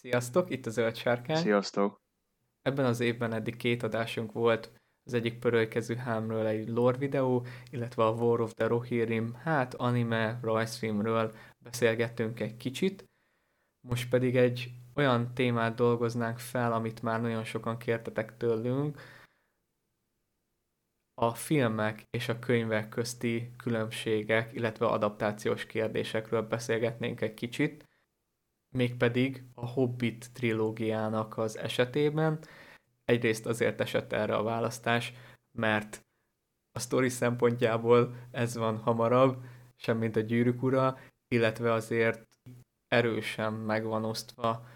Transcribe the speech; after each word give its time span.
Sziasztok, 0.00 0.50
itt 0.50 0.66
a 0.66 0.70
Zöld 0.70 0.96
Sárkány. 0.96 1.36
Sziasztok! 1.36 2.02
Ebben 2.62 2.84
az 2.84 3.00
évben 3.00 3.32
eddig 3.32 3.56
két 3.56 3.82
adásunk 3.82 4.32
volt, 4.32 4.72
az 5.06 5.14
egyik 5.14 5.38
pörölykező 5.38 5.94
hámről 5.94 6.46
egy 6.46 6.68
lore 6.68 6.98
videó, 6.98 7.46
illetve 7.70 8.04
a 8.04 8.10
War 8.10 8.40
of 8.40 8.54
the 8.54 8.66
Rohirrim, 8.66 9.34
hát 9.34 9.74
anime, 9.74 10.38
rajzfilmről 10.42 11.34
beszélgettünk 11.58 12.40
egy 12.40 12.56
kicsit. 12.56 13.04
Most 13.88 14.10
pedig 14.10 14.36
egy 14.36 14.70
olyan 14.94 15.34
témát 15.34 15.74
dolgoznánk 15.74 16.38
fel, 16.38 16.72
amit 16.72 17.02
már 17.02 17.20
nagyon 17.20 17.44
sokan 17.44 17.78
kértetek 17.78 18.36
tőlünk, 18.36 19.00
a 21.14 21.34
filmek 21.34 22.06
és 22.10 22.28
a 22.28 22.38
könyvek 22.38 22.88
közti 22.88 23.50
különbségek, 23.56 24.52
illetve 24.52 24.86
adaptációs 24.86 25.66
kérdésekről 25.66 26.42
beszélgetnénk 26.42 27.20
egy 27.20 27.34
kicsit 27.34 27.88
mégpedig 28.70 29.44
a 29.54 29.66
Hobbit 29.66 30.32
trilógiának 30.32 31.38
az 31.38 31.58
esetében. 31.58 32.38
Egyrészt 33.04 33.46
azért 33.46 33.80
esett 33.80 34.12
erre 34.12 34.36
a 34.36 34.42
választás, 34.42 35.12
mert 35.58 36.04
a 36.72 36.78
sztori 36.78 37.08
szempontjából 37.08 38.14
ez 38.30 38.56
van 38.56 38.76
hamarabb, 38.76 39.44
semmint 39.76 40.16
a 40.16 40.20
gyűrűk 40.20 40.62
ura, 40.62 40.98
illetve 41.28 41.72
azért 41.72 42.28
erősen 42.88 43.52
megvan 43.52 44.04
osztva 44.04 44.66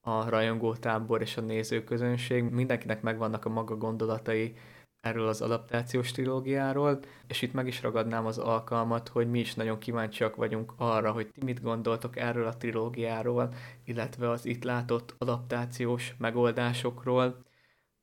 a 0.00 0.28
rajongótábor 0.28 1.20
és 1.20 1.36
a 1.36 1.40
nézőközönség. 1.40 2.42
Mindenkinek 2.44 3.02
megvannak 3.02 3.44
a 3.44 3.48
maga 3.48 3.76
gondolatai 3.76 4.54
erről 5.00 5.28
az 5.28 5.42
adaptációs 5.42 6.12
trilógiáról, 6.12 6.98
és 7.26 7.42
itt 7.42 7.52
meg 7.52 7.66
is 7.66 7.82
ragadnám 7.82 8.26
az 8.26 8.38
alkalmat, 8.38 9.08
hogy 9.08 9.30
mi 9.30 9.38
is 9.38 9.54
nagyon 9.54 9.78
kíváncsiak 9.78 10.36
vagyunk 10.36 10.72
arra, 10.76 11.12
hogy 11.12 11.30
ti 11.30 11.44
mit 11.44 11.62
gondoltok 11.62 12.16
erről 12.16 12.46
a 12.46 12.56
trilógiáról, 12.56 13.54
illetve 13.84 14.30
az 14.30 14.46
itt 14.46 14.64
látott 14.64 15.14
adaptációs 15.18 16.14
megoldásokról. 16.18 17.44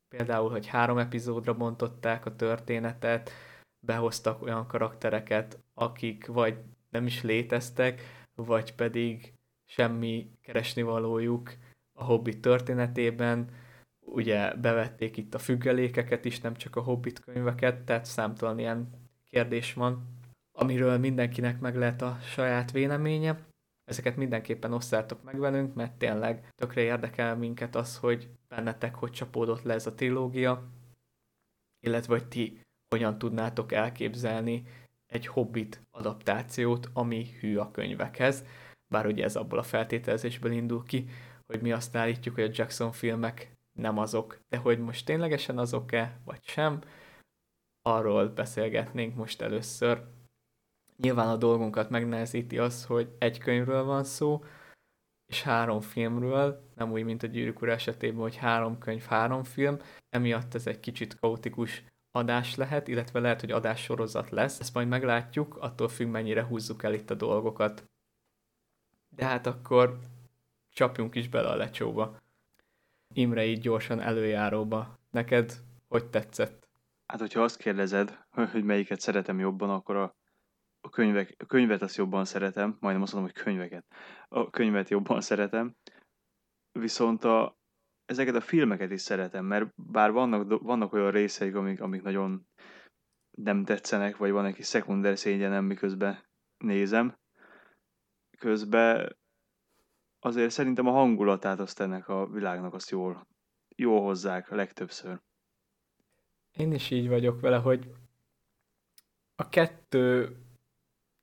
Például, 0.09 0.49
hogy 0.49 0.67
három 0.67 0.97
epizódra 0.97 1.53
bontották 1.53 2.25
a 2.25 2.35
történetet, 2.35 3.31
behoztak 3.79 4.41
olyan 4.41 4.67
karaktereket, 4.67 5.59
akik 5.73 6.27
vagy 6.27 6.57
nem 6.89 7.05
is 7.05 7.23
léteztek, 7.23 8.01
vagy 8.35 8.75
pedig 8.75 9.33
semmi 9.65 10.31
keresnivalójuk 10.41 11.53
a 11.93 12.03
hobbi 12.03 12.39
történetében, 12.39 13.49
ugye 14.07 14.53
bevették 14.53 15.17
itt 15.17 15.33
a 15.33 15.39
függelékeket 15.39 16.25
is, 16.25 16.39
nem 16.39 16.55
csak 16.55 16.75
a 16.75 16.81
Hobbit 16.81 17.19
könyveket, 17.19 17.81
tehát 17.81 18.05
számtalan 18.05 18.59
ilyen 18.59 18.89
kérdés 19.29 19.73
van, 19.73 20.07
amiről 20.51 20.97
mindenkinek 20.97 21.59
meg 21.59 21.75
lehet 21.75 22.01
a 22.01 22.17
saját 22.21 22.71
véleménye. 22.71 23.45
Ezeket 23.83 24.15
mindenképpen 24.15 24.73
osszátok 24.73 25.23
meg 25.23 25.39
velünk, 25.39 25.73
mert 25.73 25.97
tényleg 25.97 26.47
tökre 26.55 26.81
érdekel 26.81 27.35
minket 27.35 27.75
az, 27.75 27.97
hogy 27.97 28.29
bennetek 28.47 28.95
hogy 28.95 29.11
csapódott 29.11 29.61
le 29.61 29.73
ez 29.73 29.87
a 29.87 29.93
trilógia, 29.93 30.63
illetve 31.85 32.13
hogy 32.13 32.27
ti 32.27 32.61
hogyan 32.89 33.17
tudnátok 33.17 33.71
elképzelni 33.71 34.63
egy 35.05 35.27
Hobbit 35.27 35.81
adaptációt, 35.91 36.89
ami 36.93 37.25
hű 37.39 37.57
a 37.57 37.71
könyvekhez, 37.71 38.43
bár 38.87 39.05
ugye 39.05 39.23
ez 39.23 39.35
abból 39.35 39.59
a 39.59 39.63
feltételezésből 39.63 40.51
indul 40.51 40.83
ki, 40.83 41.09
hogy 41.45 41.61
mi 41.61 41.71
azt 41.71 41.95
állítjuk, 41.95 42.35
hogy 42.35 42.43
a 42.43 42.51
Jackson 42.53 42.91
filmek 42.91 43.56
nem 43.77 43.97
azok, 43.97 44.39
de 44.49 44.57
hogy 44.57 44.79
most 44.79 45.05
ténylegesen 45.05 45.57
azok-e, 45.57 46.19
vagy 46.25 46.43
sem, 46.43 46.81
arról 47.81 48.27
beszélgetnénk 48.27 49.15
most 49.15 49.41
először. 49.41 50.03
Nyilván 50.97 51.27
a 51.27 51.37
dolgunkat 51.37 51.89
megnehezíti 51.89 52.57
az, 52.57 52.85
hogy 52.85 53.15
egy 53.17 53.37
könyvről 53.37 53.83
van 53.83 54.03
szó, 54.03 54.43
és 55.25 55.41
három 55.41 55.79
filmről, 55.79 56.69
nem 56.75 56.91
úgy, 56.91 57.03
mint 57.03 57.23
a 57.23 57.27
Gyűrűk 57.27 57.67
esetében, 57.67 58.21
hogy 58.21 58.35
három 58.35 58.77
könyv, 58.77 59.03
három 59.03 59.43
film, 59.43 59.77
emiatt 60.09 60.53
ez 60.53 60.67
egy 60.67 60.79
kicsit 60.79 61.19
kaotikus 61.19 61.83
adás 62.11 62.55
lehet, 62.55 62.87
illetve 62.87 63.19
lehet, 63.19 63.39
hogy 63.39 63.51
adás 63.51 63.83
sorozat 63.83 64.29
lesz. 64.29 64.59
Ezt 64.59 64.73
majd 64.73 64.87
meglátjuk, 64.87 65.57
attól 65.57 65.87
függ, 65.87 66.07
mennyire 66.07 66.43
húzzuk 66.43 66.83
el 66.83 66.93
itt 66.93 67.09
a 67.09 67.15
dolgokat. 67.15 67.83
De 69.15 69.25
hát 69.25 69.47
akkor 69.47 69.99
csapjunk 70.69 71.15
is 71.15 71.29
bele 71.29 71.49
a 71.49 71.55
lecsóba. 71.55 72.17
Imre 73.13 73.45
így 73.45 73.59
gyorsan 73.59 73.99
előjáróba. 73.99 74.99
Neked 75.11 75.51
hogy 75.87 76.09
tetszett? 76.09 76.67
Hát, 77.05 77.19
hogyha 77.19 77.41
azt 77.41 77.57
kérdezed, 77.57 78.25
hogy 78.51 78.63
melyiket 78.63 78.99
szeretem 78.99 79.39
jobban, 79.39 79.69
akkor 79.69 79.95
a, 79.95 80.15
a, 80.81 80.89
könyvek, 80.89 81.35
a 81.37 81.45
könyvet 81.45 81.81
azt 81.81 81.95
jobban 81.95 82.25
szeretem, 82.25 82.77
majdnem 82.79 83.03
azt 83.03 83.13
mondom, 83.13 83.31
hogy 83.33 83.43
könyveket. 83.43 83.85
A 84.27 84.49
könyvet 84.49 84.89
jobban 84.89 85.21
szeretem, 85.21 85.75
viszont 86.71 87.23
a, 87.23 87.57
ezeket 88.05 88.35
a 88.35 88.41
filmeket 88.41 88.91
is 88.91 89.01
szeretem, 89.01 89.45
mert 89.45 89.71
bár 89.75 90.11
vannak, 90.11 90.61
vannak 90.61 90.93
olyan 90.93 91.11
részeik, 91.11 91.55
amik, 91.55 91.81
amik 91.81 92.01
nagyon 92.01 92.47
nem 93.31 93.63
tetszenek, 93.63 94.17
vagy 94.17 94.31
van 94.31 94.45
egy 94.45 94.53
kis 94.53 94.65
szekunder 94.65 95.17
szégyenem, 95.17 95.65
miközben 95.65 96.25
nézem, 96.57 97.17
közben 98.37 99.17
azért 100.19 100.51
szerintem 100.51 100.87
a 100.87 100.91
hangulatát 100.91 101.59
azt 101.59 101.79
ennek 101.79 102.07
a 102.07 102.27
világnak 102.27 102.73
azt 102.73 102.89
jól, 102.89 103.27
jól 103.75 104.01
hozzák 104.01 104.49
legtöbbször. 104.49 105.21
Én 106.51 106.71
is 106.71 106.89
így 106.89 107.07
vagyok 107.07 107.39
vele, 107.39 107.57
hogy 107.57 107.91
a 109.35 109.49
kettő 109.49 110.37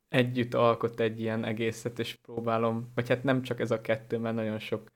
együtt 0.09 0.55
alkot 0.55 1.01
egy 1.01 1.21
ilyen 1.21 1.45
egészet, 1.45 1.99
és 1.99 2.15
próbálom, 2.15 2.91
vagy 2.95 3.09
hát 3.09 3.23
nem 3.23 3.43
csak 3.43 3.61
ez 3.61 3.71
a 3.71 3.81
kettő, 3.81 4.19
mert 4.19 4.35
nagyon 4.35 4.59
sok 4.59 4.93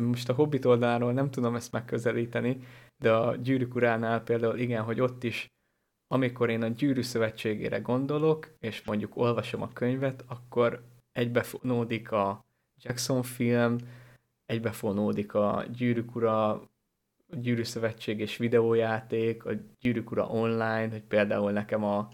most 0.00 0.28
a 0.28 0.34
Hobbit 0.34 0.64
oldaláról 0.64 1.12
nem 1.12 1.30
tudom 1.30 1.54
ezt 1.54 1.72
megközelíteni, 1.72 2.66
de 2.96 3.12
a 3.12 3.36
Gyűrűk 3.36 3.74
uránál 3.74 4.22
például 4.22 4.58
igen, 4.58 4.82
hogy 4.82 5.00
ott 5.00 5.24
is, 5.24 5.46
amikor 6.06 6.50
én 6.50 6.62
a 6.62 6.68
Gyűrű 6.68 7.02
Szövetségére 7.02 7.78
gondolok, 7.78 8.54
és 8.58 8.84
mondjuk 8.84 9.16
olvasom 9.16 9.62
a 9.62 9.72
könyvet, 9.72 10.24
akkor 10.26 10.84
egybefonódik 11.12 12.12
a 12.12 12.46
Jackson 12.82 13.22
film, 13.22 13.76
egybefonódik 14.46 15.34
a 15.34 15.64
Gyűrűk 15.72 16.14
Ura, 16.14 16.50
a 17.30 17.36
Gyűrű 17.36 17.62
Szövetség 17.62 18.20
és 18.20 18.36
videójáték, 18.36 19.44
a 19.44 19.50
Gyűrűk 19.80 20.10
Ura 20.10 20.26
online, 20.26 20.88
hogy 20.88 21.04
például 21.04 21.52
nekem 21.52 21.84
a, 21.84 22.08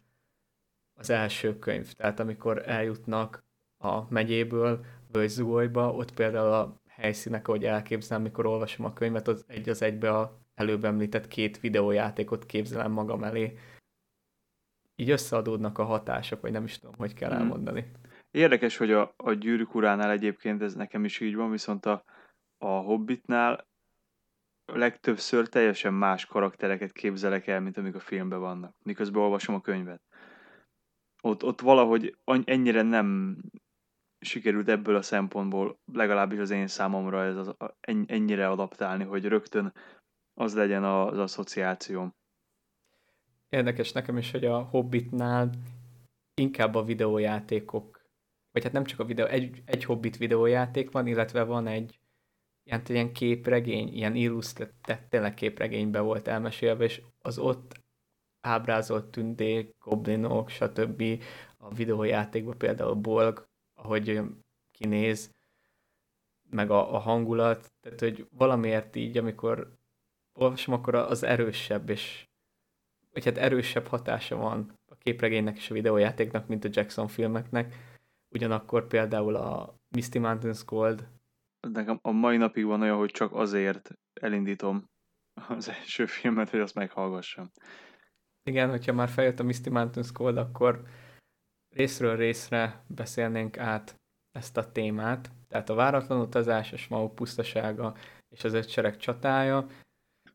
az 0.94 1.10
első 1.10 1.58
könyv, 1.58 1.92
tehát 1.92 2.20
amikor 2.20 2.69
eljutnak 2.69 3.44
a 3.78 4.12
megyéből 4.12 4.84
Völgyzugolyba, 5.12 5.92
ott 5.92 6.14
például 6.14 6.52
a 6.52 6.81
helyszínek, 6.86 7.48
ahogy 7.48 7.64
elképzelem, 7.64 8.22
mikor 8.22 8.46
olvasom 8.46 8.86
a 8.86 8.92
könyvet, 8.92 9.28
az 9.28 9.44
egy 9.48 9.69
az 9.69 9.82
egybe 9.82 10.10
a 10.10 10.38
előbb 10.54 10.84
említett 10.84 11.28
két 11.28 11.60
videójátékot 11.60 12.46
képzelem 12.46 12.92
magam 12.92 13.25
elé. 13.25 13.58
Így 14.96 15.10
összeadódnak 15.10 15.78
a 15.78 15.84
hatások, 15.84 16.41
vagy 16.41 16.52
nem 16.52 16.64
is 16.64 16.78
tudom, 16.78 16.94
hogy 16.98 17.14
kell 17.14 17.38
hmm. 17.38 17.84
Érdekes, 18.34 18.76
hogy 18.76 18.92
a, 18.92 19.14
a 19.16 19.32
gyűrűk 19.32 19.74
uránál 19.74 20.10
egyébként 20.10 20.62
ez 20.62 20.74
nekem 20.74 21.04
is 21.04 21.20
így 21.20 21.34
van, 21.34 21.50
viszont 21.50 21.86
a, 21.86 22.04
a 22.58 22.66
Hobbitnál 22.66 23.66
legtöbbször 24.64 25.48
teljesen 25.48 25.94
más 25.94 26.26
karaktereket 26.26 26.92
képzelek 26.92 27.46
el, 27.46 27.60
mint 27.60 27.76
amik 27.76 27.94
a 27.94 28.00
filmben 28.00 28.40
vannak, 28.40 28.74
miközben 28.82 29.22
olvasom 29.22 29.54
a 29.54 29.60
könyvet. 29.60 30.02
Ott, 31.22 31.44
ott 31.44 31.60
valahogy 31.60 32.16
ennyire 32.44 32.82
nem 32.82 33.38
sikerült 34.20 34.69
ebből 34.69 34.96
a 34.96 35.02
szempontból, 35.02 35.78
legalábbis 35.92 36.38
az 36.38 36.50
én 36.50 36.66
számomra 36.66 37.25
ez 37.25 37.37
az, 37.37 37.54
ennyire 38.06 38.48
adaptálni, 38.48 39.04
hogy 39.04 39.25
rögtön 39.25 39.72
az 40.34 40.54
legyen 40.54 40.84
az 40.84 41.19
asszociációm. 41.19 42.14
Érdekes 43.48 43.92
nekem 43.92 44.16
is, 44.16 44.30
hogy 44.30 44.44
a 44.44 44.58
Hobbitnál 44.58 45.50
inkább 46.34 46.75
a 46.75 46.84
videójátékok 46.84 47.94
vagy 48.54 48.62
hát 48.62 48.72
nem 48.72 48.84
csak 48.84 49.00
a 49.00 49.04
videó, 49.04 49.26
egy, 49.26 49.62
egy 49.64 49.84
Hobbit 49.84 50.16
videójáték 50.16 50.90
van, 50.90 51.06
illetve 51.06 51.42
van 51.42 51.66
egy 51.66 51.98
ilyen, 52.64 52.82
ilyen 52.86 53.12
képregény, 53.12 53.94
ilyen 53.94 54.14
illusztrált, 54.14 54.72
tényleg 55.08 55.34
képregénybe 55.34 56.00
volt 56.00 56.28
elmesélve, 56.28 56.84
és 56.84 57.02
az 57.18 57.38
ott 57.38 57.80
ábrázolt 58.40 59.04
tündék, 59.04 59.74
goblinok, 59.80 60.48
stb. 60.48 61.02
a 61.56 61.74
videójátékban 61.74 62.58
például 62.58 62.94
Bolg, 62.94 63.48
ahogy 63.74 64.20
kinéz, 64.70 65.30
meg 66.50 66.70
a, 66.70 66.94
a 66.94 66.98
hangulat, 66.98 67.72
tehát 67.80 68.00
hogy 68.00 68.26
valamiért 68.30 68.96
így, 68.96 69.18
amikor 69.18 69.76
olvasom, 70.32 70.74
akkor 70.74 70.94
az 70.94 71.22
erősebb, 71.22 71.88
és 71.88 72.28
vagy 73.12 73.24
hát 73.24 73.38
erősebb 73.38 73.86
hatása 73.86 74.36
van 74.36 74.78
a 74.86 74.94
képregénynek 74.96 75.56
és 75.56 75.70
a 75.70 75.74
videójátéknak, 75.74 76.46
mint 76.46 76.64
a 76.64 76.68
Jackson 76.72 77.08
filmeknek, 77.08 77.94
Ugyanakkor 78.34 78.86
például 78.86 79.36
a 79.36 79.75
Misty 79.88 80.19
Mountains 80.19 80.64
Gold. 80.64 81.08
Nekem 81.69 81.98
a 82.02 82.10
mai 82.10 82.36
napig 82.36 82.64
van 82.64 82.82
olyan, 82.82 82.96
hogy 82.96 83.10
csak 83.10 83.32
azért 83.32 83.90
elindítom 84.20 84.90
az 85.48 85.69
első 85.69 86.06
filmet, 86.06 86.50
hogy 86.50 86.60
azt 86.60 86.75
meghallgassam. 86.75 87.50
Igen, 88.42 88.70
hogyha 88.70 88.92
már 88.92 89.08
feljött 89.08 89.40
a 89.40 89.42
Misty 89.42 89.69
Mountains 89.69 90.12
Gold, 90.12 90.36
akkor 90.36 90.82
részről 91.69 92.16
részre 92.16 92.84
beszélnénk 92.86 93.58
át 93.58 94.00
ezt 94.32 94.56
a 94.56 94.72
témát, 94.72 95.30
tehát 95.48 95.69
a 95.69 95.75
váratlan 95.75 96.20
utazás, 96.20 96.72
a 96.72 96.76
Smaug 96.76 97.14
pusztasága 97.14 97.96
és 98.28 98.44
az 98.44 98.52
ötsereg 98.52 98.96
csatája, 98.96 99.66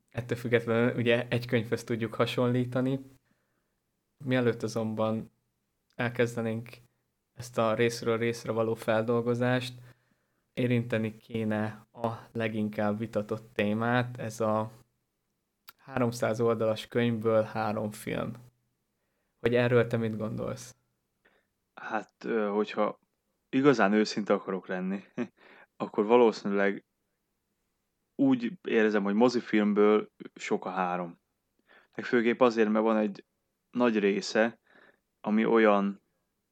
ettől 0.09 0.37
függetlenül 0.37 0.95
ugye 0.95 1.27
egy 1.27 1.45
könyvhöz 1.45 1.83
tudjuk 1.83 2.13
hasonlítani. 2.13 2.99
Mielőtt 4.25 4.63
azonban 4.63 5.31
elkezdenénk 5.95 6.69
ezt 7.39 7.57
a 7.57 7.73
részről 7.73 8.17
részre 8.17 8.51
való 8.51 8.73
feldolgozást, 8.73 9.73
érinteni 10.53 11.17
kéne 11.17 11.87
a 11.91 12.07
leginkább 12.31 12.97
vitatott 12.97 13.53
témát, 13.53 14.17
ez 14.17 14.39
a 14.39 14.71
300 15.77 16.41
oldalas 16.41 16.87
könyvből 16.87 17.43
három 17.43 17.91
film. 17.91 18.33
Hogy 19.39 19.55
erről 19.55 19.87
te 19.87 19.97
mit 19.97 20.17
gondolsz? 20.17 20.75
Hát, 21.73 22.23
hogyha 22.51 22.99
igazán 23.49 23.93
őszinte 23.93 24.33
akarok 24.33 24.67
lenni, 24.67 25.03
akkor 25.83 26.05
valószínűleg 26.05 26.85
úgy 28.15 28.51
érzem, 28.63 29.03
hogy 29.03 29.13
mozifilmből 29.13 30.11
sok 30.35 30.65
a 30.65 30.69
három. 30.69 31.19
Meg 31.95 32.05
főképp 32.05 32.41
azért, 32.41 32.69
mert 32.69 32.85
van 32.85 32.97
egy 32.97 33.25
nagy 33.71 33.99
része, 33.99 34.59
ami 35.21 35.45
olyan 35.45 36.07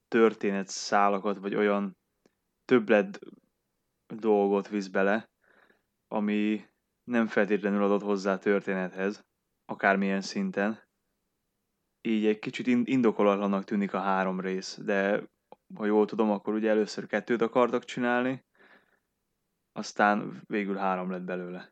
történet 0.08 0.68
szálakat, 0.68 1.38
vagy 1.38 1.56
olyan 1.56 1.98
többlet 2.66 3.20
dolgot 4.08 4.68
visz 4.68 4.88
bele, 4.88 5.30
ami 6.08 6.66
nem 7.04 7.28
feltétlenül 7.28 7.84
adott 7.84 8.02
hozzá 8.02 8.34
a 8.34 8.40
történethez, 8.40 9.26
akármilyen 9.66 10.22
szinten. 10.22 10.86
Így 12.02 12.26
egy 12.26 12.40
kicsit 12.40 12.68
indokolatlanak 12.68 13.64
tűnik 13.64 13.94
a 13.94 14.00
három 14.00 14.40
rész, 14.40 14.80
de 14.84 15.24
ha 15.76 15.86
jól 15.86 16.06
tudom, 16.06 16.32
akkor 16.32 16.54
ugye 16.54 16.70
először 16.70 17.08
kettőt 17.08 17.42
akartak 17.42 17.84
csinálni, 17.84 18.46
aztán 19.72 20.42
végül 20.46 20.76
három 20.76 21.12
lett 21.12 21.22
belőle. 21.22 21.70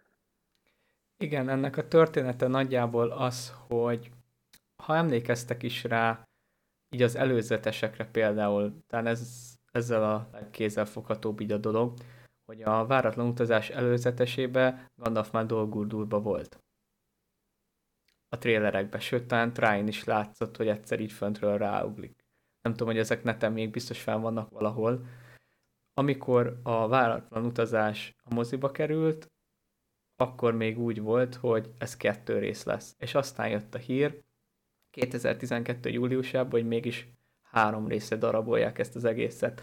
Igen, 1.18 1.50
ennek 1.50 1.78
a 1.78 1.88
története 1.88 2.48
nagyjából 2.48 3.12
az, 3.12 3.54
hogy 3.68 4.12
ha 4.84 4.96
emlékeztek 4.96 5.64
is 5.64 5.84
rá, 5.84 6.25
így 6.96 7.02
az 7.02 7.16
előzetesekre 7.16 8.06
például, 8.06 8.84
talán 8.88 9.08
ez, 9.08 9.54
ezzel 9.72 10.04
a 10.04 10.30
legkézzelfoghatóbb 10.32 11.40
így 11.40 11.52
a 11.52 11.58
dolog, 11.58 11.94
hogy 12.46 12.62
a 12.62 12.86
váratlan 12.86 13.28
utazás 13.28 13.70
előzetesébe 13.70 14.92
Gandalf 14.96 15.32
már 15.32 15.46
Dolgurdurba 15.46 16.20
volt. 16.20 16.60
A 18.30 18.38
trélerekben, 18.38 19.00
sőt, 19.00 19.28
talán 19.28 19.54
Trine 19.54 19.88
is 19.88 20.04
látszott, 20.04 20.58
hogy 20.58 20.68
egyszer 20.68 21.00
így 21.00 21.12
föntről 21.12 21.58
ráuglik. 21.58 22.26
Nem 22.62 22.72
tudom, 22.74 22.88
hogy 22.88 22.98
ezek 22.98 23.24
neten 23.24 23.52
még 23.52 23.72
biztos 23.72 24.02
fel 24.02 24.18
vannak 24.18 24.50
valahol. 24.50 25.06
Amikor 25.94 26.60
a 26.64 26.88
váratlan 26.88 27.46
utazás 27.46 28.16
a 28.24 28.34
moziba 28.34 28.72
került, 28.72 29.32
akkor 30.16 30.54
még 30.54 30.80
úgy 30.80 31.02
volt, 31.02 31.36
hogy 31.36 31.74
ez 31.78 31.98
kettő 31.98 32.40
rész 32.40 32.64
lesz. 32.64 32.96
És 32.98 33.16
aztán 33.16 33.50
jött 33.50 33.76
a 33.76 33.78
hír 33.78 34.24
2012. 34.96 35.90
júliusában, 35.90 36.52
hogy 36.52 36.68
mégis 36.68 37.08
három 37.42 37.88
része 37.88 38.16
darabolják 38.16 38.80
ezt 38.80 38.96
az 38.96 39.04
egészet 39.04 39.62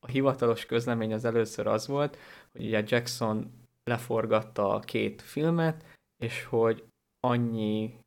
a 0.00 0.06
hivatalos 0.06 0.66
közlemény 0.66 1.12
az 1.12 1.24
először 1.24 1.66
az 1.66 1.86
volt, 1.86 2.18
hogy 2.52 2.64
ugye 2.64 2.82
Jackson 2.86 3.52
leforgatta 3.84 4.74
a 4.74 4.80
két 4.80 5.22
filmet, 5.22 5.84
és 6.16 6.44
hogy 6.44 6.84
annyi 7.20 7.98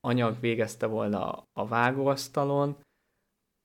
anyag 0.00 0.40
végezte 0.40 0.86
volna 0.86 1.44
a 1.52 1.66
vágóasztalon, 1.66 2.76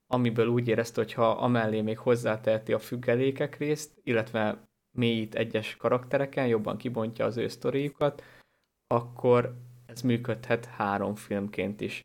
amiből 0.07 0.47
úgy 0.47 0.67
érezte, 0.67 1.01
hogy 1.01 1.13
ha 1.13 1.29
amellé 1.29 1.81
még 1.81 1.97
hozzáteheti 1.97 2.73
a 2.73 2.79
függelékek 2.79 3.57
részt, 3.57 3.99
illetve 4.03 4.67
mélyít 4.97 5.35
egyes 5.35 5.75
karaktereken, 5.75 6.47
jobban 6.47 6.77
kibontja 6.77 7.25
az 7.25 7.37
ő 7.37 7.47
sztoriukat, 7.47 8.23
akkor 8.87 9.55
ez 9.85 10.01
működhet 10.01 10.65
három 10.65 11.15
filmként 11.15 11.81
is. 11.81 12.01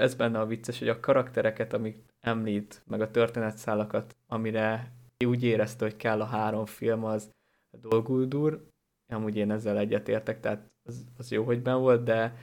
Ez 0.00 0.14
benne 0.14 0.40
a 0.40 0.46
vicces, 0.46 0.78
hogy 0.78 0.88
a 0.88 1.00
karaktereket, 1.00 1.72
amik 1.72 1.98
említ, 2.20 2.82
meg 2.86 3.00
a 3.00 3.10
történetszálakat, 3.10 4.16
amire 4.26 4.92
úgy 5.24 5.44
érezte, 5.44 5.84
hogy 5.84 5.96
kell 5.96 6.20
a 6.20 6.24
három 6.24 6.66
film, 6.66 7.04
az 7.04 7.30
Dolguldur, 7.70 8.66
amúgy 9.08 9.36
én 9.36 9.50
ezzel 9.50 9.78
egyetértek, 9.78 10.40
tehát 10.40 10.70
az, 10.82 11.04
az 11.16 11.30
jó, 11.30 11.44
hogy 11.44 11.62
ben 11.62 11.78
volt, 11.78 12.02
de 12.02 12.36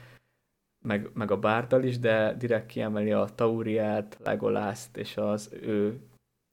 meg, 0.82 1.10
meg 1.14 1.32
a 1.32 1.40
Bártal 1.40 1.84
is, 1.84 2.00
de 2.00 2.34
direkt 2.34 2.66
kiemeli 2.66 3.12
a 3.12 3.26
Tauriát, 3.36 4.18
Legolászt 4.24 4.98
és 4.98 5.18
az 5.18 5.54
ő 5.62 6.02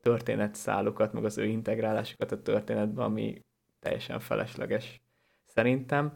történetszálukat, 0.02 1.12
meg 1.12 1.24
az 1.24 1.38
ő 1.38 1.44
integrálásukat 1.44 2.32
a 2.32 2.42
történetbe, 2.42 3.02
ami 3.02 3.44
teljesen 3.80 4.20
felesleges 4.20 5.00
szerintem. 5.44 6.12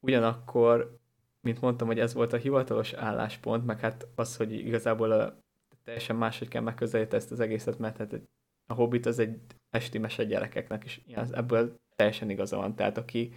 Ugyanakkor, 0.00 0.98
mint 1.46 1.60
mondtam, 1.60 1.86
hogy 1.86 1.98
ez 1.98 2.14
volt 2.14 2.32
a 2.32 2.36
hivatalos 2.36 2.92
álláspont, 2.92 3.66
meg 3.66 3.80
hát 3.80 4.08
az, 4.14 4.36
hogy 4.36 4.52
igazából 4.52 5.10
a 5.12 5.38
teljesen 5.84 6.16
máshogy 6.16 6.48
kell 6.48 6.62
megközelíteni 6.62 7.22
ezt 7.22 7.32
az 7.32 7.40
egészet, 7.40 7.78
mert 7.78 7.96
hát 7.96 8.20
a 8.66 8.74
Hobbit 8.74 9.06
az 9.06 9.18
egy 9.18 9.40
esti 9.70 9.98
mese 9.98 10.24
gyerekeknek 10.24 11.02
ja, 11.06 11.26
ebből 11.32 11.76
teljesen 11.96 12.30
igaza 12.30 12.56
van. 12.56 12.74
Tehát 12.74 12.98
aki 12.98 13.32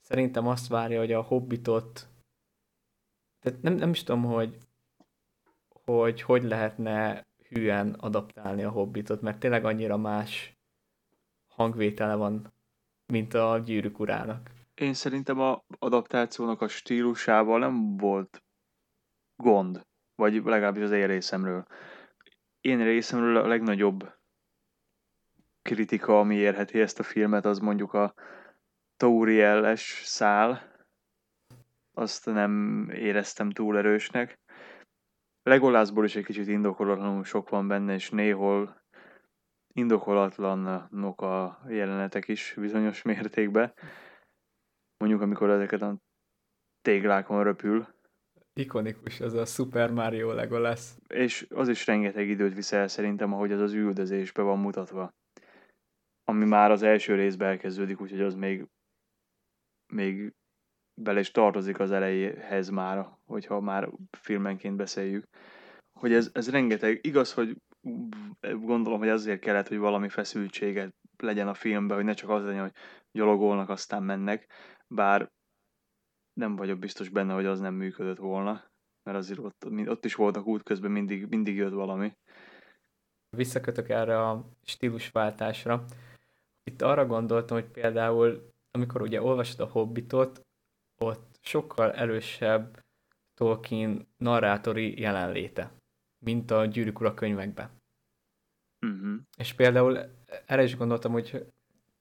szerintem 0.00 0.46
azt 0.46 0.68
várja, 0.68 0.98
hogy 0.98 1.12
a 1.12 1.22
Hobbitot 1.22 2.08
tehát 3.42 3.62
nem, 3.62 3.74
nem 3.74 3.90
is 3.90 4.02
tudom, 4.02 4.24
hogy 4.24 4.58
hogy 5.84 6.22
hogy 6.22 6.42
lehetne 6.42 7.26
hülyen 7.48 7.92
adaptálni 7.92 8.62
a 8.62 8.70
Hobbitot, 8.70 9.20
mert 9.20 9.38
tényleg 9.38 9.64
annyira 9.64 9.96
más 9.96 10.56
hangvétele 11.48 12.14
van, 12.14 12.52
mint 13.12 13.34
a 13.34 13.58
Gyűrűk 13.58 13.98
urának. 13.98 14.50
Én 14.82 14.94
szerintem 14.94 15.40
a 15.40 15.64
adaptációnak 15.78 16.60
a 16.60 16.68
stílusával 16.68 17.58
nem 17.58 17.96
volt 17.96 18.42
gond 19.36 19.86
vagy 20.14 20.34
legalábbis 20.34 20.82
az 20.82 20.90
én 20.90 21.06
részemről. 21.06 21.66
Én 22.60 22.84
részemről 22.84 23.36
a 23.36 23.46
legnagyobb 23.46 24.12
kritika, 25.62 26.18
ami 26.18 26.34
érheti 26.34 26.80
ezt 26.80 26.98
a 26.98 27.02
filmet, 27.02 27.44
az 27.44 27.58
mondjuk 27.58 27.92
a 27.92 28.14
Tauriel-es 28.96 30.02
szál. 30.04 30.70
Azt 31.92 32.26
nem 32.26 32.86
éreztem 32.94 33.50
túl 33.50 33.78
erősnek. 33.78 34.40
Legolászból 35.42 36.04
is 36.04 36.16
egy 36.16 36.24
kicsit 36.24 36.48
indokolatlanul 36.48 37.24
sok 37.24 37.48
van 37.48 37.68
benne, 37.68 37.94
és 37.94 38.10
néhol 38.10 38.82
indokolatlanok 39.72 41.20
a 41.20 41.62
jelenetek 41.68 42.28
is 42.28 42.54
bizonyos 42.56 43.02
mértékben. 43.02 43.74
Mondjuk, 45.02 45.22
amikor 45.22 45.50
ezeket 45.50 45.82
a 45.82 45.96
téglákon 46.82 47.42
röpül, 47.42 47.86
ikonikus, 48.54 49.20
az 49.20 49.34
a 49.34 49.44
Super 49.44 49.90
Mario 49.90 50.32
Legolas. 50.32 50.94
És 51.06 51.46
az 51.54 51.68
is 51.68 51.86
rengeteg 51.86 52.28
időt 52.28 52.54
viszel 52.54 52.88
szerintem, 52.88 53.32
ahogy 53.32 53.52
az 53.52 53.60
az 53.60 53.72
üldözésbe 53.72 54.42
van 54.42 54.58
mutatva. 54.58 55.10
Ami 56.24 56.44
már 56.44 56.70
az 56.70 56.82
első 56.82 57.14
részben 57.14 57.48
elkezdődik, 57.48 58.00
úgyhogy 58.00 58.20
az 58.20 58.34
még, 58.34 58.66
még 59.92 60.32
bele 61.00 61.20
is 61.20 61.30
tartozik 61.30 61.78
az 61.78 61.90
elejéhez 61.90 62.68
már, 62.68 63.08
hogyha 63.24 63.60
már 63.60 63.90
filmenként 64.18 64.76
beszéljük. 64.76 65.24
Hogy 65.92 66.12
ez, 66.12 66.30
ez 66.32 66.50
rengeteg, 66.50 66.98
igaz, 67.02 67.32
hogy 67.32 67.56
gondolom, 68.40 68.98
hogy 68.98 69.08
azért 69.08 69.40
kellett, 69.40 69.68
hogy 69.68 69.78
valami 69.78 70.08
feszültséget 70.08 70.94
legyen 71.16 71.48
a 71.48 71.54
filmben, 71.54 71.96
hogy 71.96 72.06
ne 72.06 72.14
csak 72.14 72.30
az 72.30 72.44
legyen, 72.44 72.60
hogy 72.62 72.74
gyalogolnak, 73.12 73.68
aztán 73.68 74.02
mennek, 74.02 74.46
bár 74.94 75.30
nem 76.32 76.56
vagyok 76.56 76.78
biztos 76.78 77.08
benne, 77.08 77.34
hogy 77.34 77.46
az 77.46 77.60
nem 77.60 77.74
működött 77.74 78.18
volna, 78.18 78.64
mert 79.02 79.18
azért 79.18 79.38
ott, 79.38 79.66
ott 79.86 80.04
is 80.04 80.14
voltak 80.14 80.46
útközben, 80.46 80.90
mindig, 80.90 81.26
mindig 81.28 81.56
jött 81.56 81.72
valami. 81.72 82.16
Visszakötök 83.36 83.88
erre 83.88 84.28
a 84.28 84.48
stílusváltásra. 84.62 85.84
Itt 86.64 86.82
arra 86.82 87.06
gondoltam, 87.06 87.60
hogy 87.60 87.70
például, 87.70 88.50
amikor 88.70 89.02
ugye 89.02 89.22
olvasod 89.22 89.60
a 89.60 89.70
Hobbitot, 89.70 90.40
ott 91.02 91.38
sokkal 91.40 91.92
erősebb 91.92 92.80
Tolkien 93.34 94.06
narrátori 94.16 95.00
jelenléte, 95.00 95.72
mint 96.24 96.50
a 96.50 96.64
Gyűrűk 96.64 97.00
Ura 97.00 97.14
könyvekben. 97.14 97.70
Uh-huh. 98.86 99.20
És 99.36 99.52
például 99.52 99.98
erre 100.46 100.62
is 100.62 100.76
gondoltam, 100.76 101.12
hogy 101.12 101.52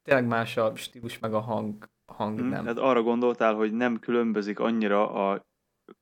tényleg 0.01 0.25
más 0.25 0.57
a 0.57 0.75
stílus 0.75 1.19
meg 1.19 1.33
a 1.33 1.39
hang 1.39 1.89
hang 2.12 2.39
hmm, 2.39 2.50
nem. 2.50 2.62
Tehát 2.62 2.77
arra 2.77 3.01
gondoltál, 3.01 3.53
hogy 3.53 3.74
nem 3.74 4.00
különbözik 4.00 4.60
annyira 4.60 5.12
a, 5.12 5.46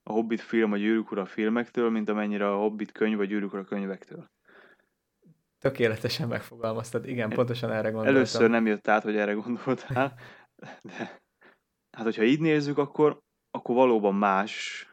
a 0.04 0.12
Hobbit 0.12 0.42
film 0.42 0.72
a 0.72 0.78
Gyűrűk 0.78 1.12
Ura 1.12 1.26
filmektől, 1.26 1.90
mint 1.90 2.10
amennyire 2.10 2.52
a 2.52 2.58
Hobbit 2.58 2.92
könyv 2.92 3.20
a 3.20 3.26
Gyűrűk 3.26 3.54
Ura 3.54 3.64
könyvektől. 3.64 4.30
Tökéletesen 5.58 6.28
megfogalmaztad, 6.28 7.08
igen, 7.08 7.30
pontosan 7.30 7.72
erre 7.72 7.90
gondoltam. 7.90 8.16
Először 8.16 8.50
nem 8.50 8.66
jött 8.66 8.88
át, 8.88 9.04
hogy 9.04 9.16
erre 9.16 9.34
gondoltál, 9.34 10.20
de 10.82 11.22
hát 11.92 12.04
hogyha 12.04 12.24
így 12.24 12.40
nézzük, 12.40 12.78
akkor, 12.78 13.20
akkor 13.52 13.76
valóban 13.76 14.16
más, 14.16 14.88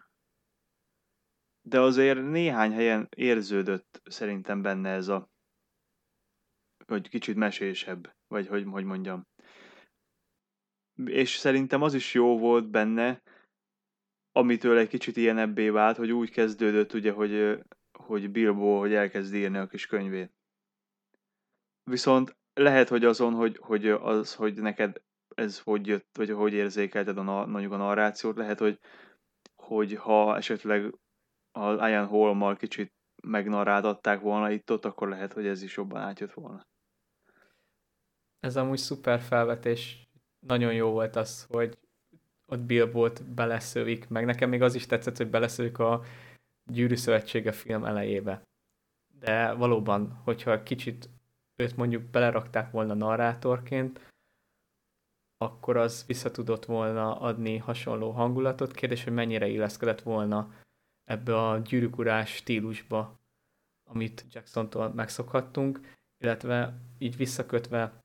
de 1.68 1.80
azért 1.80 2.22
néhány 2.22 2.72
helyen 2.72 3.08
érződött 3.16 4.02
szerintem 4.04 4.62
benne 4.62 4.90
ez 4.90 5.08
a 5.08 5.28
hogy 6.86 7.08
kicsit 7.08 7.36
mesésebb, 7.36 8.14
vagy 8.26 8.46
hogy, 8.46 8.64
hogy 8.64 8.84
mondjam. 8.84 9.26
És 11.04 11.36
szerintem 11.36 11.82
az 11.82 11.94
is 11.94 12.14
jó 12.14 12.38
volt 12.38 12.70
benne, 12.70 13.22
amitől 14.32 14.78
egy 14.78 14.88
kicsit 14.88 15.16
ilyenebbé 15.16 15.68
vált, 15.68 15.96
hogy 15.96 16.10
úgy 16.10 16.30
kezdődött 16.30 16.92
ugye, 16.92 17.12
hogy, 17.12 17.58
hogy 17.98 18.30
Bilbo, 18.30 18.78
hogy 18.78 18.94
elkezd 18.94 19.34
írni 19.34 19.58
a 19.58 19.66
kis 19.66 19.86
könyvét. 19.86 20.32
Viszont 21.90 22.36
lehet, 22.54 22.88
hogy 22.88 23.04
azon, 23.04 23.34
hogy, 23.34 23.58
hogy 23.60 23.88
az, 23.88 24.34
hogy 24.34 24.54
neked 24.54 25.02
ez 25.34 25.60
hogy 25.60 25.86
jött, 25.86 26.16
vagy 26.16 26.30
hogy 26.30 26.52
érzékelted 26.52 27.18
a, 27.18 27.22
mondjuk 27.46 27.72
a 27.72 27.76
narrációt, 27.76 28.36
lehet, 28.36 28.58
hogy, 28.58 28.78
hogy 29.56 29.94
ha 29.94 30.36
esetleg 30.36 30.94
a 31.52 31.88
Ian 31.88 32.06
Holmal 32.06 32.56
kicsit 32.56 32.92
megnarrádották 33.22 34.20
volna 34.20 34.50
itt-ott, 34.50 34.84
akkor 34.84 35.08
lehet, 35.08 35.32
hogy 35.32 35.46
ez 35.46 35.62
is 35.62 35.76
jobban 35.76 36.00
átjött 36.00 36.32
volna. 36.32 36.66
Ez 38.40 38.56
amúgy 38.56 38.78
szuper 38.78 39.20
felvetés. 39.20 40.05
Nagyon 40.46 40.72
jó 40.72 40.90
volt 40.90 41.16
az, 41.16 41.46
hogy 41.50 41.78
ott 42.46 42.60
Bilbót 42.60 43.24
beleszövik, 43.24 44.08
meg 44.08 44.24
nekem 44.24 44.48
még 44.48 44.62
az 44.62 44.74
is 44.74 44.86
tetszett, 44.86 45.16
hogy 45.16 45.30
beleszövik 45.30 45.78
a 45.78 46.02
Gyűrű 46.70 46.96
Szövetsége 46.96 47.52
film 47.52 47.84
elejébe. 47.84 48.42
De 49.18 49.52
valóban, 49.52 50.20
hogyha 50.24 50.62
kicsit 50.62 51.08
őt 51.56 51.76
mondjuk 51.76 52.02
belerakták 52.02 52.70
volna 52.70 52.94
narrátorként, 52.94 54.00
akkor 55.36 55.76
az 55.76 56.04
vissza 56.06 56.30
tudott 56.30 56.64
volna 56.64 57.20
adni 57.20 57.56
hasonló 57.56 58.10
hangulatot. 58.10 58.72
Kérdés, 58.72 59.04
hogy 59.04 59.12
mennyire 59.12 59.46
illeszkedett 59.46 60.00
volna 60.00 60.54
ebbe 61.04 61.48
a 61.48 61.58
gyűrűkurás 61.58 62.34
stílusba, 62.34 63.20
amit 63.90 64.26
Jacksontól 64.30 64.88
megszokhattunk, 64.88 65.94
illetve 66.22 66.80
így 66.98 67.16
visszakötve 67.16 68.04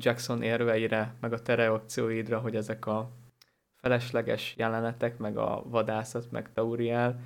Jackson 0.00 0.42
érveire, 0.42 1.14
meg 1.20 1.32
a 1.32 1.42
te 1.42 1.54
reakcióidra, 1.54 2.38
hogy 2.38 2.56
ezek 2.56 2.86
a 2.86 3.10
felesleges 3.76 4.54
jelenetek, 4.56 5.18
meg 5.18 5.36
a 5.36 5.62
vadászat, 5.66 6.30
meg 6.30 6.52
Tauriel, 6.52 7.20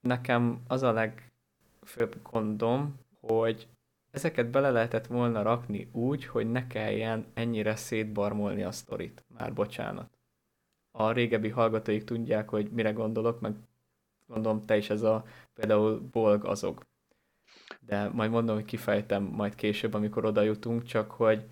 nekem 0.00 0.62
az 0.66 0.82
a 0.82 0.92
legfőbb 0.92 2.22
gondom, 2.22 2.98
hogy 3.20 3.68
ezeket 4.10 4.50
bele 4.50 4.70
lehetett 4.70 5.06
volna 5.06 5.42
rakni 5.42 5.88
úgy, 5.92 6.24
hogy 6.24 6.50
ne 6.50 6.66
kelljen 6.66 7.26
ennyire 7.34 7.76
szétbarmolni 7.76 8.62
a 8.62 8.70
sztorit. 8.70 9.24
Már 9.38 9.52
bocsánat. 9.52 10.18
A 10.90 11.12
régebbi 11.12 11.48
hallgatóik 11.48 12.04
tudják, 12.04 12.48
hogy 12.48 12.70
mire 12.70 12.90
gondolok, 12.90 13.40
meg 13.40 13.54
gondolom 14.26 14.64
te 14.64 14.76
is 14.76 14.90
ez 14.90 15.02
a 15.02 15.24
például 15.54 16.00
bolg 16.12 16.44
azok. 16.44 16.86
De 17.80 18.08
majd 18.08 18.30
mondom, 18.30 18.54
hogy 18.54 18.64
kifejtem 18.64 19.22
majd 19.22 19.54
később, 19.54 19.94
amikor 19.94 20.24
oda 20.24 20.42
jutunk, 20.42 20.82
csak 20.82 21.10
hogy 21.10 21.48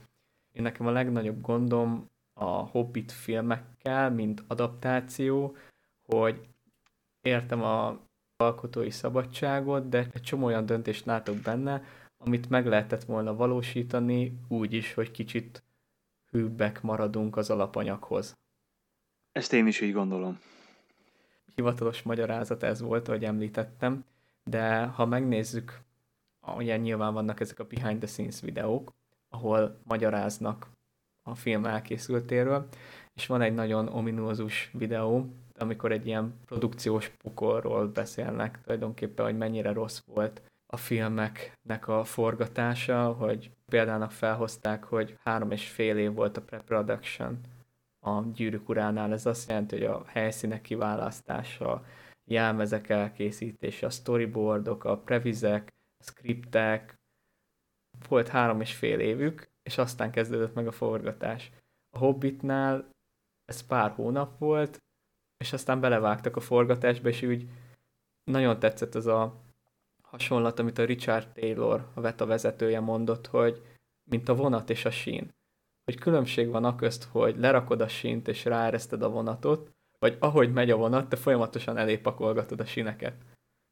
én 0.56 0.62
nekem 0.62 0.86
a 0.86 0.90
legnagyobb 0.90 1.40
gondom 1.40 2.10
a 2.34 2.44
Hobbit 2.44 3.12
filmekkel, 3.12 4.10
mint 4.10 4.44
adaptáció, 4.46 5.56
hogy 6.02 6.48
értem 7.20 7.62
a 7.62 7.98
alkotói 8.36 8.90
szabadságot, 8.90 9.88
de 9.88 9.98
egy 9.98 10.22
csomó 10.22 10.46
olyan 10.46 10.66
döntést 10.66 11.04
látok 11.04 11.36
benne, 11.36 11.82
amit 12.18 12.48
meg 12.48 12.66
lehetett 12.66 13.04
volna 13.04 13.34
valósítani 13.34 14.38
úgy 14.48 14.72
is, 14.72 14.94
hogy 14.94 15.10
kicsit 15.10 15.62
hűbbek 16.30 16.82
maradunk 16.82 17.36
az 17.36 17.50
alapanyaghoz. 17.50 18.36
Ezt 19.32 19.52
én 19.52 19.66
is 19.66 19.80
így 19.80 19.92
gondolom. 19.92 20.38
Hivatalos 21.54 22.02
magyarázat 22.02 22.62
ez 22.62 22.80
volt, 22.80 23.08
ahogy 23.08 23.24
említettem, 23.24 24.04
de 24.44 24.84
ha 24.84 25.06
megnézzük, 25.06 25.80
ugye 26.56 26.76
nyilván 26.76 27.14
vannak 27.14 27.40
ezek 27.40 27.58
a 27.58 27.64
behind 27.64 27.98
the 27.98 28.06
scenes 28.06 28.40
videók, 28.40 28.92
ahol 29.36 29.78
magyaráznak 29.84 30.66
a 31.22 31.34
film 31.34 31.64
elkészültéről, 31.64 32.68
és 33.14 33.26
van 33.26 33.40
egy 33.40 33.54
nagyon 33.54 33.88
ominózus 33.88 34.70
videó, 34.72 35.26
amikor 35.58 35.92
egy 35.92 36.06
ilyen 36.06 36.34
produkciós 36.46 37.08
pokolról 37.08 37.86
beszélnek, 37.86 38.60
tulajdonképpen, 38.62 39.24
hogy 39.24 39.36
mennyire 39.36 39.72
rossz 39.72 40.00
volt 40.06 40.42
a 40.66 40.76
filmeknek 40.76 41.88
a 41.88 42.04
forgatása, 42.04 43.12
hogy 43.12 43.50
például 43.70 44.08
felhozták, 44.08 44.84
hogy 44.84 45.18
három 45.22 45.50
és 45.50 45.68
fél 45.68 45.98
év 45.98 46.12
volt 46.14 46.36
a 46.36 46.42
pre-production 46.42 47.40
a 48.00 48.22
Gyűrűk 48.34 48.68
Uránál. 48.68 49.12
Ez 49.12 49.26
azt 49.26 49.48
jelenti, 49.48 49.76
hogy 49.76 49.86
a 49.86 50.04
helyszínek 50.06 50.60
kiválasztása, 50.60 51.84
jelmezek 52.24 52.88
elkészítése, 52.88 53.86
a 53.86 53.90
storyboardok, 53.90 54.84
a 54.84 54.96
previzek, 54.96 55.72
a 55.98 56.02
scriptek, 56.02 56.95
volt 58.06 58.28
három 58.28 58.60
és 58.60 58.74
fél 58.74 59.00
évük, 59.00 59.48
és 59.62 59.78
aztán 59.78 60.10
kezdődött 60.10 60.54
meg 60.54 60.66
a 60.66 60.72
forgatás. 60.72 61.50
A 61.90 61.98
Hobbitnál 61.98 62.90
ez 63.44 63.66
pár 63.66 63.90
hónap 63.90 64.38
volt, 64.38 64.78
és 65.44 65.52
aztán 65.52 65.80
belevágtak 65.80 66.36
a 66.36 66.40
forgatásba, 66.40 67.08
és 67.08 67.22
úgy 67.22 67.48
nagyon 68.30 68.58
tetszett 68.58 68.94
az 68.94 69.06
a 69.06 69.34
hasonlat, 70.02 70.58
amit 70.58 70.78
a 70.78 70.84
Richard 70.84 71.28
Taylor, 71.32 71.88
a 71.94 72.00
VETA 72.00 72.26
vezetője 72.26 72.80
mondott, 72.80 73.26
hogy 73.26 73.62
mint 74.10 74.28
a 74.28 74.34
vonat 74.34 74.70
és 74.70 74.84
a 74.84 74.90
sín. 74.90 75.34
Hogy 75.84 75.98
különbség 75.98 76.48
van 76.48 76.64
a 76.64 76.76
közt, 76.76 77.04
hogy 77.04 77.38
lerakod 77.38 77.80
a 77.80 77.88
sínt 77.88 78.28
és 78.28 78.44
ráereszted 78.44 79.02
a 79.02 79.10
vonatot, 79.10 79.70
vagy 79.98 80.16
ahogy 80.20 80.52
megy 80.52 80.70
a 80.70 80.76
vonat, 80.76 81.08
te 81.08 81.16
folyamatosan 81.16 81.76
elépakolgatod 81.76 82.60
a 82.60 82.64
sineket. 82.64 83.14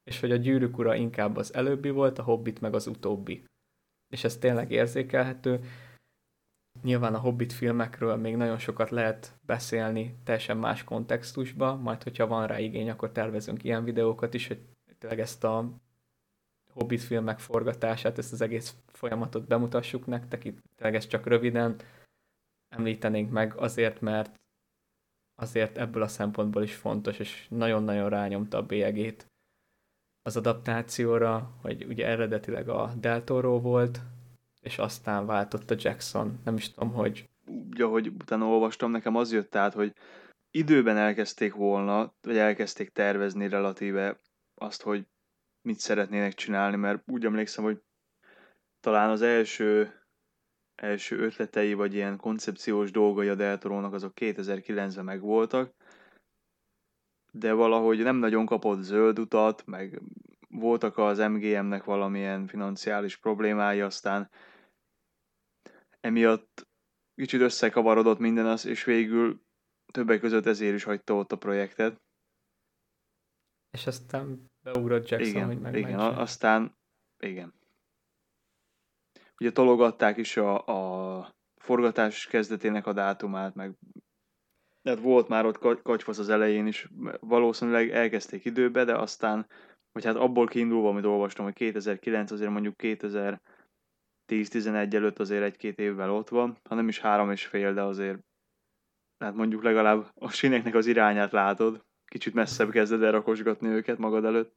És 0.05 0.21
hogy 0.21 0.33
a 0.33 0.37
gyűrűk 0.37 0.79
ura 0.79 0.95
inkább 0.95 1.37
az 1.37 1.55
előbbi 1.55 1.91
volt, 1.91 2.19
a 2.19 2.23
hobbit 2.23 2.61
meg 2.61 2.75
az 2.75 2.87
utóbbi. 2.87 3.45
És 4.15 4.25
ez 4.25 4.37
tényleg 4.39 4.71
érzékelhető. 4.71 5.61
Nyilván 6.83 7.15
a 7.15 7.19
Hobbit 7.19 7.53
filmekről 7.53 8.17
még 8.17 8.37
nagyon 8.37 8.59
sokat 8.59 8.91
lehet 8.91 9.39
beszélni 9.47 10.17
teljesen 10.25 10.57
más 10.57 10.85
kontextusba, 10.85 11.75
majd 11.77 12.03
hogyha 12.03 12.27
van 12.27 12.47
rá 12.47 12.59
igény, 12.59 12.91
akkor 12.91 13.13
tervezünk 13.13 13.65
ilyen 13.65 13.85
videókat 13.85 14.35
is, 14.35 14.49
hogy 14.49 14.61
tényleg 14.99 15.21
ezt 15.21 15.45
a 15.45 15.71
Hobbit 16.73 17.01
filmek 17.01 17.39
forgatását, 17.39 18.19
ezt 18.19 18.33
az 18.33 18.41
egész 18.41 18.77
folyamatot 18.87 19.47
bemutassuk 19.47 20.07
nektek, 20.07 20.45
itt 20.45 20.59
tényleg 20.77 20.95
ezt 20.95 21.09
csak 21.09 21.27
röviden 21.27 21.77
említenénk 22.77 23.31
meg 23.31 23.57
azért, 23.57 24.01
mert 24.01 24.35
azért 25.35 25.79
ebből 25.79 26.03
a 26.03 26.09
szempontból 26.09 26.63
is 26.63 26.75
fontos, 26.75 27.19
és 27.19 27.47
nagyon-nagyon 27.51 28.09
rányomta 28.09 28.59
a 28.59 28.67
bélyegét 28.67 29.27
az 30.27 30.37
adaptációra, 30.37 31.51
hogy 31.63 31.85
ugye 31.85 32.07
eredetileg 32.07 32.69
a 32.69 32.93
Del 33.01 33.25
Toro 33.25 33.61
volt, 33.61 34.01
és 34.61 34.79
aztán 34.79 35.27
váltott 35.27 35.71
a 35.71 35.75
Jackson. 35.79 36.41
Nem 36.45 36.57
is 36.57 36.71
tudom, 36.71 36.93
hogy... 36.93 37.29
Úgy, 37.47 37.81
ahogy 37.81 38.07
utána 38.07 38.47
olvastam, 38.47 38.91
nekem 38.91 39.17
az 39.17 39.33
jött 39.33 39.55
át, 39.55 39.75
hogy 39.75 39.93
időben 40.51 40.97
elkezdték 40.97 41.55
volna, 41.55 42.15
vagy 42.23 42.37
elkezdték 42.37 42.91
tervezni 42.91 43.49
relatíve 43.49 44.21
azt, 44.55 44.83
hogy 44.83 45.07
mit 45.63 45.79
szeretnének 45.79 46.35
csinálni, 46.35 46.77
mert 46.77 47.03
úgy 47.07 47.25
emlékszem, 47.25 47.65
hogy 47.65 47.83
talán 48.81 49.11
az 49.11 49.23
első, 49.23 49.93
első 50.75 51.19
ötletei, 51.19 51.75
vagy 51.75 51.95
ilyen 51.95 52.17
koncepciós 52.17 52.91
dolgai 52.91 53.29
a 53.29 53.35
Deltorónak 53.35 53.93
azok 53.93 54.13
2009-ben 54.17 55.05
megvoltak, 55.05 55.75
de 57.37 57.53
valahogy 57.53 57.99
nem 57.99 58.17
nagyon 58.17 58.47
kapott 58.47 58.83
zöld 58.83 59.19
utat, 59.19 59.67
meg 59.67 60.01
voltak 60.49 60.99
az 60.99 61.19
MGM-nek 61.19 61.85
valamilyen 61.85 62.47
financiális 62.47 63.17
problémái, 63.17 63.81
aztán 63.81 64.31
emiatt 66.01 66.69
kicsit 67.15 67.41
összekavarodott 67.41 68.19
minden 68.19 68.47
az, 68.47 68.65
és 68.65 68.85
végül 68.85 69.43
többek 69.93 70.21
között 70.21 70.47
ezért 70.47 70.75
is 70.75 70.85
hagyta 70.85 71.15
ott 71.15 71.33
a 71.33 71.37
projektet. 71.37 72.03
És 73.71 73.87
aztán 73.87 74.51
beugrott 74.63 75.09
Jackson, 75.09 75.29
igen, 75.29 75.47
hogy 75.47 75.61
meg 75.61 75.75
Igen, 75.75 75.99
aztán 75.99 76.77
igen. 77.19 77.55
Ugye 79.41 79.53
tologatták 79.53 80.17
is 80.17 80.37
a, 80.37 80.67
a 80.67 81.35
forgatás 81.57 82.27
kezdetének 82.27 82.87
a 82.87 82.93
dátumát, 82.93 83.55
meg 83.55 83.75
tehát 84.85 85.01
volt 85.01 85.29
már 85.29 85.47
ott 85.47 85.83
kacsfasz 85.83 86.19
az 86.19 86.29
elején 86.29 86.67
is, 86.67 86.89
valószínűleg 87.21 87.91
elkezdték 87.91 88.45
időbe, 88.45 88.85
de 88.85 88.97
aztán, 88.97 89.47
vagy 89.93 90.05
hát 90.05 90.17
abból 90.17 90.47
kiindulva, 90.47 90.89
amit 90.89 91.05
olvastam, 91.05 91.45
hogy 91.45 91.55
2009 91.55 92.31
azért 92.31 92.51
mondjuk 92.51 92.75
2010-11 92.79 93.39
előtt 94.95 95.19
azért 95.19 95.43
egy-két 95.43 95.79
évvel 95.79 96.11
ott 96.11 96.29
van, 96.29 96.59
ha 96.69 96.75
nem 96.75 96.89
is 96.89 97.01
három 97.01 97.31
és 97.31 97.47
fél, 97.47 97.75
de 97.75 97.83
azért 97.83 98.19
hát 99.19 99.35
mondjuk 99.35 99.63
legalább 99.63 100.11
a 100.15 100.31
sineknek 100.31 100.75
az 100.75 100.87
irányát 100.87 101.33
látod, 101.33 101.85
kicsit 102.05 102.35
messzebb 102.35 102.71
kezded 102.71 103.03
el 103.03 103.13
rakosgatni 103.13 103.69
őket 103.69 103.99
magad 103.99 104.25
előtt. 104.25 104.55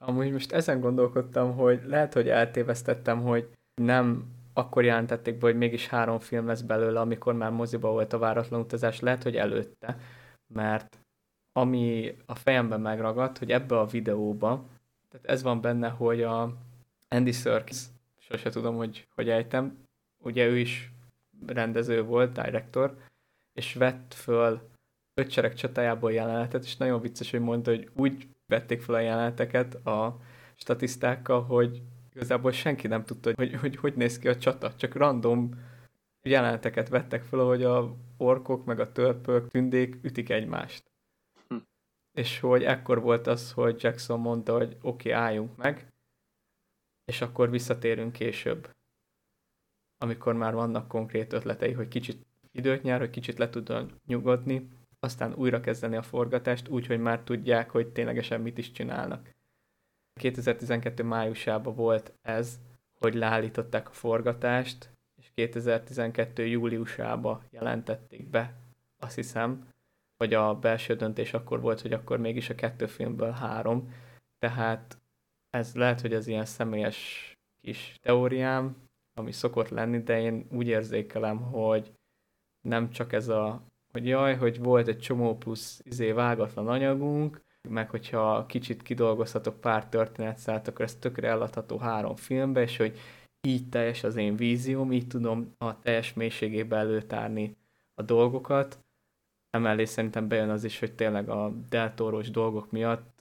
Amúgy 0.00 0.32
most 0.32 0.52
ezen 0.52 0.80
gondolkodtam, 0.80 1.56
hogy 1.56 1.80
lehet, 1.86 2.12
hogy 2.12 2.28
eltévesztettem, 2.28 3.22
hogy 3.22 3.48
nem 3.74 4.24
akkor 4.52 4.84
jelentették 4.84 5.38
be, 5.38 5.46
hogy 5.46 5.56
mégis 5.56 5.88
három 5.88 6.18
film 6.18 6.46
lesz 6.46 6.60
belőle, 6.60 7.00
amikor 7.00 7.34
már 7.34 7.50
moziba 7.50 7.90
volt 7.90 8.12
a 8.12 8.18
váratlan 8.18 8.60
utazás, 8.60 9.00
lehet, 9.00 9.22
hogy 9.22 9.36
előtte, 9.36 9.98
mert 10.46 10.98
ami 11.52 12.16
a 12.26 12.34
fejemben 12.34 12.80
megragadt, 12.80 13.38
hogy 13.38 13.50
ebbe 13.50 13.78
a 13.78 13.86
videóba, 13.86 14.64
tehát 15.10 15.26
ez 15.26 15.42
van 15.42 15.60
benne, 15.60 15.88
hogy 15.88 16.22
a 16.22 16.54
Andy 17.08 17.32
Serkis 17.32 17.78
sose 18.18 18.50
tudom, 18.50 18.76
hogy 18.76 19.06
hogy 19.14 19.28
ejtem. 19.28 19.78
Ugye 20.18 20.46
ő 20.46 20.58
is 20.58 20.92
rendező 21.46 22.02
volt, 22.02 22.32
director, 22.32 22.96
és 23.52 23.74
vett 23.74 24.14
föl 24.14 24.60
öt 25.14 25.54
csatájából 25.54 26.12
jelenetet, 26.12 26.64
és 26.64 26.76
nagyon 26.76 27.00
vicces, 27.00 27.30
hogy 27.30 27.40
mondta, 27.40 27.70
hogy 27.70 27.90
úgy 27.94 28.28
vették 28.46 28.82
fel 28.82 28.94
a 28.94 29.00
jeleneteket 29.00 29.74
a 29.86 30.20
statisztákkal, 30.54 31.42
hogy 31.42 31.82
igazából 32.14 32.52
senki 32.52 32.86
nem 32.86 33.04
tudta, 33.04 33.32
hogy 33.34 33.50
hogy, 33.50 33.60
hogy, 33.60 33.76
hogy 33.76 33.94
néz 33.94 34.18
ki 34.18 34.28
a 34.28 34.36
csata, 34.36 34.74
csak 34.74 34.94
random 34.94 35.50
jeleneteket 36.22 36.88
vettek 36.88 37.22
fel, 37.22 37.38
hogy 37.40 37.62
a 37.62 37.96
orkok 38.16 38.64
meg 38.64 38.80
a 38.80 38.92
törpök, 38.92 39.48
tündék 39.48 39.98
ütik 40.02 40.30
egymást. 40.30 40.90
Hm. 41.48 41.56
És 42.12 42.40
hogy 42.40 42.64
ekkor 42.64 43.00
volt 43.00 43.26
az, 43.26 43.52
hogy 43.52 43.82
Jackson 43.82 44.20
mondta, 44.20 44.56
hogy 44.56 44.76
oké, 44.80 45.08
okay, 45.10 45.22
álljunk 45.22 45.56
meg, 45.56 45.92
és 47.04 47.20
akkor 47.20 47.50
visszatérünk 47.50 48.12
később, 48.12 48.70
amikor 49.98 50.34
már 50.34 50.54
vannak 50.54 50.88
konkrét 50.88 51.32
ötletei, 51.32 51.72
hogy 51.72 51.88
kicsit 51.88 52.26
időt 52.52 52.82
nyár, 52.82 52.98
hogy 52.98 53.10
kicsit 53.10 53.38
le 53.38 53.50
tudjon 53.50 54.00
nyugodni, 54.06 54.68
aztán 55.00 55.34
újra 55.34 55.60
kezdeni 55.60 55.96
a 55.96 56.02
forgatást, 56.02 56.68
úgy, 56.68 56.86
hogy 56.86 56.98
már 57.00 57.22
tudják, 57.22 57.70
hogy 57.70 57.88
ténylegesen 57.88 58.40
mit 58.40 58.58
is 58.58 58.72
csinálnak. 58.72 59.30
2012 60.14 61.02
májusában 61.02 61.74
volt 61.74 62.12
ez, 62.22 62.58
hogy 62.98 63.14
leállították 63.14 63.88
a 63.88 63.92
forgatást, 63.92 64.90
és 65.20 65.30
2012 65.34 66.46
júliusában 66.46 67.42
jelentették 67.50 68.30
be, 68.30 68.54
azt 68.98 69.14
hiszem, 69.14 69.68
vagy 70.16 70.34
a 70.34 70.54
belső 70.54 70.94
döntés 70.94 71.34
akkor 71.34 71.60
volt, 71.60 71.80
hogy 71.80 71.92
akkor 71.92 72.18
mégis 72.18 72.50
a 72.50 72.54
kettő 72.54 72.86
filmből 72.86 73.30
három, 73.30 73.92
tehát 74.38 74.98
ez 75.50 75.74
lehet, 75.74 76.00
hogy 76.00 76.14
az 76.14 76.26
ilyen 76.26 76.44
személyes 76.44 77.32
kis 77.60 77.96
teóriám, 78.00 78.76
ami 79.14 79.32
szokott 79.32 79.68
lenni, 79.68 80.02
de 80.02 80.20
én 80.20 80.46
úgy 80.50 80.66
érzékelem, 80.66 81.40
hogy 81.40 81.92
nem 82.60 82.90
csak 82.90 83.12
ez 83.12 83.28
a, 83.28 83.62
hogy 83.92 84.06
jaj, 84.06 84.36
hogy 84.36 84.58
volt 84.58 84.88
egy 84.88 84.98
csomó 84.98 85.36
plusz 85.36 85.80
izé 85.84 86.12
vágatlan 86.12 86.68
anyagunk, 86.68 87.42
meg 87.68 87.90
hogyha 87.90 88.46
kicsit 88.46 88.82
kidolgozhatok 88.82 89.60
pár 89.60 89.88
történetszállt, 89.88 90.68
akkor 90.68 90.84
ez 90.84 90.94
tökre 90.94 91.28
eladható 91.28 91.78
három 91.78 92.16
filmbe, 92.16 92.60
és 92.60 92.76
hogy 92.76 92.98
így 93.46 93.68
teljes 93.68 94.04
az 94.04 94.16
én 94.16 94.36
vízióm, 94.36 94.92
így 94.92 95.06
tudom 95.06 95.54
a 95.58 95.80
teljes 95.80 96.12
mélységébe 96.12 96.76
előtárni 96.76 97.56
a 97.94 98.02
dolgokat. 98.02 98.78
Emellé 99.50 99.84
szerintem 99.84 100.28
bejön 100.28 100.50
az 100.50 100.64
is, 100.64 100.78
hogy 100.78 100.94
tényleg 100.94 101.28
a 101.28 101.52
deltoros 101.68 102.30
dolgok 102.30 102.70
miatt 102.70 103.12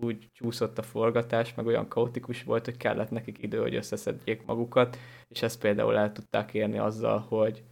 úgy 0.00 0.28
csúszott 0.32 0.78
a 0.78 0.82
forgatás, 0.82 1.54
meg 1.54 1.66
olyan 1.66 1.88
kaotikus 1.88 2.42
volt, 2.42 2.64
hogy 2.64 2.76
kellett 2.76 3.10
nekik 3.10 3.42
idő, 3.42 3.60
hogy 3.60 3.74
összeszedjék 3.74 4.44
magukat, 4.44 4.98
és 5.28 5.42
ezt 5.42 5.60
például 5.60 5.96
el 5.96 6.12
tudták 6.12 6.54
érni 6.54 6.78
azzal, 6.78 7.18
hogy, 7.18 7.64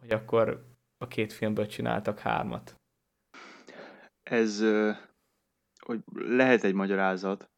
hogy 0.00 0.10
akkor 0.10 0.64
a 0.98 1.06
két 1.08 1.32
filmből 1.32 1.66
csináltak 1.66 2.18
hármat. 2.18 2.74
Ez 4.22 4.62
hogy 5.88 6.00
lehet 6.14 6.64
egy 6.64 6.74
magyarázat, 6.74 7.50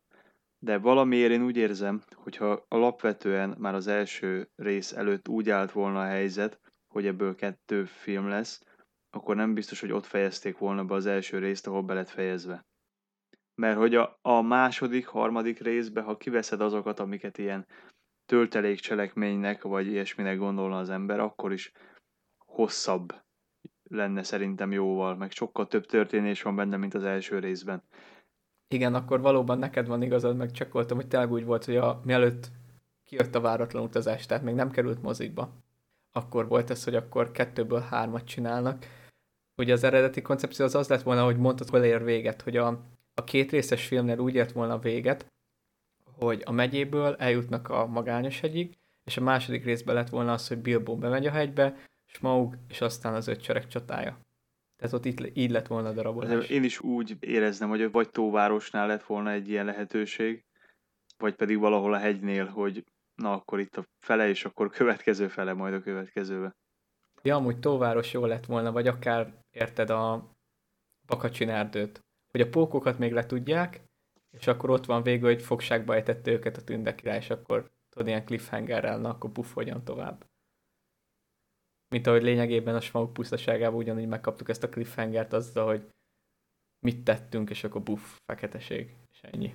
de 0.58 0.78
valamiért 0.78 1.32
én 1.32 1.44
úgy 1.44 1.56
érzem, 1.56 2.02
hogyha 2.14 2.64
alapvetően 2.68 3.56
már 3.58 3.74
az 3.74 3.86
első 3.86 4.50
rész 4.56 4.92
előtt 4.92 5.28
úgy 5.28 5.50
állt 5.50 5.72
volna 5.72 6.00
a 6.00 6.04
helyzet, 6.06 6.60
hogy 6.88 7.06
ebből 7.06 7.34
kettő 7.34 7.84
film 7.84 8.28
lesz, 8.28 8.64
akkor 9.10 9.36
nem 9.36 9.54
biztos, 9.54 9.80
hogy 9.80 9.92
ott 9.92 10.06
fejezték 10.06 10.58
volna 10.58 10.84
be 10.84 10.94
az 10.94 11.06
első 11.06 11.38
részt, 11.38 11.66
ahol 11.66 11.82
be 11.82 11.94
lett 11.94 12.08
fejezve. 12.08 12.66
Mert 13.54 13.78
hogy 13.78 13.94
a, 13.94 14.18
a 14.22 14.40
második, 14.40 15.06
harmadik 15.06 15.60
részbe, 15.60 16.00
ha 16.00 16.16
kiveszed 16.16 16.60
azokat, 16.60 17.00
amiket 17.00 17.38
ilyen 17.38 17.66
töltelék 18.26 18.78
cselekménynek, 18.78 19.62
vagy 19.62 19.86
ilyesminek 19.86 20.38
gondolna 20.38 20.78
az 20.78 20.90
ember, 20.90 21.20
akkor 21.20 21.52
is 21.52 21.72
hosszabb 22.46 23.14
lenne 23.82 24.22
szerintem 24.22 24.72
jóval, 24.72 25.16
meg 25.16 25.30
sokkal 25.30 25.66
több 25.66 25.86
történés 25.86 26.42
van 26.42 26.56
benne, 26.56 26.76
mint 26.76 26.94
az 26.94 27.04
első 27.04 27.38
részben. 27.38 27.82
Igen, 28.74 28.94
akkor 28.94 29.20
valóban 29.20 29.58
neked 29.58 29.86
van 29.86 30.02
igazad, 30.02 30.36
meg 30.36 30.50
csekkoltam, 30.50 30.96
hogy 30.96 31.08
tényleg 31.08 31.32
úgy 31.32 31.44
volt, 31.44 31.64
hogy 31.64 31.76
a, 31.76 32.00
mielőtt 32.04 32.50
kijött 33.04 33.34
a 33.34 33.40
váratlan 33.40 33.82
utazás, 33.82 34.26
tehát 34.26 34.42
még 34.42 34.54
nem 34.54 34.70
került 34.70 35.02
mozikba. 35.02 35.52
Akkor 36.12 36.48
volt 36.48 36.70
ez, 36.70 36.84
hogy 36.84 36.94
akkor 36.94 37.30
kettőből 37.30 37.80
hármat 37.80 38.24
csinálnak. 38.24 38.86
Ugye 39.56 39.72
az 39.72 39.84
eredeti 39.84 40.22
koncepció 40.22 40.64
az 40.64 40.74
az 40.74 40.88
lett 40.88 41.02
volna, 41.02 41.24
hogy 41.24 41.36
mondtad, 41.36 41.68
hol 41.68 41.84
ér 41.84 42.04
véget, 42.04 42.42
hogy 42.42 42.56
a, 42.56 42.66
a 43.14 43.24
két 43.24 43.50
részes 43.50 43.86
filmnél 43.86 44.18
úgy 44.18 44.34
ért 44.34 44.52
volna 44.52 44.78
véget, 44.78 45.26
hogy 46.04 46.42
a 46.44 46.52
megyéből 46.52 47.14
eljutnak 47.14 47.68
a 47.68 47.86
magányos 47.86 48.40
hegyig, 48.40 48.78
és 49.04 49.16
a 49.16 49.20
második 49.22 49.64
részben 49.64 49.94
lett 49.94 50.08
volna 50.08 50.32
az, 50.32 50.48
hogy 50.48 50.58
Bilbo 50.58 50.96
bemegy 50.96 51.26
a 51.26 51.30
hegybe, 51.30 51.76
Smaug, 52.06 52.56
és 52.68 52.80
aztán 52.80 53.14
az 53.14 53.28
öt 53.28 53.42
cserek 53.42 53.66
csatája. 53.66 54.18
Tehát 54.80 54.94
ott 54.94 55.04
itt, 55.04 55.36
így 55.36 55.50
lett 55.50 55.66
volna 55.66 55.88
a 55.88 55.92
darabolás. 55.92 56.48
Én 56.48 56.64
is 56.64 56.80
úgy 56.80 57.16
éreznem, 57.20 57.68
hogy 57.68 57.90
vagy 57.90 58.10
Tóvárosnál 58.10 58.86
lett 58.86 59.02
volna 59.02 59.30
egy 59.30 59.48
ilyen 59.48 59.64
lehetőség, 59.64 60.44
vagy 61.18 61.34
pedig 61.34 61.58
valahol 61.58 61.94
a 61.94 61.98
hegynél, 61.98 62.46
hogy 62.46 62.84
na 63.14 63.32
akkor 63.32 63.60
itt 63.60 63.76
a 63.76 63.84
fele, 63.98 64.28
és 64.28 64.44
akkor 64.44 64.70
következő 64.70 65.28
fele, 65.28 65.52
majd 65.52 65.74
a 65.74 65.80
következőbe. 65.80 66.56
Ja, 67.22 67.36
amúgy 67.36 67.58
Tóváros 67.58 68.12
jó 68.12 68.24
lett 68.24 68.46
volna, 68.46 68.72
vagy 68.72 68.86
akár 68.86 69.34
érted 69.50 69.90
a 69.90 70.30
Bakacsin 71.06 71.48
erdőt, 71.48 72.00
hogy 72.30 72.40
a 72.40 72.48
pókokat 72.48 72.98
még 72.98 73.12
le 73.12 73.26
tudják, 73.26 73.84
és 74.30 74.46
akkor 74.46 74.70
ott 74.70 74.84
van 74.86 75.02
végül, 75.02 75.28
hogy 75.28 75.42
fogságba 75.42 75.94
ejtette 75.94 76.30
őket 76.30 76.56
a 76.56 76.64
tündekirá, 76.64 77.16
és 77.16 77.30
akkor 77.30 77.70
tudod, 77.88 78.08
ilyen 78.08 78.24
cliffhangerrel, 78.24 78.98
na 78.98 79.08
akkor 79.08 79.30
puffogjon 79.30 79.84
tovább 79.84 80.29
mint 81.90 82.06
ahogy 82.06 82.22
lényegében 82.22 82.74
a 82.74 82.80
Smaug 82.80 83.12
pusztaságában 83.12 83.78
ugyanígy 83.78 84.08
megkaptuk 84.08 84.48
ezt 84.48 84.62
a 84.62 84.68
cliffhangert 84.68 85.32
azzal, 85.32 85.66
hogy 85.66 85.90
mit 86.86 87.04
tettünk, 87.04 87.50
és 87.50 87.64
akkor 87.64 87.82
buff, 87.82 88.18
feketeség, 88.24 88.94
és 89.10 89.22
ennyi. 89.22 89.54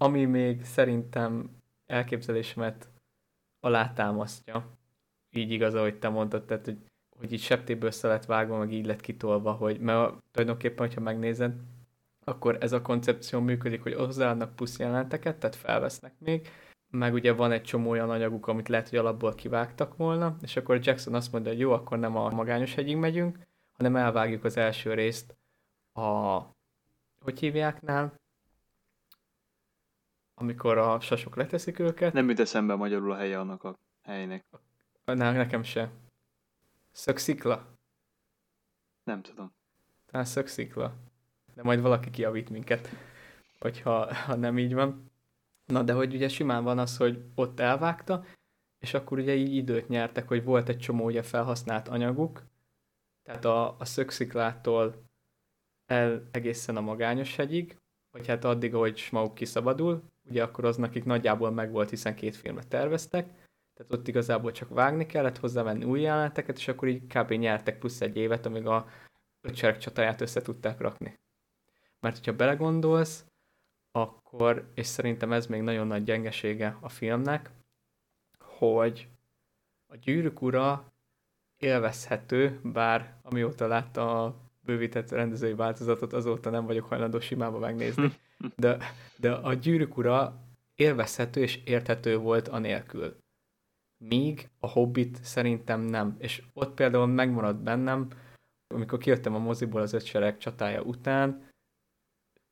Ami 0.00 0.24
még 0.24 0.64
szerintem 0.64 1.50
elképzelésemet 1.86 2.88
alátámasztja, 3.60 4.76
így 5.30 5.50
igaz, 5.50 5.74
ahogy 5.74 5.98
te 5.98 6.08
mondtad, 6.08 6.44
tehát, 6.44 6.64
hogy, 6.64 6.78
hogy 7.18 7.32
így 7.32 7.40
septéből 7.40 7.88
össze 7.88 8.08
lett 8.08 8.24
vágva, 8.24 8.58
meg 8.58 8.72
így 8.72 8.86
lett 8.86 9.00
kitolva, 9.00 9.52
hogy, 9.52 9.80
mert 9.80 10.14
tulajdonképpen, 10.30 10.86
hogyha 10.86 11.00
megnézed, 11.00 11.54
akkor 12.24 12.56
ez 12.60 12.72
a 12.72 12.82
koncepció 12.82 13.40
működik, 13.40 13.82
hogy 13.82 13.94
hozzáadnak 13.94 14.56
pusz 14.56 14.78
jelenteket, 14.78 15.38
tehát 15.38 15.56
felvesznek 15.56 16.12
még, 16.18 16.48
meg 16.90 17.14
ugye 17.14 17.32
van 17.32 17.52
egy 17.52 17.62
csomó 17.62 17.90
olyan 17.90 18.10
anyaguk, 18.10 18.46
amit 18.46 18.68
lehet, 18.68 18.88
hogy 18.88 18.98
alapból 18.98 19.34
kivágtak 19.34 19.96
volna, 19.96 20.36
és 20.42 20.56
akkor 20.56 20.78
Jackson 20.82 21.14
azt 21.14 21.32
mondja, 21.32 21.50
hogy 21.50 21.60
jó, 21.60 21.72
akkor 21.72 21.98
nem 21.98 22.16
a 22.16 22.30
magányos 22.30 22.74
hegyig 22.74 22.96
megyünk, 22.96 23.38
hanem 23.72 23.96
elvágjuk 23.96 24.44
az 24.44 24.56
első 24.56 24.94
részt 24.94 25.36
a, 25.92 26.38
hogy 27.24 27.38
hívjáknál, 27.38 28.14
amikor 30.34 30.78
a 30.78 31.00
sasok 31.00 31.36
leteszik 31.36 31.78
őket. 31.78 32.12
Nem 32.12 32.28
jut 32.28 32.40
eszembe 32.40 32.74
magyarul 32.74 33.12
a 33.12 33.16
helye 33.16 33.38
annak 33.38 33.64
a 33.64 33.78
helynek. 34.02 34.44
Ne, 35.04 35.32
nekem 35.32 35.62
se. 35.62 35.90
Szökszikla? 36.92 37.66
Nem 39.04 39.22
tudom. 39.22 39.52
Talán 40.06 40.26
szökszikla. 40.26 40.94
De 41.54 41.62
majd 41.62 41.80
valaki 41.80 42.10
kiavít 42.10 42.50
minket, 42.50 42.88
hogyha 43.58 44.14
ha 44.14 44.34
nem 44.34 44.58
így 44.58 44.74
van. 44.74 45.10
Na, 45.68 45.82
de 45.82 45.92
hogy 45.92 46.14
ugye 46.14 46.28
simán 46.28 46.64
van 46.64 46.78
az, 46.78 46.96
hogy 46.96 47.24
ott 47.34 47.60
elvágta, 47.60 48.24
és 48.78 48.94
akkor 48.94 49.18
ugye 49.18 49.34
így 49.34 49.54
időt 49.54 49.88
nyertek, 49.88 50.28
hogy 50.28 50.44
volt 50.44 50.68
egy 50.68 50.78
csomó 50.78 51.04
ugye 51.04 51.22
felhasznált 51.22 51.88
anyaguk, 51.88 52.46
tehát 53.22 53.44
a, 53.44 53.76
a 53.78 53.84
szöksziklától 53.84 55.02
el 55.86 56.28
egészen 56.30 56.76
a 56.76 56.80
magányos 56.80 57.36
hegyig, 57.36 57.76
vagy 58.10 58.26
hát 58.26 58.44
addig, 58.44 58.74
ahogy 58.74 58.96
Smaug 58.96 59.32
kiszabadul, 59.32 60.02
ugye 60.24 60.42
akkor 60.42 60.64
az 60.64 60.76
nekik 60.76 61.04
nagyjából 61.04 61.50
megvolt, 61.50 61.90
hiszen 61.90 62.14
két 62.14 62.36
filmet 62.36 62.68
terveztek, 62.68 63.26
tehát 63.74 63.92
ott 63.92 64.08
igazából 64.08 64.52
csak 64.52 64.68
vágni 64.68 65.06
kellett, 65.06 65.38
hozzávenni 65.38 65.84
új 65.84 66.00
jeleneteket, 66.00 66.56
és 66.56 66.68
akkor 66.68 66.88
így 66.88 67.06
kb. 67.06 67.32
nyertek 67.32 67.78
plusz 67.78 68.00
egy 68.00 68.16
évet, 68.16 68.46
amíg 68.46 68.66
a 68.66 68.88
öt 69.40 69.78
csatáját 69.78 70.20
össze 70.20 70.40
tudták 70.40 70.80
rakni. 70.80 71.18
Mert 72.00 72.16
hogyha 72.16 72.36
belegondolsz, 72.36 73.24
akkor, 74.00 74.70
és 74.74 74.86
szerintem 74.86 75.32
ez 75.32 75.46
még 75.46 75.60
nagyon 75.60 75.86
nagy 75.86 76.02
gyengesége 76.02 76.76
a 76.80 76.88
filmnek, 76.88 77.50
hogy 78.38 79.08
a 79.86 79.96
gyűrűk 79.96 80.42
ura 80.42 80.92
élvezhető, 81.56 82.60
bár 82.62 83.14
amióta 83.22 83.66
látta 83.66 84.24
a 84.24 84.36
bővített 84.60 85.10
rendezői 85.10 85.54
változatot, 85.54 86.12
azóta 86.12 86.50
nem 86.50 86.66
vagyok 86.66 86.86
hajlandó 86.86 87.20
simába 87.20 87.58
megnézni, 87.58 88.12
de, 88.56 88.78
de 89.16 89.32
a 89.32 89.54
gyűrűk 89.54 89.96
ura 89.96 90.40
élvezhető 90.74 91.40
és 91.40 91.60
érthető 91.64 92.16
volt 92.16 92.48
anélkül. 92.48 93.16
Míg 94.04 94.48
a 94.58 94.68
Hobbit 94.68 95.24
szerintem 95.24 95.80
nem. 95.80 96.16
És 96.18 96.42
ott 96.52 96.74
például 96.74 97.06
megmaradt 97.06 97.62
bennem, 97.62 98.08
amikor 98.74 98.98
kijöttem 98.98 99.34
a 99.34 99.38
moziból 99.38 99.80
az 99.80 99.92
öt 99.92 100.38
csatája 100.38 100.82
után, 100.82 101.47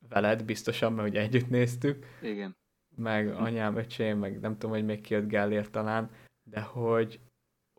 veled 0.09 0.45
biztosan, 0.45 0.93
mert 0.93 1.09
ugye 1.09 1.21
együtt 1.21 1.49
néztük. 1.49 2.07
Igen. 2.23 2.57
meg 2.97 3.29
anyám, 3.29 3.77
öcsém, 3.77 4.19
meg 4.19 4.41
nem 4.41 4.53
tudom, 4.53 4.71
hogy 4.71 4.85
még 4.85 5.01
ki 5.01 5.15
jött 5.15 5.29
Gellért 5.29 5.71
talán, 5.71 6.11
de 6.51 6.61
hogy, 6.61 7.21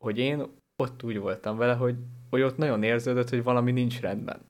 hogy 0.02 0.18
én 0.18 0.44
ott 0.84 1.04
úgy 1.04 1.18
voltam 1.18 1.58
vele, 1.58 1.74
hogy, 1.74 1.96
hogy 2.30 2.42
ott 2.42 2.58
nagyon 2.58 2.84
érződött, 2.84 3.30
hogy 3.30 3.44
valami 3.44 3.72
nincs 3.72 4.00
rendben. 4.00 4.46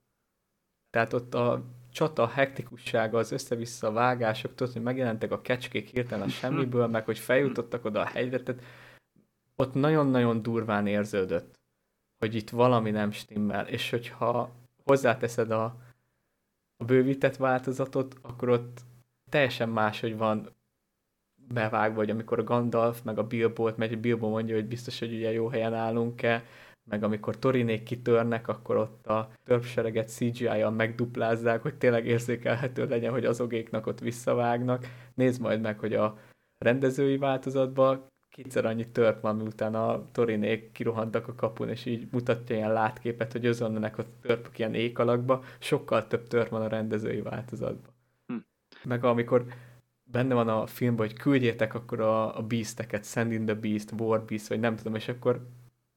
Tehát 0.89 1.13
ott 1.13 1.33
a 1.33 1.63
csata 1.91 2.27
hektikussága, 2.27 3.17
az 3.17 3.31
össze-vissza 3.31 3.91
vágások, 3.91 4.55
tudod, 4.55 4.73
hogy 4.73 4.81
megjelentek 4.81 5.31
a 5.31 5.41
kecskék 5.41 5.87
hirtelen 5.87 6.27
a 6.27 6.29
semmiből, 6.29 6.87
meg 6.87 7.05
hogy 7.05 7.19
feljutottak 7.19 7.85
oda 7.85 8.01
a 8.01 8.05
hegyre, 8.05 8.39
tehát 8.39 8.63
ott 9.55 9.73
nagyon-nagyon 9.73 10.41
durván 10.41 10.87
érződött, 10.87 11.55
hogy 12.17 12.35
itt 12.35 12.49
valami 12.49 12.91
nem 12.91 13.11
stimmel, 13.11 13.67
és 13.67 13.89
hogyha 13.89 14.51
hozzáteszed 14.83 15.51
a, 15.51 15.77
a 16.77 16.83
bővített 16.83 17.35
változatot, 17.35 18.15
akkor 18.21 18.49
ott 18.49 18.79
teljesen 19.29 19.69
más, 19.69 19.99
hogy 19.99 20.17
van 20.17 20.55
bevágva, 21.47 21.97
hogy 21.97 22.09
amikor 22.09 22.39
a 22.39 22.43
Gandalf 22.43 23.01
meg 23.01 23.17
a 23.17 23.27
Bilbo-t 23.27 23.77
megy, 23.77 23.99
Bilbo 23.99 24.29
mondja, 24.29 24.55
hogy 24.55 24.67
biztos, 24.67 24.99
hogy 24.99 25.13
ugye 25.13 25.31
jó 25.31 25.47
helyen 25.47 25.73
állunk-e, 25.73 26.43
meg 26.89 27.03
amikor 27.03 27.37
Torinék 27.37 27.83
kitörnek, 27.83 28.47
akkor 28.47 28.77
ott 28.77 29.07
a 29.07 29.31
törpsereget 29.43 30.09
CGI-jal 30.09 30.71
megduplázzák, 30.71 31.61
hogy 31.61 31.75
tényleg 31.75 32.05
érzékelhető 32.05 32.87
legyen, 32.87 33.11
hogy 33.11 33.25
azogéknak 33.25 33.87
ott 33.87 33.99
visszavágnak. 33.99 34.87
Nézd 35.13 35.41
majd 35.41 35.61
meg, 35.61 35.79
hogy 35.79 35.93
a 35.93 36.17
rendezői 36.57 37.17
változatban 37.17 38.07
kétszer 38.37 38.65
annyi 38.65 38.87
törp 38.87 39.21
van, 39.21 39.35
miután 39.35 39.75
a 39.75 40.11
Torinék 40.11 40.71
kirohantak 40.71 41.27
a 41.27 41.35
kapun, 41.35 41.69
és 41.69 41.85
így 41.85 42.07
mutatja 42.11 42.55
ilyen 42.55 42.73
látképet, 42.73 43.31
hogy 43.31 43.45
özönnek 43.45 43.97
a 43.97 44.05
törpök 44.21 44.59
ilyen 44.59 44.73
ék 44.73 44.99
alakba, 44.99 45.43
sokkal 45.59 46.07
több 46.07 46.27
törp 46.27 46.49
van 46.49 46.61
a 46.61 46.67
rendezői 46.67 47.21
változatban. 47.21 47.93
Hm. 48.27 48.35
Meg 48.83 49.03
amikor 49.03 49.45
benne 50.03 50.33
van 50.33 50.47
a 50.47 50.67
filmben, 50.67 51.07
hogy 51.07 51.17
küldjétek 51.17 51.73
akkor 51.73 51.99
a, 51.99 52.37
a 52.37 52.41
beasteket, 52.41 53.05
Send 53.05 53.31
in 53.31 53.45
the 53.45 53.55
Beast, 53.55 53.91
War 53.97 54.23
Beast, 54.23 54.47
vagy 54.47 54.59
nem 54.59 54.75
tudom, 54.75 54.95
és 54.95 55.07
akkor 55.07 55.47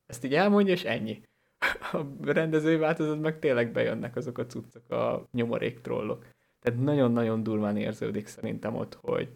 ezt 0.06 0.24
így 0.24 0.34
elmondja, 0.34 0.72
és 0.72 0.84
ennyi. 0.84 1.22
A 1.92 2.02
rendezői 2.24 2.76
változat 2.76 3.20
meg 3.20 3.38
tényleg 3.38 3.72
bejönnek 3.72 4.16
azok 4.16 4.38
a 4.38 4.46
cuccok, 4.46 4.90
a 4.90 5.28
nyomorék 5.32 5.80
trollok. 5.80 6.26
Tehát 6.60 6.80
nagyon-nagyon 6.80 7.42
durván 7.42 7.76
érződik 7.76 8.26
szerintem 8.26 8.74
ott, 8.76 8.98
hogy, 9.00 9.28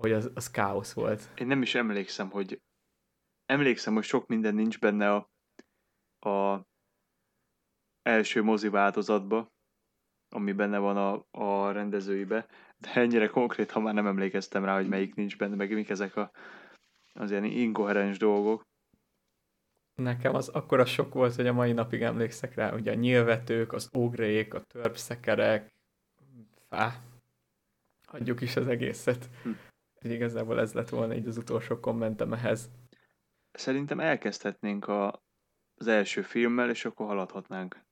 hogy 0.00 0.12
az, 0.12 0.30
az 0.34 0.50
káosz 0.50 0.92
volt. 0.92 1.28
Én 1.36 1.46
nem 1.46 1.62
is 1.62 1.74
emlékszem, 1.74 2.30
hogy 2.30 2.60
emlékszem, 3.46 3.94
hogy 3.94 4.04
sok 4.04 4.26
minden 4.26 4.54
nincs 4.54 4.78
benne 4.78 5.14
a, 5.14 5.30
a 6.28 6.66
első 8.02 8.42
mozi 8.42 8.68
változatba, 8.68 9.52
ami 10.28 10.52
benne 10.52 10.78
van 10.78 10.96
a, 10.96 11.26
a 11.30 11.72
rendezőibe, 11.72 12.46
de 12.76 12.94
ennyire 12.94 13.26
konkrét, 13.26 13.70
ha 13.70 13.80
már 13.80 13.94
nem 13.94 14.06
emlékeztem 14.06 14.64
rá, 14.64 14.74
hogy 14.74 14.88
melyik 14.88 15.14
nincs 15.14 15.36
benne, 15.36 15.54
meg 15.54 15.72
mik 15.72 15.88
ezek 15.88 16.16
a, 16.16 16.30
az 17.14 17.30
ilyen 17.30 17.44
inkoherens 17.44 18.18
dolgok. 18.18 18.66
Nekem 19.94 20.34
az 20.34 20.48
akkora 20.48 20.84
sok 20.84 21.14
volt, 21.14 21.34
hogy 21.34 21.46
a 21.46 21.52
mai 21.52 21.72
napig 21.72 22.02
emlékszek 22.02 22.54
rá, 22.54 22.74
ugye 22.74 22.90
a 22.90 22.94
nyilvetők, 22.94 23.72
az 23.72 23.90
ógrék, 23.96 24.54
a 24.54 24.60
törpszekerek, 24.60 25.72
fá, 26.68 27.02
hagyjuk 28.06 28.40
is 28.40 28.56
az 28.56 28.68
egészet. 28.68 29.28
Hm. 29.42 29.50
Igazából 30.02 30.60
ez 30.60 30.72
lett 30.72 30.88
volna 30.88 31.14
így 31.14 31.26
az 31.26 31.36
utolsó 31.36 31.80
kommentem 31.80 32.32
ehhez. 32.32 32.70
Szerintem 33.52 34.00
elkezdhetnénk 34.00 34.88
a, 34.88 35.22
az 35.74 35.86
első 35.86 36.22
filmmel, 36.22 36.70
és 36.70 36.84
akkor 36.84 37.06
haladhatnánk. 37.06 37.86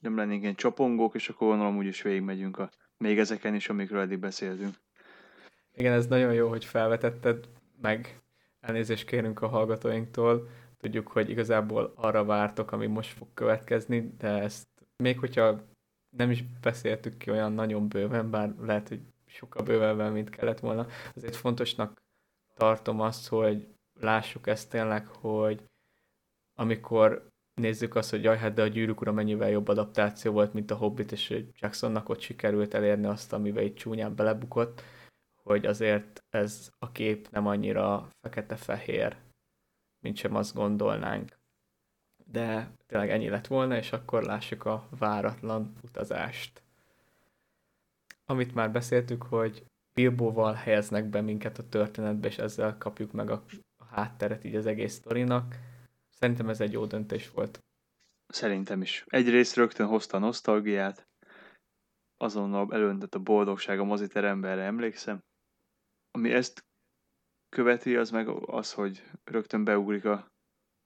Nem 0.00 0.16
lennénk 0.16 0.42
ilyen 0.42 0.54
csapongók, 0.54 1.14
és 1.14 1.28
akkor 1.28 1.48
gondolom 1.48 1.76
úgyis 1.76 2.02
végigmegyünk 2.02 2.58
a, 2.58 2.70
még 2.96 3.18
ezeken 3.18 3.54
is, 3.54 3.68
amikről 3.68 4.00
eddig 4.00 4.18
beszéltünk. 4.18 4.74
Igen, 5.72 5.92
ez 5.92 6.06
nagyon 6.06 6.32
jó, 6.32 6.48
hogy 6.48 6.64
felvetetted, 6.64 7.48
meg 7.80 8.20
elnézést 8.60 9.06
kérünk 9.06 9.42
a 9.42 9.48
hallgatóinktól, 9.48 10.48
tudjuk, 10.76 11.08
hogy 11.08 11.30
igazából 11.30 11.92
arra 11.96 12.24
vártok, 12.24 12.72
ami 12.72 12.86
most 12.86 13.12
fog 13.12 13.28
következni, 13.34 14.14
de 14.18 14.28
ezt 14.28 14.68
még 14.96 15.18
hogyha 15.18 15.60
nem 16.16 16.30
is 16.30 16.44
beszéltük 16.60 17.16
ki 17.16 17.30
olyan 17.30 17.52
nagyon 17.52 17.88
bőven, 17.88 18.30
bár 18.30 18.54
lehet, 18.60 18.88
hogy 18.88 19.00
sokkal 19.30 19.64
bővebben, 19.64 20.12
mint 20.12 20.30
kellett 20.30 20.60
volna, 20.60 20.86
azért 21.14 21.36
fontosnak 21.36 22.02
tartom 22.54 23.00
azt, 23.00 23.28
hogy 23.28 23.68
lássuk 24.00 24.46
ezt 24.46 24.70
tényleg, 24.70 25.06
hogy 25.06 25.64
amikor 26.54 27.28
nézzük 27.54 27.94
azt, 27.94 28.10
hogy 28.10 28.22
jaj, 28.22 28.38
hát 28.38 28.54
de 28.54 28.62
a 28.62 28.66
gyűrűk 28.66 29.00
ura 29.00 29.12
mennyivel 29.12 29.50
jobb 29.50 29.68
adaptáció 29.68 30.32
volt, 30.32 30.52
mint 30.52 30.70
a 30.70 30.76
Hobbit, 30.76 31.12
és 31.12 31.44
Jacksonnak 31.54 32.08
ott 32.08 32.20
sikerült 32.20 32.74
elérni 32.74 33.06
azt, 33.06 33.32
amivel 33.32 33.64
itt 33.64 33.76
csúnyán 33.76 34.14
belebukott, 34.14 34.82
hogy 35.42 35.66
azért 35.66 36.24
ez 36.28 36.70
a 36.78 36.92
kép 36.92 37.28
nem 37.30 37.46
annyira 37.46 38.08
fekete-fehér, 38.20 39.16
mint 40.02 40.16
sem 40.16 40.34
azt 40.34 40.54
gondolnánk. 40.54 41.38
De 42.24 42.70
tényleg 42.86 43.10
ennyi 43.10 43.28
lett 43.28 43.46
volna, 43.46 43.76
és 43.76 43.92
akkor 43.92 44.22
lássuk 44.22 44.64
a 44.64 44.88
váratlan 44.98 45.72
utazást. 45.82 46.62
Amit 48.30 48.54
már 48.54 48.72
beszéltük, 48.72 49.22
hogy 49.22 49.64
Bilbóval 49.94 50.52
helyeznek 50.52 51.04
be 51.04 51.20
minket 51.20 51.58
a 51.58 51.68
történetbe, 51.68 52.28
és 52.28 52.38
ezzel 52.38 52.78
kapjuk 52.78 53.12
meg 53.12 53.30
a, 53.30 53.44
hátteret 53.90 54.44
így 54.44 54.54
az 54.54 54.66
egész 54.66 54.92
sztorinak. 54.92 55.54
Szerintem 56.10 56.48
ez 56.48 56.60
egy 56.60 56.72
jó 56.72 56.86
döntés 56.86 57.30
volt. 57.30 57.60
Szerintem 58.26 58.82
is. 58.82 59.04
Egyrészt 59.06 59.56
rögtön 59.56 59.86
hozta 59.86 60.16
a 60.16 60.20
nosztalgiát, 60.20 61.08
azonnal 62.16 62.72
elöntött 62.72 63.14
a 63.14 63.18
boldogság 63.18 63.78
a 63.78 63.84
moziterembe, 63.84 64.48
erre 64.48 64.62
emlékszem. 64.62 65.20
Ami 66.10 66.32
ezt 66.32 66.64
követi, 67.48 67.96
az 67.96 68.10
meg 68.10 68.28
az, 68.28 68.72
hogy 68.72 69.02
rögtön 69.24 69.64
beugrik 69.64 70.04
a 70.04 70.32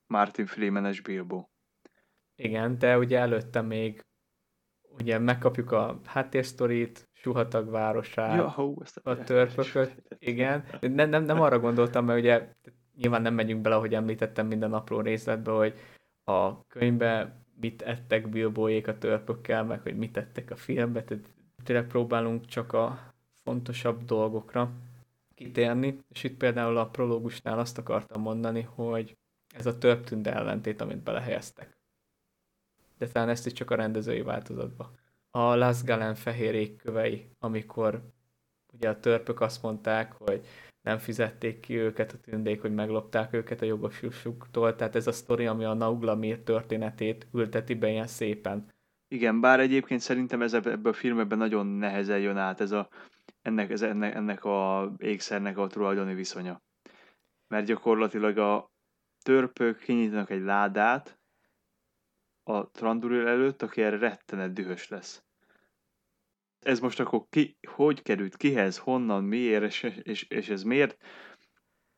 Martin 0.06 0.46
Freeman-es 0.46 1.00
Bilbo. 1.00 1.46
Igen, 2.34 2.78
de 2.78 2.98
ugye 2.98 3.18
előtte 3.18 3.60
még 3.60 4.04
ugye 4.98 5.18
megkapjuk 5.18 5.72
a 5.72 6.00
háttérsztorit, 6.04 7.08
Suhatag 7.12 7.70
városát, 7.70 8.36
ja, 8.36 8.50
hó, 8.50 8.82
a 9.02 9.16
törpököt, 9.16 10.02
igen. 10.18 10.64
Nem, 10.80 11.08
nem, 11.08 11.24
nem 11.24 11.40
arra 11.40 11.58
gondoltam, 11.58 12.04
mert 12.04 12.18
ugye 12.18 12.48
nyilván 12.96 13.22
nem 13.22 13.34
megyünk 13.34 13.60
bele, 13.60 13.74
ahogy 13.74 13.94
említettem 13.94 14.46
minden 14.46 14.72
apró 14.72 15.00
részletbe, 15.00 15.50
hogy 15.50 15.74
a 16.24 16.66
könyvbe 16.66 17.42
mit 17.60 17.82
ettek 17.82 18.28
Bilboék 18.28 18.88
a 18.88 18.98
törpökkel, 18.98 19.64
meg 19.64 19.80
hogy 19.80 19.96
mit 19.96 20.16
ettek 20.16 20.50
a 20.50 20.56
filmbe, 20.56 21.04
tehát 21.04 21.24
tényleg 21.64 21.86
próbálunk 21.86 22.46
csak 22.46 22.72
a 22.72 23.12
fontosabb 23.42 24.04
dolgokra 24.04 24.70
kitérni, 25.34 25.98
és 26.08 26.24
itt 26.24 26.36
például 26.36 26.76
a 26.76 26.88
prológusnál 26.88 27.58
azt 27.58 27.78
akartam 27.78 28.22
mondani, 28.22 28.68
hogy 28.74 29.16
ez 29.54 29.66
a 29.66 29.78
törptünde 29.78 30.32
ellentét, 30.32 30.80
amit 30.80 31.02
belehelyeztek. 31.02 31.78
De 33.04 33.10
talán 33.10 33.28
ezt 33.28 33.46
is 33.46 33.52
csak 33.52 33.70
a 33.70 33.74
rendezői 33.74 34.22
változatba. 34.22 34.90
A 35.30 35.54
Las 35.54 35.82
Galen 35.82 36.14
fehér 36.14 36.54
égkövei, 36.54 37.30
amikor 37.38 38.02
ugye 38.72 38.88
a 38.88 39.00
törpök 39.00 39.40
azt 39.40 39.62
mondták, 39.62 40.12
hogy 40.12 40.46
nem 40.82 40.98
fizették 40.98 41.60
ki 41.60 41.76
őket 41.76 42.12
a 42.12 42.18
tündék, 42.18 42.60
hogy 42.60 42.74
meglopták 42.74 43.32
őket 43.32 43.62
a 43.62 43.64
jogosuktól, 43.64 44.74
tehát 44.74 44.94
ez 44.96 45.06
a 45.06 45.12
sztori, 45.12 45.46
ami 45.46 45.64
a 45.64 45.74
Nauglamir 45.74 46.42
történetét 46.42 47.26
ülteti 47.32 47.74
be 47.74 47.88
ilyen 47.88 48.06
szépen. 48.06 48.72
Igen, 49.08 49.40
bár 49.40 49.60
egyébként 49.60 50.00
szerintem 50.00 50.42
ez 50.42 50.54
ebben 50.54 50.84
a 50.84 50.92
filmben 50.92 51.38
nagyon 51.38 51.66
nehezen 51.66 52.18
jön 52.18 52.36
át 52.36 52.60
ez 52.60 52.70
a 52.70 52.88
ennek, 53.42 53.70
ez, 53.70 53.82
ennek, 53.82 54.14
ennek 54.14 54.44
a 54.44 54.92
ékszernek 54.98 55.58
a 55.58 55.66
tulajdoni 55.66 56.14
viszonya. 56.14 56.62
Mert 57.48 57.66
gyakorlatilag 57.66 58.38
a 58.38 58.70
törpök 59.22 59.78
kinyitnak 59.78 60.30
egy 60.30 60.42
ládát 60.42 61.18
a 62.44 62.70
Tranduril 62.70 63.26
előtt, 63.26 63.62
aki 63.62 63.82
erre 63.82 63.98
rettenet 63.98 64.52
dühös 64.52 64.88
lesz. 64.88 65.24
Ez 66.58 66.80
most 66.80 67.00
akkor 67.00 67.26
ki, 67.30 67.58
hogy 67.68 68.02
került, 68.02 68.36
kihez, 68.36 68.78
honnan, 68.78 69.24
miért, 69.24 69.62
és, 69.62 69.82
és, 70.02 70.22
és 70.22 70.48
ez 70.48 70.62
miért 70.62 70.96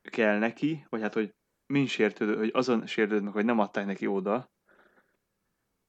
kell 0.03 0.39
neki, 0.39 0.87
vagy 0.89 1.01
hát, 1.01 1.15
hogy 1.15 1.35
min 1.67 1.87
sértődő, 1.87 2.37
hogy 2.37 2.51
azon 2.53 2.87
sértődnek, 2.87 3.33
hogy 3.33 3.45
nem 3.45 3.59
adták 3.59 3.87
neki 3.87 4.07
oda, 4.07 4.51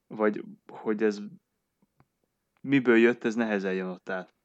vagy 0.07 0.43
hogy 0.67 1.03
ez 1.03 1.19
miből 2.61 2.97
jött, 2.97 3.23
ez 3.23 3.35
nehezen 3.35 3.73
jön 3.73 3.87
ott 3.87 4.09
át 4.09 4.37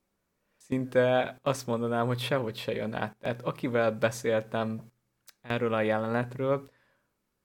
szinte 0.62 1.38
azt 1.42 1.66
mondanám, 1.66 2.06
hogy 2.06 2.18
sehogy 2.18 2.56
se 2.56 2.72
jön 2.72 2.94
át. 2.94 3.16
Tehát 3.18 3.42
akivel 3.42 3.92
beszéltem 3.92 4.92
erről 5.40 5.74
a 5.74 5.80
jelenetről, 5.80 6.70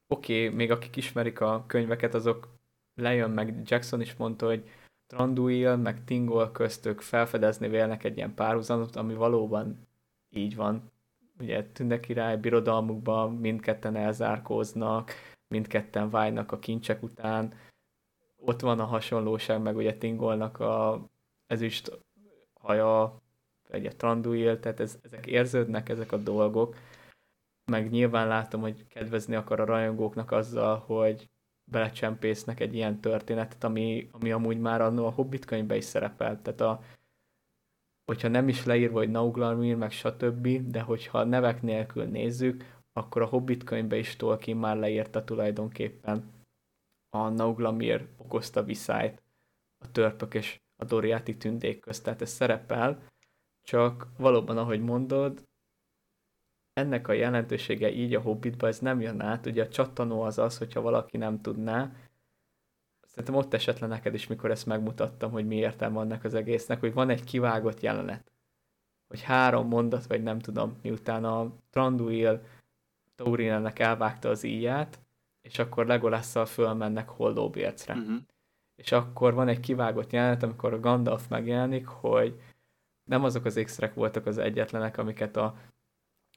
oké, 0.07 0.45
okay, 0.45 0.55
még 0.55 0.71
akik 0.71 0.95
ismerik 0.95 1.39
a 1.39 1.63
könyveket, 1.67 2.13
azok 2.13 2.56
lejön 2.97 3.31
meg, 3.31 3.61
Jackson 3.65 4.01
is 4.01 4.15
mondta, 4.15 4.45
hogy 4.45 4.69
Tranduil, 5.07 5.75
meg 5.75 6.03
Tingol 6.03 6.51
köztük 6.51 7.01
felfedezni 7.01 7.67
vélnek 7.67 8.03
egy 8.03 8.17
ilyen 8.17 8.33
párhuzamot, 8.33 8.95
ami 8.95 9.13
valóban 9.13 9.87
így 10.29 10.55
van. 10.55 10.91
Ugye 11.39 11.65
Tünde 11.65 11.99
király 11.99 12.37
birodalmukban 12.37 13.33
mindketten 13.33 13.95
elzárkóznak, 13.95 15.11
mindketten 15.47 16.09
vágynak 16.09 16.51
a 16.51 16.59
kincsek 16.59 17.03
után. 17.03 17.53
Ott 18.35 18.59
van 18.59 18.79
a 18.79 18.85
hasonlóság, 18.85 19.61
meg 19.61 19.75
ugye 19.75 19.97
Tingolnak 19.97 20.59
a 20.59 21.05
ezüst 21.47 21.99
haja, 22.53 23.21
vagy 23.69 23.85
a 23.85 23.95
Tranduil, 23.95 24.59
tehát 24.59 24.79
ez, 24.79 24.99
ezek 25.01 25.25
érződnek 25.25 25.89
ezek 25.89 26.11
a 26.11 26.17
dolgok, 26.17 26.75
meg 27.71 27.89
nyilván 27.89 28.27
látom, 28.27 28.61
hogy 28.61 28.87
kedvezni 28.87 29.35
akar 29.35 29.59
a 29.59 29.65
rajongóknak 29.65 30.31
azzal, 30.31 30.77
hogy 30.77 31.29
belecsempésznek 31.71 32.59
egy 32.59 32.75
ilyen 32.75 32.99
történetet, 33.01 33.63
ami, 33.63 34.09
ami 34.11 34.31
amúgy 34.31 34.59
már 34.59 34.81
annó 34.81 35.05
a 35.05 35.11
Hobbit 35.11 35.45
könyvben 35.45 35.77
is 35.77 35.83
szerepelt. 35.83 36.39
Tehát 36.39 36.61
a, 36.61 36.81
hogyha 38.05 38.27
nem 38.27 38.47
is 38.47 38.65
leírva, 38.65 38.97
hogy 38.97 39.11
Nauglamir, 39.11 39.75
meg 39.75 39.91
stb., 39.91 40.47
de 40.69 40.81
hogyha 40.81 41.23
nevek 41.23 41.61
nélkül 41.61 42.03
nézzük, 42.03 42.75
akkor 42.93 43.21
a 43.21 43.25
Hobbit 43.25 43.63
könyvben 43.63 43.99
is 43.99 44.15
Tolkien 44.15 44.57
már 44.57 44.77
leírta 44.77 45.23
tulajdonképpen 45.23 46.31
a 47.09 47.29
Nauglamir 47.29 48.07
okozta 48.17 48.63
viszályt 48.63 49.21
a 49.83 49.91
törpök 49.91 50.33
és 50.33 50.59
a 50.75 50.85
Doriáti 50.85 51.37
tündék 51.37 51.79
közt, 51.79 52.03
tehát 52.03 52.21
ez 52.21 52.29
szerepel, 52.29 53.03
csak 53.67 54.07
valóban, 54.17 54.57
ahogy 54.57 54.81
mondod, 54.81 55.46
ennek 56.77 57.07
a 57.07 57.13
jelentősége 57.13 57.91
így 57.91 58.15
a 58.15 58.21
Hobbitba 58.21 58.67
ez 58.67 58.79
nem 58.79 59.01
jön 59.01 59.21
át. 59.21 59.45
Ugye 59.45 59.63
a 59.63 59.67
csattanó 59.67 60.21
az 60.21 60.37
az, 60.37 60.57
hogyha 60.57 60.81
valaki 60.81 61.17
nem 61.17 61.41
tudná, 61.41 61.91
szerintem 63.07 63.35
ott 63.35 63.53
esett 63.53 63.79
le 63.79 63.87
neked 63.87 64.13
is, 64.13 64.27
mikor 64.27 64.51
ezt 64.51 64.65
megmutattam, 64.65 65.31
hogy 65.31 65.47
mi 65.47 65.55
értelme 65.55 65.99
annak 65.99 66.23
az 66.23 66.33
egésznek, 66.33 66.79
hogy 66.79 66.93
van 66.93 67.09
egy 67.09 67.23
kivágott 67.23 67.79
jelenet, 67.79 68.31
hogy 69.07 69.21
három 69.21 69.67
mondat, 69.67 70.05
vagy 70.05 70.23
nem 70.23 70.39
tudom, 70.39 70.77
miután 70.81 71.23
a 71.23 71.51
Tranduil 71.69 72.41
Taurinennek 73.15 73.79
elvágta 73.79 74.29
az 74.29 74.43
íját, 74.43 74.99
és 75.41 75.59
akkor 75.59 75.85
Legolásszal 75.85 76.45
fölmennek 76.45 77.09
Hollóbércre. 77.09 77.93
Uh-huh. 77.93 78.17
És 78.75 78.91
akkor 78.91 79.33
van 79.33 79.47
egy 79.47 79.59
kivágott 79.59 80.11
jelenet, 80.11 80.43
amikor 80.43 80.73
a 80.73 80.79
Gandalf 80.79 81.27
megjelenik, 81.27 81.87
hogy 81.87 82.41
nem 83.03 83.23
azok 83.23 83.45
az 83.45 83.55
ékszerek 83.55 83.93
voltak 83.93 84.25
az 84.25 84.37
egyetlenek, 84.37 84.97
amiket 84.97 85.37
a 85.37 85.55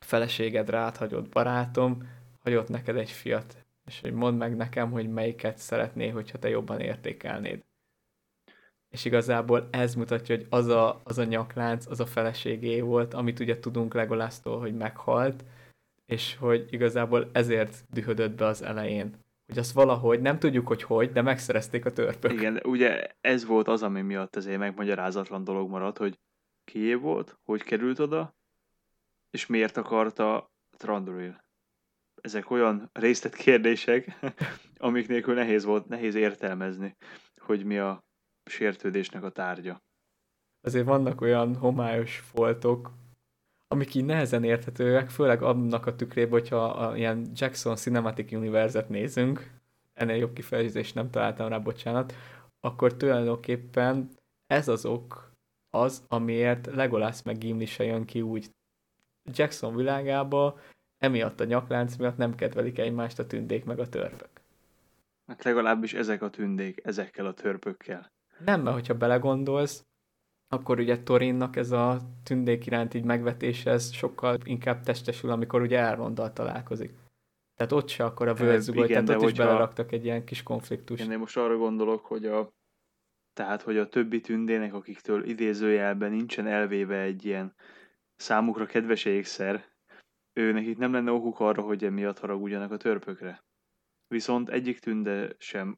feleségedre 0.05 0.79
áthagyott 0.79 1.29
barátom, 1.29 2.09
hagyott 2.43 2.69
neked 2.69 2.97
egy 2.97 3.11
fiat, 3.11 3.65
és 3.87 4.01
hogy 4.01 4.13
mondd 4.13 4.37
meg 4.37 4.57
nekem, 4.57 4.91
hogy 4.91 5.09
melyiket 5.09 5.59
szeretné, 5.59 6.09
hogyha 6.09 6.39
te 6.39 6.49
jobban 6.49 6.81
értékelnéd. 6.81 7.65
És 8.89 9.05
igazából 9.05 9.69
ez 9.71 9.95
mutatja, 9.95 10.37
hogy 10.37 10.47
az 10.51 10.67
a, 10.67 11.01
az 11.05 11.19
a 11.19 11.25
nyaklánc, 11.25 11.87
az 11.87 12.01
a 12.01 12.07
feleségé 12.07 12.81
volt, 12.81 13.15
amit 13.15 13.41
ugye 13.41 13.59
tudunk 13.59 13.95
Legolásztól, 13.95 14.59
hogy 14.59 14.77
meghalt, 14.77 15.45
és 16.07 16.37
hogy 16.37 16.67
igazából 16.71 17.31
ezért 17.33 17.85
dühödött 17.91 18.37
be 18.37 18.47
az 18.47 18.63
elején. 18.63 19.15
Hogy 19.47 19.59
azt 19.59 19.73
valahogy, 19.73 20.21
nem 20.21 20.39
tudjuk, 20.39 20.67
hogy 20.67 20.83
hogy, 20.83 21.13
de 21.13 21.23
megszerezték 21.23 21.85
a 21.85 21.93
törpök. 21.93 22.33
Igen, 22.33 22.61
ugye 22.65 23.07
ez 23.21 23.45
volt 23.45 23.69
az, 23.69 23.83
ami 23.83 24.01
miatt 24.01 24.37
azért 24.37 24.59
megmagyarázatlan 24.59 25.45
dolog 25.45 25.71
maradt, 25.71 25.99
hogy 25.99 26.19
kié 26.65 26.95
volt, 26.95 27.39
hogy 27.43 27.63
került 27.63 27.99
oda, 27.99 28.35
és 29.31 29.47
miért 29.47 29.77
akarta 29.77 30.51
Tranduril. 30.77 31.45
Ezek 32.21 32.51
olyan 32.51 32.91
részlet 32.93 33.35
kérdések, 33.35 34.19
amik 34.77 35.09
nélkül 35.09 35.35
nehéz 35.35 35.65
volt, 35.65 35.89
nehéz 35.89 36.15
értelmezni, 36.15 36.97
hogy 37.37 37.65
mi 37.65 37.79
a 37.79 38.05
sértődésnek 38.45 39.23
a 39.23 39.31
tárgya. 39.31 39.83
Azért 40.61 40.87
vannak 40.87 41.21
olyan 41.21 41.57
homályos 41.57 42.19
foltok, 42.19 42.93
amik 43.69 43.95
így 43.95 44.05
nehezen 44.05 44.45
érthetőek, 44.45 45.11
főleg 45.11 45.43
annak 45.43 45.87
a 45.87 45.97
tükrében, 45.97 46.31
hogyha 46.31 46.65
a, 46.65 46.97
ilyen 46.97 47.31
Jackson 47.35 47.77
Cinematic 47.77 48.33
Universe-et 48.33 48.89
nézünk, 48.89 49.51
ennél 49.93 50.17
jobb 50.17 50.33
kifejezést 50.33 50.95
nem 50.95 51.11
találtam 51.11 51.49
rá, 51.49 51.59
bocsánat, 51.59 52.15
akkor 52.61 52.97
tulajdonképpen 52.97 54.11
ez 54.47 54.69
az 54.69 54.85
ok 54.85 55.33
az, 55.71 56.05
amiért 56.09 56.67
Legolas 56.67 57.23
meg 57.23 57.39
Gimli 57.39 57.67
se 57.67 57.85
jön 57.85 58.05
ki 58.05 58.23
úgy 58.23 58.51
Jackson 59.25 59.77
világába, 59.77 60.59
emiatt 60.99 61.41
a 61.41 61.45
nyaklánc 61.45 61.97
miatt 61.97 62.17
nem 62.17 62.35
kedvelik 62.35 62.79
egymást 62.79 63.19
a 63.19 63.27
tündék 63.27 63.65
meg 63.65 63.79
a 63.79 63.89
törpök. 63.89 64.31
Hát 65.27 65.45
legalábbis 65.45 65.95
ezek 65.95 66.23
a 66.23 66.31
tündék, 66.31 66.81
ezekkel 66.85 67.27
a 67.27 67.35
törpökkel. 67.35 68.13
Nem, 68.45 68.63
mert 68.63 68.75
hogyha 68.75 68.95
belegondolsz, 68.95 69.85
akkor 70.49 70.79
ugye 70.79 71.03
Torinnak 71.03 71.57
ez 71.57 71.71
a 71.71 72.01
tündék 72.23 72.67
iránt 72.67 72.95
így 72.95 73.05
megvetése, 73.05 73.71
ez 73.71 73.93
sokkal 73.93 74.39
inkább 74.45 74.83
testesül, 74.83 75.31
amikor 75.31 75.61
ugye 75.61 75.79
Elrondal 75.79 76.33
találkozik. 76.33 76.95
Tehát 77.55 77.73
ott 77.73 77.89
se 77.89 78.05
akkor 78.05 78.29
a 78.29 78.35
völzugoly, 78.35 78.87
tehát 78.87 79.09
ott 79.09 79.23
is 79.23 79.33
beleraktak 79.33 79.93
egy 79.93 80.05
ilyen 80.05 80.25
kis 80.25 80.43
konfliktus. 80.43 81.01
Én 81.01 81.19
most 81.19 81.37
arra 81.37 81.57
gondolok, 81.57 82.07
hogy 82.07 82.27
a 82.27 82.53
tehát, 83.33 83.63
hogy 83.63 83.77
a 83.77 83.89
többi 83.89 84.21
tündének, 84.21 84.75
akiktől 84.75 85.25
idézőjelben 85.25 86.11
nincsen 86.11 86.47
elvéve 86.47 87.01
egy 87.01 87.25
ilyen 87.25 87.55
számukra 88.21 88.67
kedves 88.67 89.05
ékszer, 89.05 89.69
ő 90.33 90.53
nekik 90.53 90.79
nem 90.79 90.93
lenne 90.93 91.11
okuk 91.11 91.41
arra, 91.41 91.63
hogy 91.63 91.85
emiatt 91.85 92.19
haragudjanak 92.19 92.73
a 92.73 92.77
törpökre. 92.77 93.43
Viszont 94.09 94.49
egyik 94.49 94.79
tünde 94.79 95.35
sem, 95.39 95.77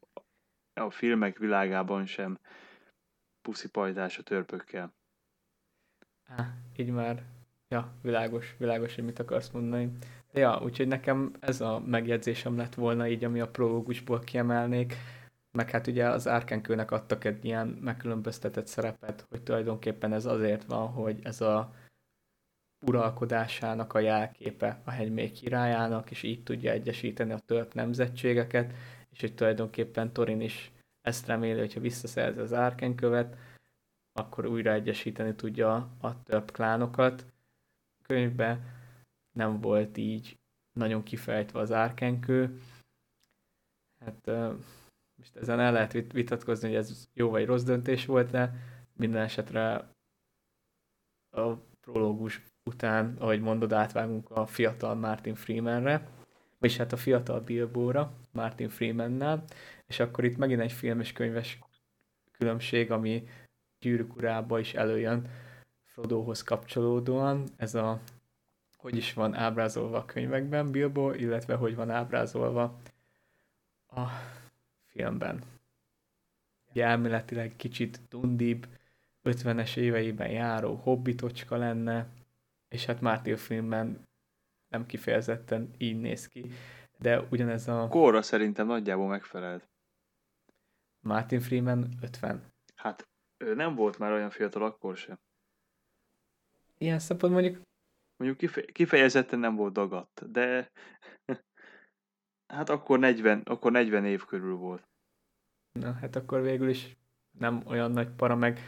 a 0.73 0.89
filmek 0.89 1.37
világában 1.37 2.05
sem 2.05 2.39
puszipajtás 3.41 4.17
a 4.17 4.23
törpökkel. 4.23 4.93
Á, 6.23 6.53
így 6.75 6.89
már, 6.89 7.23
ja, 7.67 7.93
világos, 8.01 8.55
világos, 8.57 8.95
hogy 8.95 9.03
mit 9.03 9.19
akarsz 9.19 9.49
mondani. 9.49 9.91
De 10.31 10.39
ja, 10.39 10.61
úgyhogy 10.63 10.87
nekem 10.87 11.33
ez 11.39 11.61
a 11.61 11.79
megjegyzésem 11.79 12.57
lett 12.57 12.73
volna 12.73 13.07
így, 13.07 13.23
ami 13.23 13.39
a 13.39 13.49
prológusból 13.49 14.19
kiemelnék, 14.19 14.95
meg 15.51 15.69
hát 15.69 15.87
ugye 15.87 16.09
az 16.09 16.27
Árkenkőnek 16.27 16.91
adtak 16.91 17.23
egy 17.23 17.45
ilyen 17.45 17.67
megkülönböztetett 17.67 18.67
szerepet, 18.67 19.25
hogy 19.29 19.43
tulajdonképpen 19.43 20.13
ez 20.13 20.25
azért 20.25 20.63
van, 20.63 20.87
hogy 20.87 21.19
ez 21.23 21.41
a 21.41 21.73
uralkodásának 22.85 23.93
a 23.93 23.99
jelképe 23.99 24.81
a 24.83 24.91
hegymély 24.91 25.31
királyának, 25.31 26.11
és 26.11 26.23
így 26.23 26.43
tudja 26.43 26.71
egyesíteni 26.71 27.31
a 27.31 27.39
törp 27.39 27.73
nemzetségeket, 27.73 28.73
és 29.09 29.19
hogy 29.19 29.35
tulajdonképpen 29.35 30.13
Torin 30.13 30.41
is 30.41 30.71
ezt 31.01 31.27
reméli, 31.27 31.59
hogyha 31.59 31.79
visszaszerzi 31.79 32.39
az 32.39 32.53
árkenkövet, 32.53 33.37
akkor 34.13 34.45
újra 34.45 34.71
egyesíteni 34.71 35.35
tudja 35.35 35.75
a 36.01 36.23
törp 36.23 36.51
klánokat. 36.51 37.25
A 37.99 38.03
könyvben 38.03 38.63
nem 39.31 39.61
volt 39.61 39.97
így 39.97 40.37
nagyon 40.71 41.03
kifejtve 41.03 41.59
az 41.59 41.71
árkenkő. 41.71 42.59
Hát 43.99 44.31
most 45.15 45.35
ezen 45.35 45.59
el 45.59 45.71
lehet 45.71 45.91
vitatkozni, 46.11 46.67
hogy 46.67 46.77
ez 46.77 47.07
jó 47.13 47.29
vagy 47.29 47.45
rossz 47.45 47.63
döntés 47.63 48.05
volt, 48.05 48.29
de 48.29 48.53
minden 48.93 49.21
esetre 49.21 49.89
a 51.29 51.53
prológus 51.81 52.41
után, 52.63 53.15
ahogy 53.19 53.41
mondod, 53.41 53.73
átvágunk 53.73 54.31
a 54.31 54.45
fiatal 54.45 54.95
Martin 54.95 55.35
Freemanre, 55.35 56.07
és 56.59 56.77
hát 56.77 56.93
a 56.93 56.97
fiatal 56.97 57.39
Bilbóra, 57.39 58.13
Martin 58.31 58.69
Freemannel, 58.69 59.43
és 59.87 59.99
akkor 59.99 60.23
itt 60.23 60.37
megint 60.37 60.61
egy 60.61 60.71
film 60.71 60.99
és 60.99 61.11
könyves 61.11 61.59
különbség, 62.31 62.91
ami 62.91 63.27
gyűrűk 63.79 64.13
is 64.59 64.73
előjön 64.73 65.27
Frodohoz 65.83 66.43
kapcsolódóan, 66.43 67.43
ez 67.57 67.75
a 67.75 67.99
hogy 68.77 68.97
is 68.97 69.13
van 69.13 69.33
ábrázolva 69.33 69.97
a 69.97 70.05
könyvekben 70.05 70.71
Bilbo, 70.71 71.11
illetve 71.11 71.55
hogy 71.55 71.75
van 71.75 71.89
ábrázolva 71.89 72.79
a 73.87 74.01
filmben. 74.85 75.41
Ugye 76.69 76.85
elméletileg 76.85 77.55
kicsit 77.55 77.99
dundibb, 78.09 78.67
50-es 79.23 79.75
éveiben 79.77 80.29
járó 80.29 80.75
hobbitocska 80.75 81.57
lenne, 81.57 82.07
és 82.73 82.85
hát 82.85 83.01
Martin 83.01 83.37
filmben 83.37 84.07
nem 84.67 84.85
kifejezetten 84.85 85.73
így 85.77 85.99
néz 85.99 86.27
ki, 86.27 86.51
de 86.97 87.21
ugyanez 87.21 87.67
a... 87.67 87.87
Kóra 87.87 88.21
szerintem 88.21 88.67
nagyjából 88.67 89.07
megfelelt. 89.07 89.69
Martin 90.99 91.39
Freeman 91.39 91.87
50. 92.01 92.51
Hát 92.75 93.07
ő 93.37 93.55
nem 93.55 93.75
volt 93.75 93.99
már 93.99 94.11
olyan 94.11 94.29
fiatal 94.29 94.63
akkor 94.63 94.97
sem. 94.97 95.19
Ilyen 96.77 96.99
szempont 96.99 97.33
mondjuk... 97.33 97.61
Mondjuk 98.17 98.39
kife- 98.39 98.71
kifejezetten 98.71 99.39
nem 99.39 99.55
volt 99.55 99.73
dagadt, 99.73 100.31
de 100.31 100.71
hát 102.55 102.69
akkor 102.69 102.99
40, 102.99 103.41
akkor 103.45 103.71
40 103.71 104.05
év 104.05 104.25
körül 104.25 104.55
volt. 104.55 104.87
Na, 105.71 105.91
hát 105.91 106.15
akkor 106.15 106.41
végül 106.41 106.69
is 106.69 106.97
nem 107.39 107.63
olyan 107.65 107.91
nagy 107.91 108.09
para, 108.09 108.35
meg 108.35 108.59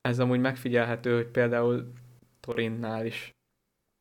ez 0.00 0.18
amúgy 0.18 0.40
megfigyelhető, 0.40 1.14
hogy 1.14 1.26
például 1.26 1.92
Torinnál 2.46 3.06
is 3.06 3.34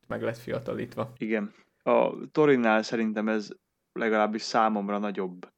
meg 0.07 0.21
lett 0.21 0.37
fiatalítva. 0.37 1.13
Igen. 1.17 1.53
A 1.83 2.27
Torinnál 2.31 2.83
szerintem 2.83 3.27
ez 3.27 3.49
legalábbis 3.91 4.41
számomra 4.41 4.97
nagyobb. 4.97 5.53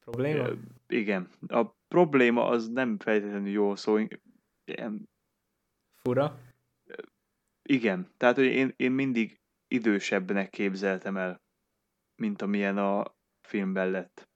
Probléma? 0.00 0.48
Ö, 0.48 0.54
igen. 0.88 1.28
A 1.48 1.64
probléma 1.88 2.46
az 2.46 2.68
nem 2.68 2.98
feltétlenül 2.98 3.48
jó 3.48 3.74
szó. 3.74 3.98
Ilyen... 4.64 5.08
Fura? 5.90 6.38
Igen. 7.62 8.12
Tehát, 8.16 8.36
hogy 8.36 8.44
én, 8.44 8.72
én 8.76 8.92
mindig 8.92 9.40
idősebbnek 9.68 10.50
képzeltem 10.50 11.16
el, 11.16 11.40
mint 12.16 12.42
amilyen 12.42 12.78
a 12.78 13.14
filmben 13.40 13.90
lett. 13.90 14.28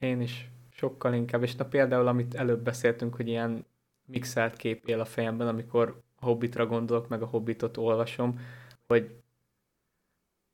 Én 0.00 0.20
is 0.20 0.48
sokkal 0.70 1.14
inkább, 1.14 1.42
és 1.42 1.54
na 1.54 1.68
például, 1.68 2.06
amit 2.06 2.34
előbb 2.34 2.62
beszéltünk, 2.62 3.14
hogy 3.14 3.28
ilyen 3.28 3.66
mixelt 4.06 4.56
kép 4.56 4.88
él 4.88 5.00
a 5.00 5.04
fejemben, 5.04 5.48
amikor 5.48 6.02
a 6.16 6.24
Hobbitra 6.24 6.66
gondolok, 6.66 7.08
meg 7.08 7.22
a 7.22 7.26
Hobbitot 7.26 7.76
olvasom, 7.76 8.40
hogy 8.86 9.16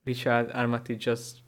Richard 0.05 0.51
Armitage 0.55 1.11
az 1.11 1.43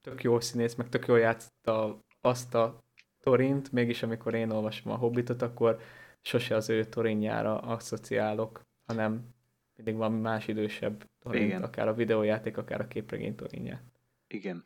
tök 0.00 0.22
jó 0.22 0.40
színész, 0.40 0.74
meg 0.74 0.88
tök 0.88 1.06
jól 1.06 1.18
játszotta 1.18 2.04
azt 2.20 2.54
a 2.54 2.84
Torint, 3.20 3.72
mégis 3.72 4.02
amikor 4.02 4.34
én 4.34 4.50
olvasom 4.50 4.92
a 4.92 4.96
Hobbitot, 4.96 5.42
akkor 5.42 5.80
sose 6.20 6.54
az 6.54 6.68
ő 6.68 6.84
Torinjára 6.84 7.58
asszociálok, 7.58 8.66
hanem 8.86 9.34
mindig 9.76 9.96
valami 9.96 10.20
más 10.20 10.48
idősebb 10.48 11.04
Torint, 11.18 11.44
Igen. 11.44 11.62
akár 11.62 11.88
a 11.88 11.94
videójáték, 11.94 12.56
akár 12.56 12.80
a 12.80 12.88
képregény 12.88 13.34
Torinját. 13.34 13.82
Igen. 14.28 14.64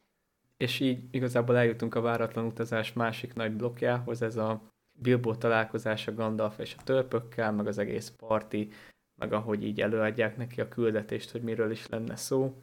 És 0.57 0.81
így 0.81 1.05
igazából 1.11 1.57
eljutunk 1.57 1.94
a 1.94 2.01
váratlan 2.01 2.44
utazás 2.44 2.92
másik 2.92 3.35
nagy 3.35 3.53
blokkjához, 3.53 4.22
ez 4.22 4.37
a 4.37 4.75
Bilbo 4.98 5.35
találkozása 5.35 6.14
Gandalf 6.14 6.59
és 6.59 6.74
a 6.78 6.82
törpökkel, 6.82 7.52
meg 7.52 7.66
az 7.66 7.78
egész 7.78 8.12
parti, 8.16 8.68
meg 9.14 9.32
ahogy 9.32 9.64
így 9.64 9.80
előadják 9.80 10.37
neki 10.37 10.61
a 10.61 10.68
küldetést, 10.68 11.30
hogy 11.30 11.42
miről 11.42 11.70
is 11.70 11.88
lenne 11.88 12.16
szó. 12.16 12.54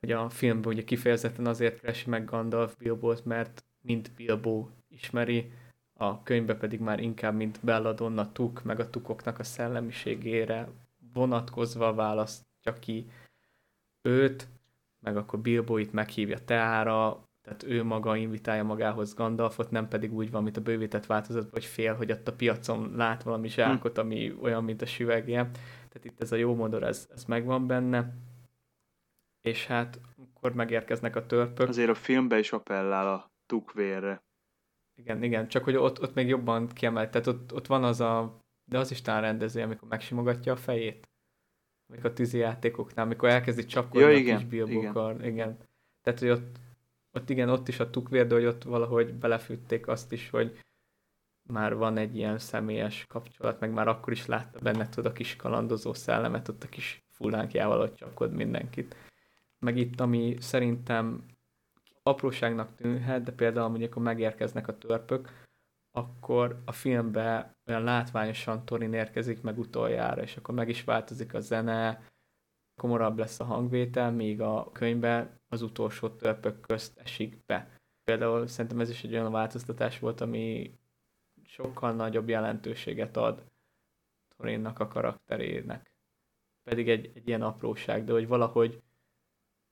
Hogy 0.00 0.12
a 0.12 0.28
filmben 0.28 0.72
ugye 0.72 0.84
kifejezetten 0.84 1.46
azért 1.46 1.80
keresi 1.80 2.10
meg 2.10 2.24
Gandalf 2.24 2.76
Bilbót, 2.76 3.24
mert 3.24 3.64
mint 3.80 4.10
Bilbo 4.16 4.68
ismeri, 4.88 5.52
a 5.92 6.22
könyvbe 6.22 6.56
pedig 6.56 6.80
már 6.80 7.00
inkább 7.00 7.34
mint 7.34 7.60
Belladonna 7.62 8.32
tuk, 8.32 8.62
meg 8.62 8.80
a 8.80 8.90
tukoknak 8.90 9.38
a 9.38 9.44
szellemiségére 9.44 10.68
vonatkozva 11.12 11.94
választja 11.94 12.72
ki 12.78 13.10
őt, 14.02 14.48
meg 15.00 15.16
akkor 15.16 15.38
Bilbo 15.38 15.76
itt 15.76 15.92
meghívja 15.92 16.44
Teára, 16.44 17.28
tehát 17.44 17.62
ő 17.62 17.82
maga 17.82 18.16
invitálja 18.16 18.64
magához 18.64 19.14
Gandalfot, 19.14 19.70
nem 19.70 19.88
pedig 19.88 20.12
úgy 20.12 20.30
van, 20.30 20.42
mint 20.42 20.56
a 20.56 20.60
bővített 20.60 21.06
változat, 21.06 21.50
hogy 21.50 21.64
fél, 21.64 21.94
hogy 21.94 22.12
ott 22.12 22.28
a 22.28 22.32
piacon 22.32 22.92
lát 22.96 23.22
valami 23.22 23.48
zsákot, 23.48 23.98
ami 23.98 24.34
olyan, 24.40 24.64
mint 24.64 24.82
a 24.82 24.86
süvegje. 24.86 25.50
Tehát 25.88 26.04
itt 26.04 26.20
ez 26.20 26.32
a 26.32 26.36
jó 26.36 26.54
modor, 26.54 26.82
ez, 26.82 27.08
ez 27.14 27.24
megvan 27.24 27.66
benne. 27.66 28.14
És 29.40 29.66
hát 29.66 30.00
akkor 30.16 30.54
megérkeznek 30.54 31.16
a 31.16 31.26
törpök. 31.26 31.68
Azért 31.68 31.90
a 31.90 31.94
filmben 31.94 32.38
is 32.38 32.52
appellál 32.52 33.12
a 33.14 33.30
tukvérre. 33.46 34.22
Igen, 34.96 35.22
igen, 35.22 35.48
csak 35.48 35.64
hogy 35.64 35.76
ott, 35.76 36.02
ott 36.02 36.14
még 36.14 36.28
jobban 36.28 36.68
kiemelt, 36.68 37.10
tehát 37.10 37.26
ott, 37.26 37.54
ott 37.54 37.66
van 37.66 37.84
az 37.84 38.00
a, 38.00 38.40
de 38.70 38.78
az 38.78 38.90
is 38.90 39.02
talán 39.02 39.20
rendező, 39.20 39.62
amikor 39.62 39.88
megsimogatja 39.88 40.52
a 40.52 40.56
fejét. 40.56 41.08
Amikor 41.88 42.10
a 42.10 42.12
tűzi 42.12 42.38
játékoknál, 42.38 43.04
amikor 43.04 43.28
elkezdi 43.28 43.64
csapkodni 43.64 44.10
ja, 44.10 44.16
igen, 44.16 44.36
a 44.36 44.38
kis 44.38 44.48
bilbókar. 44.48 45.14
Igen. 45.14 45.32
igen. 45.32 45.58
Tehát, 46.02 46.18
hogy 46.18 46.28
ott, 46.28 46.62
ott 47.14 47.30
igen, 47.30 47.48
ott 47.48 47.68
is 47.68 47.80
a 47.80 47.90
tukvér, 47.90 48.26
de 48.26 48.34
hogy 48.34 48.44
ott 48.44 48.62
valahogy 48.62 49.14
belefűtték 49.14 49.88
azt 49.88 50.12
is, 50.12 50.30
hogy 50.30 50.58
már 51.48 51.74
van 51.74 51.96
egy 51.96 52.16
ilyen 52.16 52.38
személyes 52.38 53.04
kapcsolat, 53.08 53.60
meg 53.60 53.72
már 53.72 53.88
akkor 53.88 54.12
is 54.12 54.26
látta 54.26 54.58
benne 54.62 54.88
tudod 54.88 55.10
a 55.10 55.14
kis 55.14 55.36
kalandozó 55.36 55.92
szellemet, 55.92 56.48
ott 56.48 56.64
a 56.64 56.68
kis 56.68 57.04
fullánkjával 57.10 57.80
ott 57.80 57.96
csapkod 57.96 58.32
mindenkit. 58.32 58.96
Meg 59.58 59.76
itt, 59.76 60.00
ami 60.00 60.36
szerintem 60.40 61.24
apróságnak 62.02 62.74
tűnhet, 62.74 63.22
de 63.22 63.32
például 63.32 63.68
mondjuk, 63.68 63.94
amikor 63.94 64.12
megérkeznek 64.14 64.68
a 64.68 64.78
törpök, 64.78 65.42
akkor 65.90 66.62
a 66.64 66.72
filmbe 66.72 67.56
olyan 67.66 67.82
látványosan 67.82 68.64
Torin 68.64 68.92
érkezik 68.92 69.42
meg 69.42 69.58
utoljára, 69.58 70.22
és 70.22 70.36
akkor 70.36 70.54
meg 70.54 70.68
is 70.68 70.84
változik 70.84 71.34
a 71.34 71.40
zene, 71.40 72.02
komorabb 72.76 73.18
lesz 73.18 73.40
a 73.40 73.44
hangvétel, 73.44 74.12
míg 74.12 74.40
a 74.40 74.70
könyvben 74.72 75.40
az 75.48 75.62
utolsó 75.62 76.08
törpök 76.08 76.60
közt 76.60 76.98
esik 76.98 77.44
be. 77.46 77.80
Például 78.04 78.46
szerintem 78.46 78.80
ez 78.80 78.90
is 78.90 79.04
egy 79.04 79.12
olyan 79.12 79.32
változtatás 79.32 79.98
volt, 79.98 80.20
ami 80.20 80.78
sokkal 81.44 81.92
nagyobb 81.92 82.28
jelentőséget 82.28 83.16
ad 83.16 83.44
Torinnak 84.36 84.78
a 84.78 84.88
karakterének. 84.88 85.94
Pedig 86.62 86.88
egy, 86.88 87.10
egy 87.14 87.28
ilyen 87.28 87.42
apróság, 87.42 88.04
de 88.04 88.12
hogy 88.12 88.26
valahogy 88.26 88.82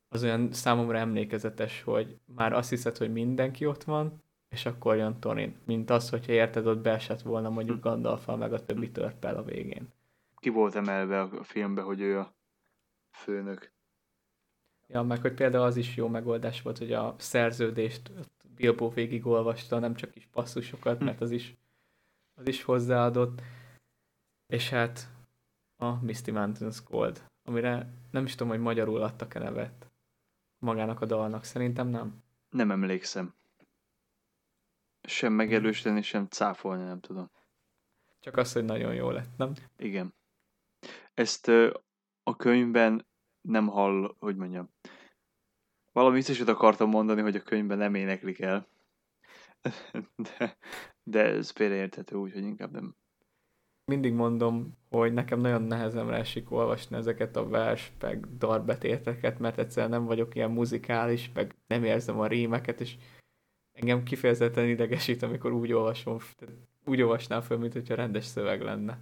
az 0.09 0.23
olyan 0.23 0.53
számomra 0.53 0.99
emlékezetes, 0.99 1.83
hogy 1.83 2.19
már 2.25 2.53
azt 2.53 2.71
hiszed, 2.71 2.97
hogy 2.97 3.13
mindenki 3.13 3.67
ott 3.67 3.85
van, 3.85 4.23
és 4.49 4.67
akkor 4.67 4.97
jön 4.97 5.21
Torin. 5.21 5.57
Mint 5.65 5.91
az, 5.91 6.11
hogyha 6.11 6.33
érted, 6.33 6.67
ott 6.67 6.79
beesett 6.79 7.21
volna 7.21 7.51
mondjuk 7.51 7.77
hm. 7.77 7.83
gandalf 7.83 8.27
meg 8.27 8.53
a 8.53 8.65
többi 8.65 8.91
törpel 8.91 9.37
a 9.37 9.43
végén. 9.43 9.89
Ki 10.37 10.49
volt 10.49 10.75
emelve 10.75 11.21
a 11.21 11.43
filmbe, 11.43 11.83
hogy 11.83 12.01
ő 12.01 12.19
a 12.19 12.35
főnök? 13.13 13.73
Ja, 14.87 15.03
meg 15.03 15.21
hogy 15.21 15.35
például 15.35 15.65
az 15.65 15.77
is 15.77 15.97
jó 15.97 16.09
megoldás 16.09 16.63
volt, 16.63 16.79
hogy 16.79 16.93
a 16.93 17.15
szerződést 17.19 18.11
Bilbo 18.55 18.91
végig 18.91 19.27
olvasta, 19.27 19.79
nem 19.79 19.95
csak 19.95 20.17
is 20.17 20.27
passzusokat, 20.33 20.99
hm. 20.99 21.05
mert 21.05 21.21
az 21.21 21.31
is, 21.31 21.57
az 22.35 22.49
is 22.49 22.63
hozzáadott. 22.63 23.43
És 24.47 24.71
hát 24.71 25.09
a 25.77 26.05
Misty 26.05 26.31
Mountains 26.31 26.83
Gold, 26.85 27.31
amire 27.43 27.89
nem 28.11 28.25
is 28.25 28.35
tudom, 28.35 28.49
hogy 28.49 28.61
magyarul 28.61 29.03
adtak-e 29.03 29.39
nevet 29.39 29.91
magának 30.59 31.01
a 31.01 31.07
dalnak. 31.07 31.45
Szerintem 31.45 31.89
nem. 31.89 32.23
Nem 32.51 32.71
emlékszem. 32.71 33.35
Sem 35.03 35.33
megerősíteni, 35.33 36.03
sem 36.03 36.27
cáfolni, 36.27 36.85
nem 36.85 37.01
tudom. 37.01 37.31
Csak 38.21 38.37
az, 38.37 38.53
hogy 38.53 38.65
nagyon 38.65 38.95
jó 38.95 39.11
lett, 39.11 39.37
nem? 39.37 39.53
Igen. 39.77 40.15
Ezt 41.15 41.51
a 42.23 42.37
könyvben 42.37 43.07
nem 43.41 43.67
hall, 43.67 44.15
hogy 44.19 44.37
mondjam. 44.37 44.71
Valami 45.93 46.15
biztosat 46.15 46.49
akartam 46.49 46.89
mondani, 46.89 47.21
hogy 47.21 47.37
a 47.37 47.43
könyvben 47.43 47.79
nem 47.79 47.95
éneklik 47.95 48.41
el. 48.41 48.67
De, 50.17 50.57
de 51.03 51.25
ez 51.25 51.51
félreérthető 51.51 52.17
úgy, 52.17 52.33
hogy 52.33 52.43
inkább 52.43 52.73
nem. 52.73 52.97
Mindig 53.85 54.13
mondom, 54.13 54.79
hogy 54.89 55.13
nekem 55.13 55.41
nagyon 55.41 55.63
nehezemre 55.63 56.17
esik 56.17 56.51
olvasni 56.51 56.97
ezeket 56.97 57.37
a 57.37 57.49
vers, 57.49 57.93
meg 58.01 58.37
darbetéteket, 58.37 59.39
mert 59.39 59.59
egyszerűen 59.59 59.91
nem 59.91 60.05
vagyok 60.05 60.35
ilyen 60.35 60.51
muzikális, 60.51 61.31
meg 61.35 61.55
nem 61.67 61.85
érzem 61.85 62.21
a 62.21 62.27
rímeket, 62.27 62.81
és 62.81 62.97
engem 63.73 64.03
kifejezetten 64.03 64.69
idegesít, 64.69 65.23
amikor 65.23 65.53
úgy 65.53 65.73
olvasom, 65.73 66.19
úgy 66.85 67.03
olvasnám 67.03 67.41
föl, 67.41 67.59
mint 67.59 67.73
hogyha 67.73 67.95
rendes 67.95 68.25
szöveg 68.25 68.63
lenne. 68.63 68.99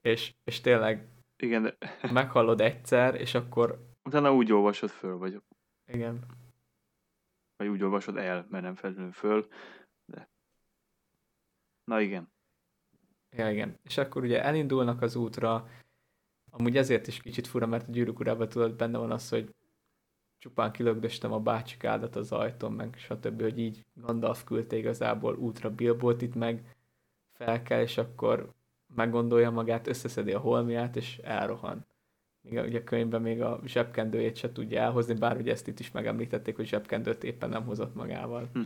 És, 0.00 0.34
és 0.44 0.60
tényleg 0.60 1.17
igen, 1.42 1.62
de... 1.62 1.76
meghallod 2.12 2.60
egyszer, 2.60 3.14
és 3.14 3.34
akkor... 3.34 3.86
Utána 4.04 4.34
úgy 4.34 4.52
olvasod 4.52 4.90
föl, 4.90 5.16
vagy... 5.18 5.42
Igen. 5.86 6.24
Vagy 7.56 7.66
úgy 7.66 7.82
olvasod 7.82 8.16
el, 8.16 8.46
mert 8.50 8.64
nem 8.64 8.74
feltétlenül 8.74 9.12
föl, 9.12 9.48
de... 10.04 10.28
Na 11.84 12.00
igen. 12.00 12.32
Ja, 13.30 13.50
igen. 13.50 13.78
És 13.82 13.98
akkor 13.98 14.22
ugye 14.22 14.42
elindulnak 14.42 15.02
az 15.02 15.16
útra, 15.16 15.68
amúgy 16.50 16.76
ezért 16.76 17.06
is 17.06 17.20
kicsit 17.20 17.46
fura, 17.46 17.66
mert 17.66 17.88
a 17.88 17.90
gyűrűk 17.90 18.18
urában 18.18 18.48
tudod, 18.48 18.76
benne 18.76 18.98
van 18.98 19.10
az, 19.10 19.28
hogy 19.28 19.54
csupán 20.38 20.72
kilögdöstem 20.72 21.32
a 21.32 21.40
bácsikádat 21.40 22.16
az 22.16 22.32
ajtón, 22.32 22.72
meg 22.72 22.94
stb., 22.96 23.42
hogy 23.42 23.58
így 23.58 23.84
Gandalf 23.94 24.44
küldte 24.44 24.76
igazából 24.76 25.36
útra 25.36 25.70
Bilbót 25.70 26.22
itt 26.22 26.34
meg 26.34 26.76
fel 27.32 27.62
kell, 27.62 27.80
és 27.80 27.98
akkor 27.98 28.54
meggondolja 28.94 29.50
magát, 29.50 29.86
összeszedi 29.86 30.32
a 30.32 30.38
holmiát, 30.38 30.96
és 30.96 31.18
elrohan. 31.18 31.86
Még 32.40 32.58
a, 32.58 32.62
ugye 32.62 32.78
a 32.78 32.84
könyvben 32.84 33.22
még 33.22 33.42
a 33.42 33.60
zsebkendőjét 33.64 34.36
se 34.36 34.52
tudja 34.52 34.80
elhozni, 34.80 35.14
bár 35.14 35.36
ugye 35.36 35.52
ezt 35.52 35.66
itt 35.66 35.80
is 35.80 35.90
megemlítették, 35.90 36.56
hogy 36.56 36.66
zsebkendőt 36.66 37.24
éppen 37.24 37.48
nem 37.48 37.64
hozott 37.64 37.94
magával. 37.94 38.48
Hm. 38.52 38.62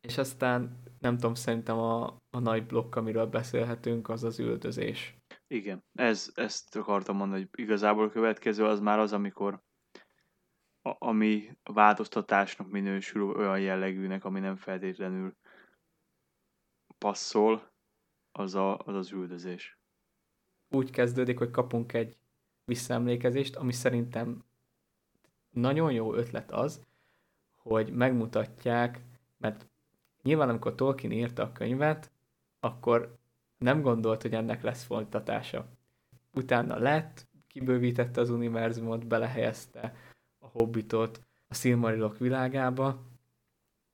És 0.00 0.18
aztán, 0.18 0.82
nem 1.00 1.14
tudom, 1.14 1.34
szerintem 1.34 1.78
a, 1.78 2.04
a 2.30 2.38
nagy 2.38 2.66
blokk, 2.66 2.94
amiről 2.94 3.26
beszélhetünk, 3.26 4.08
az 4.08 4.24
az 4.24 4.38
üldözés. 4.38 5.16
Igen, 5.46 5.84
ez, 5.94 6.32
ezt 6.34 6.76
akartam 6.76 7.16
mondani, 7.16 7.48
hogy 7.50 7.64
igazából 7.64 8.04
a 8.04 8.10
következő 8.10 8.64
az 8.64 8.80
már 8.80 8.98
az, 8.98 9.12
amikor 9.12 9.62
a, 10.82 10.96
ami 10.98 11.58
változtatásnak 11.62 12.70
minősül 12.70 13.22
olyan 13.22 13.60
jellegűnek, 13.60 14.24
ami 14.24 14.40
nem 14.40 14.56
feltétlenül 14.56 15.36
passzol, 16.98 17.73
az, 18.36 18.54
a, 18.54 18.78
az 18.78 18.94
az 18.94 19.12
üldözés. 19.12 19.78
Úgy 20.70 20.90
kezdődik, 20.90 21.38
hogy 21.38 21.50
kapunk 21.50 21.92
egy 21.92 22.16
visszaemlékezést, 22.64 23.56
ami 23.56 23.72
szerintem 23.72 24.44
nagyon 25.50 25.92
jó 25.92 26.14
ötlet 26.14 26.52
az, 26.52 26.80
hogy 27.56 27.92
megmutatják, 27.92 29.00
mert 29.36 29.66
nyilván 30.22 30.48
amikor 30.48 30.74
Tolkien 30.74 31.12
írta 31.12 31.42
a 31.42 31.52
könyvet, 31.52 32.10
akkor 32.60 33.18
nem 33.58 33.82
gondolt, 33.82 34.22
hogy 34.22 34.34
ennek 34.34 34.62
lesz 34.62 34.84
folytatása. 34.84 35.66
Utána 36.32 36.78
lett, 36.78 37.26
kibővítette 37.48 38.20
az 38.20 38.30
univerzumot, 38.30 39.06
belehelyezte 39.06 39.94
a 40.38 40.46
Hobbitot 40.46 41.20
a 41.48 41.54
Silmarilok 41.54 42.18
világába, 42.18 43.13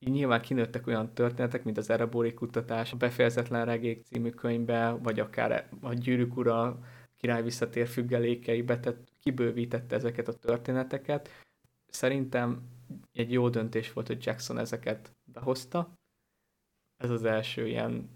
így 0.03 0.13
nyilván 0.13 0.41
kinőttek 0.41 0.87
olyan 0.87 1.15
történetek, 1.15 1.65
mint 1.65 1.79
az 1.79 1.91
Erebori 1.91 2.35
kutatás, 2.35 2.93
a 2.93 2.97
Befejezetlen 2.97 3.65
regék 3.65 4.05
című 4.05 4.31
könyvbe, 4.31 4.91
vagy 4.91 5.21
akár 5.21 5.69
a 5.81 5.93
Gyűrűk 5.93 6.37
ura 6.37 6.79
király 7.17 7.43
visszatér 7.43 7.89
függelékeibe, 7.89 8.81
tehát 8.81 8.99
kibővítette 9.21 9.95
ezeket 9.95 10.29
a 10.29 10.33
történeteket. 10.33 11.29
Szerintem 11.89 12.63
egy 13.13 13.33
jó 13.33 13.49
döntés 13.49 13.93
volt, 13.93 14.07
hogy 14.07 14.25
Jackson 14.25 14.59
ezeket 14.59 15.15
behozta. 15.25 15.93
Ez 16.97 17.11
az 17.11 17.25
első 17.25 17.67
ilyen 17.67 18.09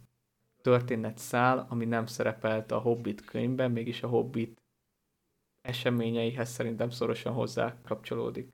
történetszál, 0.62 1.66
ami 1.68 1.84
nem 1.84 2.06
szerepelt 2.06 2.72
a 2.72 2.78
Hobbit 2.78 3.24
könyvben, 3.24 3.70
mégis 3.70 4.02
a 4.02 4.08
Hobbit 4.08 4.62
eseményeihez 5.62 6.50
szerintem 6.50 6.90
szorosan 6.90 7.32
hozzá 7.32 7.76
kapcsolódik. 7.82 8.48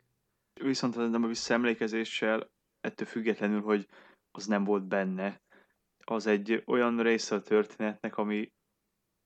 Viszont 0.62 0.96
nem 0.96 1.24
a 1.24 1.26
visszaemlékezéssel, 1.26 2.50
ettől 2.80 3.06
függetlenül, 3.06 3.60
hogy 3.62 3.88
az 4.30 4.46
nem 4.46 4.64
volt 4.64 4.84
benne, 4.84 5.40
az 6.04 6.26
egy 6.26 6.62
olyan 6.66 7.02
része 7.02 7.34
a 7.34 7.42
történetnek, 7.42 8.16
ami, 8.16 8.52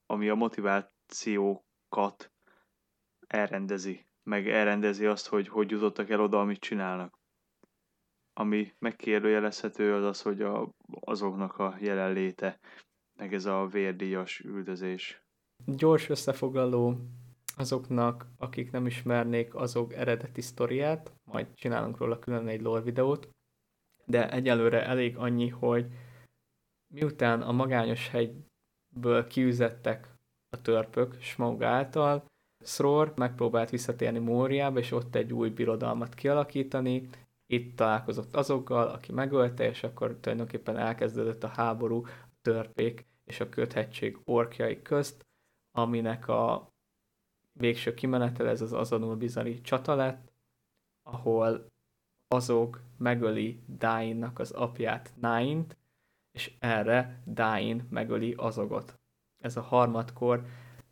ami 0.06 0.28
a 0.28 0.34
motivációkat 0.34 2.32
elrendezi, 3.26 4.06
meg 4.22 4.48
elrendezi 4.48 5.06
azt, 5.06 5.26
hogy 5.26 5.48
hogy 5.48 5.70
jutottak 5.70 6.10
el 6.10 6.20
oda, 6.20 6.40
amit 6.40 6.60
csinálnak. 6.60 7.18
Ami 8.32 8.72
megkérdőjelezhető 8.78 9.94
az 9.94 10.04
az, 10.04 10.22
hogy 10.22 10.42
a, 10.42 10.70
azoknak 11.00 11.58
a 11.58 11.76
jelenléte, 11.80 12.58
meg 13.16 13.34
ez 13.34 13.44
a 13.44 13.66
vérdíjas 13.66 14.40
üldözés. 14.40 15.22
Gyors 15.66 16.08
összefoglaló 16.08 16.96
azoknak, 17.56 18.26
akik 18.36 18.70
nem 18.70 18.86
ismernék 18.86 19.54
azok 19.54 19.92
eredeti 19.92 20.40
sztoriát, 20.40 21.12
majd 21.24 21.54
csinálunk 21.54 21.98
róla 21.98 22.18
külön 22.18 22.48
egy 22.48 22.60
lore 22.60 22.80
videót, 22.80 23.33
de 24.06 24.30
egyelőre 24.30 24.86
elég 24.86 25.16
annyi, 25.16 25.48
hogy 25.48 25.86
miután 26.94 27.42
a 27.42 27.52
magányos 27.52 28.08
hegyből 28.08 29.26
kiüzettek 29.26 30.08
a 30.48 30.60
törpök 30.62 31.20
Smaug 31.20 31.62
által, 31.62 32.24
Sror 32.64 33.12
megpróbált 33.16 33.70
visszatérni 33.70 34.18
Móriába, 34.18 34.78
és 34.78 34.90
ott 34.90 35.14
egy 35.14 35.32
új 35.32 35.48
birodalmat 35.48 36.14
kialakítani, 36.14 37.08
itt 37.46 37.76
találkozott 37.76 38.36
azokkal, 38.36 38.88
aki 38.88 39.12
megölte, 39.12 39.68
és 39.68 39.82
akkor 39.82 40.16
tulajdonképpen 40.20 40.76
elkezdődött 40.76 41.44
a 41.44 41.48
háború 41.48 42.04
a 42.06 42.38
törpék 42.42 43.06
és 43.24 43.40
a 43.40 43.48
köthetség 43.48 44.18
orkjai 44.24 44.82
közt, 44.82 45.26
aminek 45.70 46.28
a 46.28 46.72
végső 47.52 47.94
kimenetel 47.94 48.48
ez 48.48 48.60
az 48.60 48.72
azonul 48.72 49.16
bizari 49.16 49.60
csata 49.60 49.94
lett, 49.94 50.32
ahol 51.02 51.72
azok 52.34 52.80
megöli 52.96 53.62
Dainnak 53.78 54.38
az 54.38 54.50
apját 54.50 55.12
Naint, 55.16 55.76
és 56.32 56.52
erre 56.58 57.22
Dain 57.26 57.86
megöli 57.90 58.34
azogot. 58.36 58.98
Ez 59.38 59.56
a 59.56 59.60
harmadkor 59.60 60.46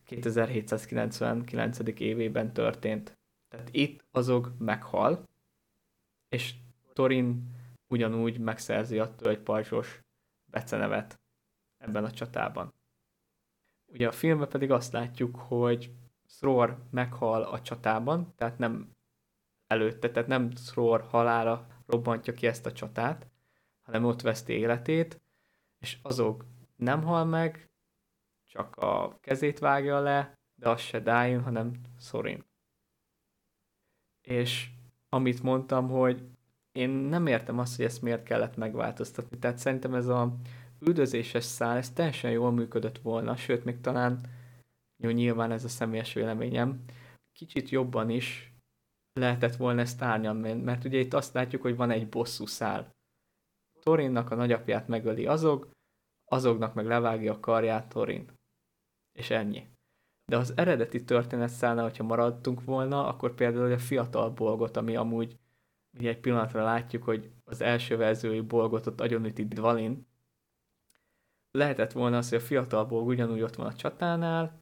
2799. 0.04 1.78
évében 2.00 2.52
történt. 2.52 3.18
Tehát 3.48 3.68
itt 3.70 4.04
azok 4.10 4.52
meghal, 4.58 5.28
és 6.28 6.54
Torin 6.92 7.50
ugyanúgy 7.88 8.38
megszerzi 8.38 8.98
a 8.98 9.14
tölgypajzsos 9.14 10.00
becenevet 10.50 11.20
ebben 11.78 12.04
a 12.04 12.10
csatában. 12.10 12.74
Ugye 13.92 14.08
a 14.08 14.12
filmben 14.12 14.48
pedig 14.48 14.70
azt 14.70 14.92
látjuk, 14.92 15.36
hogy 15.36 15.92
Thror 16.38 16.78
meghal 16.90 17.42
a 17.42 17.62
csatában, 17.62 18.32
tehát 18.36 18.58
nem 18.58 18.90
előtte, 19.72 20.10
tehát 20.10 20.28
nem 20.28 20.50
Thror 20.50 21.00
halála 21.00 21.66
robbantja 21.86 22.32
ki 22.32 22.46
ezt 22.46 22.66
a 22.66 22.72
csatát, 22.72 23.26
hanem 23.82 24.04
ott 24.04 24.20
veszti 24.20 24.52
életét, 24.52 25.20
és 25.78 25.98
azok 26.02 26.44
nem 26.76 27.02
hal 27.02 27.24
meg, 27.24 27.70
csak 28.46 28.76
a 28.76 29.18
kezét 29.20 29.58
vágja 29.58 30.00
le, 30.00 30.38
de 30.54 30.68
az 30.68 30.80
se 30.80 31.00
Dáin, 31.00 31.42
hanem 31.42 31.72
Sorin. 32.00 32.44
És 34.20 34.70
amit 35.08 35.42
mondtam, 35.42 35.88
hogy 35.88 36.22
én 36.72 36.90
nem 36.90 37.26
értem 37.26 37.58
azt, 37.58 37.76
hogy 37.76 37.84
ezt 37.84 38.02
miért 38.02 38.22
kellett 38.22 38.56
megváltoztatni. 38.56 39.38
Tehát 39.38 39.58
szerintem 39.58 39.94
ez 39.94 40.06
a 40.06 40.36
üldözéses 40.80 41.44
szál, 41.44 41.76
ez 41.76 41.90
teljesen 41.90 42.30
jól 42.30 42.52
működött 42.52 42.98
volna, 42.98 43.36
sőt, 43.36 43.64
még 43.64 43.80
talán 43.80 44.20
jó, 44.96 45.10
nyilván 45.10 45.52
ez 45.52 45.64
a 45.64 45.68
személyes 45.68 46.12
véleményem, 46.12 46.84
kicsit 47.32 47.68
jobban 47.68 48.10
is 48.10 48.51
lehetett 49.12 49.56
volna 49.56 49.80
ezt 49.80 50.02
árnyalni, 50.02 50.52
mert 50.52 50.84
ugye 50.84 50.98
itt 50.98 51.14
azt 51.14 51.34
látjuk, 51.34 51.62
hogy 51.62 51.76
van 51.76 51.90
egy 51.90 52.08
bosszú 52.08 52.46
szál. 52.46 52.90
Torinnak 53.80 54.30
a 54.30 54.34
nagyapját 54.34 54.88
megöli 54.88 55.26
azok, 55.26 55.70
azoknak 56.24 56.74
meg 56.74 56.86
levágja 56.86 57.32
a 57.32 57.40
karját 57.40 57.88
Torin. 57.88 58.30
És 59.12 59.30
ennyi. 59.30 59.66
De 60.24 60.36
az 60.36 60.52
eredeti 60.56 61.04
történet 61.04 61.48
szállna, 61.48 61.82
hogyha 61.82 62.04
maradtunk 62.04 62.64
volna, 62.64 63.06
akkor 63.06 63.34
például 63.34 63.72
a 63.72 63.78
fiatal 63.78 64.30
bolgot, 64.30 64.76
ami 64.76 64.96
amúgy 64.96 65.38
ugye 65.98 66.08
egy 66.08 66.20
pillanatra 66.20 66.64
látjuk, 66.64 67.02
hogy 67.02 67.30
az 67.44 67.60
első 67.60 67.96
verziói 67.96 68.40
bolgot 68.40 68.86
ott 68.86 69.00
agyonüti 69.00 69.44
Dvalin, 69.46 70.06
lehetett 71.50 71.92
volna 71.92 72.16
az, 72.16 72.28
hogy 72.28 72.38
a 72.38 72.42
fiatal 72.42 72.84
bolg 72.84 73.06
ugyanúgy 73.06 73.42
ott 73.42 73.54
van 73.54 73.66
a 73.66 73.74
csatánál, 73.74 74.60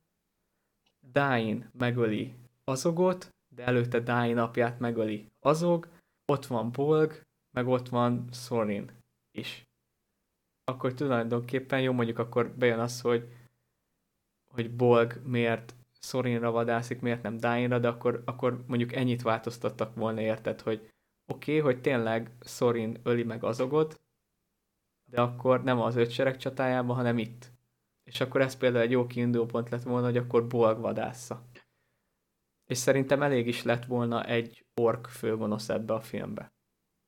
Dain 1.13 1.71
megöli 1.79 2.35
Azogot, 2.65 3.29
de 3.55 3.65
előtte 3.65 4.01
Dain 4.01 4.39
apját 4.39 4.79
megöli 4.79 5.31
Azog, 5.41 5.89
ott 6.27 6.47
van 6.47 6.73
Bolg, 6.73 7.27
meg 7.51 7.67
ott 7.67 7.89
van 7.89 8.29
Sorin 8.33 8.91
is. 9.31 9.69
Akkor 10.65 10.95
tulajdonképpen 10.95 11.81
jó, 11.81 11.93
mondjuk 11.93 12.19
akkor 12.19 12.55
bejön 12.57 12.79
az, 12.79 13.01
hogy, 13.01 13.29
hogy 14.55 14.77
Bolg 14.77 15.21
miért 15.25 15.75
Sorinra 16.01 16.51
vadászik, 16.51 17.01
miért 17.01 17.23
nem 17.23 17.37
Dainra, 17.37 17.79
de 17.79 17.89
akkor, 17.89 18.23
akkor 18.25 18.65
mondjuk 18.67 18.93
ennyit 18.93 19.23
változtattak 19.23 19.95
volna, 19.95 20.21
érted, 20.21 20.61
hogy 20.61 20.91
oké, 21.27 21.59
okay, 21.59 21.73
hogy 21.73 21.81
tényleg 21.81 22.31
Sorin 22.41 23.01
öli 23.03 23.23
meg 23.23 23.45
Azogot, 23.45 24.01
de 25.11 25.21
akkor 25.21 25.63
nem 25.63 25.81
az 25.81 25.97
ötsereg 25.97 26.37
csatájában, 26.37 26.97
hanem 26.97 27.19
itt. 27.19 27.53
És 28.05 28.21
akkor 28.21 28.41
ez 28.41 28.57
például 28.57 28.83
egy 28.85 28.91
jó 28.91 29.07
kiinduló 29.07 29.47
pont 29.47 29.69
lett 29.69 29.83
volna, 29.83 30.07
hogy 30.07 30.17
akkor 30.17 30.47
bolg 30.47 30.81
vadásza. 30.81 31.43
És 32.71 32.79
szerintem 32.79 33.23
elég 33.23 33.47
is 33.47 33.63
lett 33.63 33.85
volna 33.85 34.25
egy 34.25 34.67
ork 34.75 35.07
főgonosz 35.07 35.69
ebbe 35.69 35.95
a 35.95 36.01
filmbe. 36.01 36.53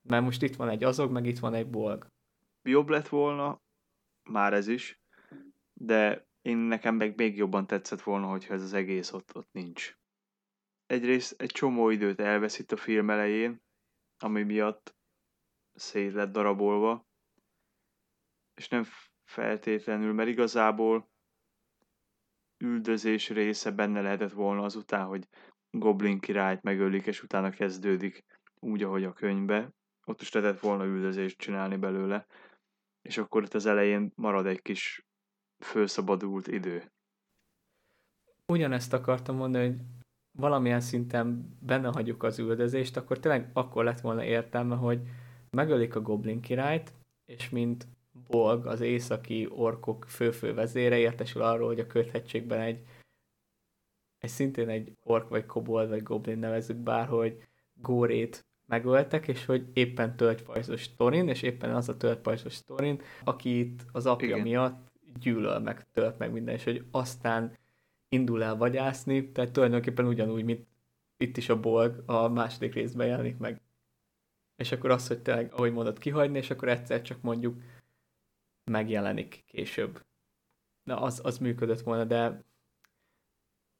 Mert 0.01 0.23
most 0.23 0.41
itt 0.41 0.55
van 0.55 0.69
egy 0.69 0.83
azog, 0.83 1.11
meg 1.11 1.25
itt 1.25 1.39
van 1.39 1.53
egy 1.53 1.69
bolg. 1.69 2.07
Jobb 2.61 2.89
lett 2.89 3.07
volna, 3.07 3.61
már 4.23 4.53
ez 4.53 4.67
is, 4.67 5.01
de 5.73 6.27
én 6.41 6.57
nekem 6.57 6.95
meg 6.95 7.15
még 7.15 7.37
jobban 7.37 7.67
tetszett 7.67 8.01
volna, 8.01 8.27
hogyha 8.27 8.53
ez 8.53 8.61
az 8.61 8.73
egész 8.73 9.11
ott, 9.11 9.35
ott 9.35 9.51
nincs. 9.51 9.97
Egyrészt 10.85 11.41
egy 11.41 11.51
csomó 11.51 11.89
időt 11.89 12.19
elveszít 12.19 12.71
a 12.71 12.77
film 12.77 13.09
elején, 13.09 13.61
ami 14.17 14.43
miatt 14.43 14.95
szét 15.73 16.13
lett 16.13 16.31
darabolva, 16.31 17.07
és 18.55 18.67
nem 18.67 18.83
feltétlenül, 19.23 20.13
mert 20.13 20.29
igazából 20.29 21.11
üldözés 22.57 23.29
része 23.29 23.71
benne 23.71 24.01
lehetett 24.01 24.31
volna 24.31 24.63
azután, 24.63 25.05
hogy 25.05 25.27
Goblin 25.77 26.19
királyt 26.19 26.61
megölik, 26.61 27.05
és 27.05 27.23
utána 27.23 27.49
kezdődik 27.49 28.23
úgy, 28.59 28.83
ahogy 28.83 29.03
a 29.03 29.13
könyvbe. 29.13 29.69
Ott 30.05 30.21
is 30.21 30.31
lehetett 30.31 30.59
volna 30.59 30.85
üldözést 30.85 31.37
csinálni 31.37 31.75
belőle, 31.75 32.25
és 33.01 33.17
akkor 33.17 33.43
itt 33.43 33.53
az 33.53 33.65
elején 33.65 34.11
marad 34.15 34.45
egy 34.45 34.61
kis 34.61 35.05
fölszabadult 35.63 36.47
idő. 36.47 36.91
Ugyanezt 38.51 38.93
akartam 38.93 39.35
mondani, 39.35 39.67
hogy 39.67 39.79
valamilyen 40.39 40.81
szinten 40.81 41.57
benne 41.59 41.87
hagyjuk 41.87 42.23
az 42.23 42.39
üldözést, 42.39 42.97
akkor 42.97 43.19
tényleg 43.19 43.49
akkor 43.53 43.83
lett 43.83 44.01
volna 44.01 44.23
értelme, 44.23 44.75
hogy 44.75 45.01
megölik 45.49 45.95
a 45.95 46.01
Goblin 46.01 46.41
királyt, 46.41 46.93
és 47.25 47.49
mint 47.49 47.87
Bolg, 48.27 48.65
az 48.65 48.81
északi 48.81 49.47
orkok 49.49 50.05
fő-fő 50.05 50.53
vezére 50.53 50.97
értesül 50.97 51.41
arról, 51.41 51.67
hogy 51.67 51.79
a 51.79 51.87
köthegységben 51.87 52.59
egy, 52.59 52.83
egy 54.23 54.29
szintén 54.29 54.69
egy 54.69 54.97
ork, 55.03 55.29
vagy 55.29 55.45
kobold, 55.45 55.89
vagy 55.89 56.03
goblin 56.03 56.37
nevezzük 56.37 56.77
bár, 56.77 57.07
hogy 57.07 57.43
Górét 57.73 58.45
megöltek, 58.65 59.27
és 59.27 59.45
hogy 59.45 59.69
éppen 59.73 60.15
tölgypajzos 60.15 60.95
Torin, 60.95 61.27
és 61.27 61.41
éppen 61.41 61.75
az 61.75 61.89
a 61.89 61.97
tölgypajzos 61.97 62.63
Torin, 62.63 63.01
aki 63.23 63.59
itt 63.59 63.85
az 63.91 64.05
apja 64.05 64.27
Igen. 64.27 64.39
miatt 64.39 64.91
gyűlöl 65.19 65.59
meg, 65.59 65.91
tölt 65.91 66.17
meg 66.17 66.31
minden, 66.31 66.55
és 66.55 66.63
hogy 66.63 66.85
aztán 66.91 67.57
indul 68.09 68.43
el 68.43 68.55
vagyászni, 68.55 69.31
tehát 69.31 69.51
tulajdonképpen 69.51 70.05
ugyanúgy, 70.05 70.43
mint 70.43 70.67
itt 71.17 71.37
is 71.37 71.49
a 71.49 71.59
bolg 71.59 72.03
a 72.05 72.27
második 72.27 72.73
részben 72.73 73.07
jelenik 73.07 73.37
meg. 73.37 73.61
És 74.55 74.71
akkor 74.71 74.91
az, 74.91 75.07
hogy 75.07 75.21
tényleg, 75.21 75.53
ahogy 75.53 75.73
mondod, 75.73 75.97
kihagyni, 75.97 76.37
és 76.37 76.49
akkor 76.49 76.67
egyszer 76.67 77.01
csak 77.01 77.21
mondjuk 77.21 77.61
megjelenik 78.71 79.43
később. 79.47 80.03
Na, 80.83 81.01
az, 81.01 81.21
az 81.23 81.37
működött 81.37 81.81
volna, 81.81 82.03
de 82.03 82.43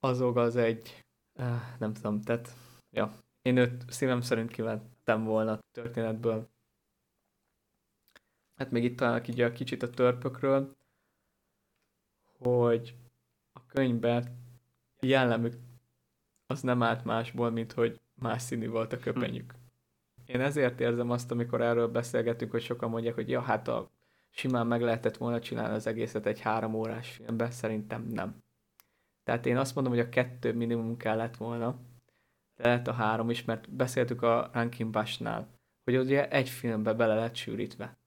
azok 0.03 0.35
az 0.35 0.55
egy, 0.55 1.03
uh, 1.39 1.77
nem 1.79 1.93
tudom, 1.93 2.21
tehát, 2.21 2.55
ja, 2.91 3.11
én 3.41 3.57
őt 3.57 3.91
szívem 3.91 4.21
szerint 4.21 4.51
kivettem 4.51 5.23
volna 5.23 5.51
a 5.51 5.59
történetből. 5.71 6.49
Hát 8.55 8.71
még 8.71 8.83
itt 8.83 8.97
találok 8.97 9.27
így 9.27 9.41
a 9.41 9.51
kicsit 9.51 9.83
a 9.83 9.89
törpökről, 9.89 10.75
hogy 12.37 12.95
a 13.53 13.65
könyvben 13.65 14.37
jellemük 14.99 15.53
az 16.47 16.61
nem 16.61 16.83
állt 16.83 17.03
másból, 17.03 17.49
mint 17.49 17.71
hogy 17.71 17.99
más 18.13 18.41
színű 18.41 18.69
volt 18.69 18.93
a 18.93 18.99
köpenyük. 18.99 19.53
Én 20.25 20.41
ezért 20.41 20.79
érzem 20.79 21.09
azt, 21.09 21.31
amikor 21.31 21.61
erről 21.61 21.87
beszélgetünk, 21.87 22.51
hogy 22.51 22.63
sokan 22.63 22.89
mondják, 22.89 23.13
hogy 23.13 23.29
ja, 23.29 23.41
hát 23.41 23.67
a 23.67 23.91
simán 24.29 24.67
meg 24.67 24.81
lehetett 24.81 25.17
volna 25.17 25.39
csinálni 25.39 25.75
az 25.75 25.87
egészet 25.87 26.25
egy 26.25 26.39
három 26.39 26.73
órás 26.73 27.09
filmbe, 27.09 27.51
szerintem 27.51 28.07
nem. 28.07 28.42
Tehát 29.23 29.45
én 29.45 29.57
azt 29.57 29.75
mondom, 29.75 29.93
hogy 29.93 30.01
a 30.01 30.09
kettő 30.09 30.53
minimum 30.53 30.97
kellett 30.97 31.37
volna, 31.37 31.79
de 32.55 32.67
lehet 32.67 32.87
a 32.87 32.93
három 32.93 33.29
is, 33.29 33.43
mert 33.43 33.71
beszéltük 33.71 34.21
a 34.21 34.49
Rankin 34.53 34.91
Bashnál, 34.91 35.59
hogy 35.83 35.97
ugye 35.97 36.29
egy 36.29 36.49
filmbe 36.49 36.93
bele 36.93 37.15
lett 37.15 37.35
sűrítve. 37.35 37.97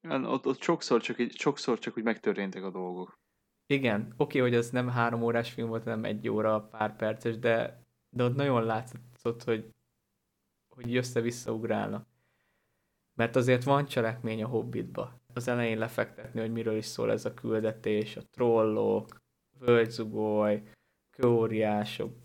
Igen, 0.00 0.24
ott, 0.24 0.46
ott 0.46 0.62
sokszor, 0.62 1.00
csak, 1.00 1.18
így, 1.18 1.38
sokszor 1.38 1.78
csak 1.78 1.96
úgy 1.96 2.02
megtörténtek 2.02 2.62
a 2.62 2.70
dolgok. 2.70 3.18
Igen, 3.66 4.14
oké, 4.16 4.38
hogy 4.38 4.54
az 4.54 4.70
nem 4.70 4.88
három 4.88 5.22
órás 5.22 5.52
film 5.52 5.68
volt, 5.68 5.82
hanem 5.82 6.04
egy 6.04 6.28
óra, 6.28 6.60
pár 6.60 6.96
perces, 6.96 7.38
de, 7.38 7.84
de 8.10 8.24
ott 8.24 8.34
nagyon 8.34 8.64
látszott, 8.64 9.44
hogy, 9.44 9.74
hogy 10.68 10.96
össze-vissza 10.96 11.52
ugrálnak. 11.52 12.06
Mert 13.14 13.36
azért 13.36 13.64
van 13.64 13.86
cselekmény 13.86 14.42
a 14.42 14.48
Hobbitba. 14.48 15.20
Az 15.34 15.48
elején 15.48 15.78
lefektetni, 15.78 16.40
hogy 16.40 16.52
miről 16.52 16.76
is 16.76 16.84
szól 16.84 17.10
ez 17.10 17.24
a 17.24 17.34
küldetés, 17.34 18.16
a 18.16 18.22
trollok, 18.30 19.22
völgyzugoly, 19.58 20.62
kőóriások, 21.10 22.16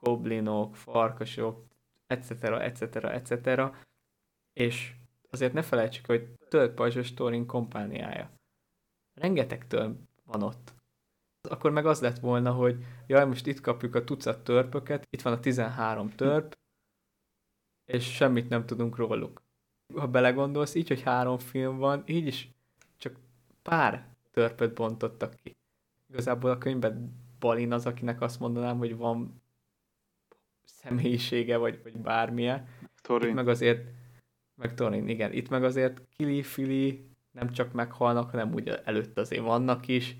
goblinok, 0.00 0.76
farkasok, 0.76 1.64
etc., 2.06 2.30
etc., 2.42 2.94
etc. 2.96 3.60
És 4.52 4.94
azért 5.30 5.52
ne 5.52 5.62
felejtsük, 5.62 6.06
hogy 6.06 6.28
több 6.48 6.74
pajzsos 6.74 7.14
Thorin 7.14 7.46
kompániája. 7.46 8.30
Rengeteg 9.14 9.66
több 9.66 9.98
van 10.24 10.42
ott. 10.42 10.74
Akkor 11.48 11.70
meg 11.70 11.86
az 11.86 12.00
lett 12.00 12.18
volna, 12.18 12.52
hogy 12.52 12.84
jaj, 13.06 13.26
most 13.26 13.46
itt 13.46 13.60
kapjuk 13.60 13.94
a 13.94 14.04
tucat 14.04 14.44
törpöket, 14.44 15.06
itt 15.10 15.22
van 15.22 15.32
a 15.32 15.40
13 15.40 16.10
törp, 16.10 16.56
és 17.84 18.14
semmit 18.14 18.48
nem 18.48 18.66
tudunk 18.66 18.96
róluk. 18.96 19.42
Ha 19.94 20.08
belegondolsz, 20.08 20.74
így, 20.74 20.88
hogy 20.88 21.02
három 21.02 21.38
film 21.38 21.76
van, 21.76 22.02
így 22.06 22.26
is 22.26 22.48
csak 22.96 23.16
pár 23.62 24.16
törpöt 24.30 24.74
bontottak 24.74 25.34
ki. 25.42 25.56
Igazából 26.14 26.50
a 26.50 26.58
könyvben 26.58 27.22
Balin 27.38 27.72
az, 27.72 27.86
akinek 27.86 28.20
azt 28.20 28.40
mondanám, 28.40 28.78
hogy 28.78 28.96
van 28.96 29.42
személyisége, 30.64 31.56
vagy, 31.56 31.80
vagy 31.82 31.96
bármilyen. 31.96 32.68
Torin. 33.02 33.28
Itt 33.28 33.34
meg 33.34 33.48
azért, 33.48 33.88
meg 34.54 34.74
Torin, 34.74 35.08
igen, 35.08 35.32
itt 35.32 35.48
meg 35.48 35.64
azért 35.64 36.02
Kili, 36.16 36.42
Fili 36.42 37.08
nem 37.30 37.50
csak 37.50 37.72
meghalnak, 37.72 38.30
hanem 38.30 38.54
úgy 38.54 38.68
előtt 38.68 39.18
azért 39.18 39.42
vannak 39.42 39.88
is. 39.88 40.16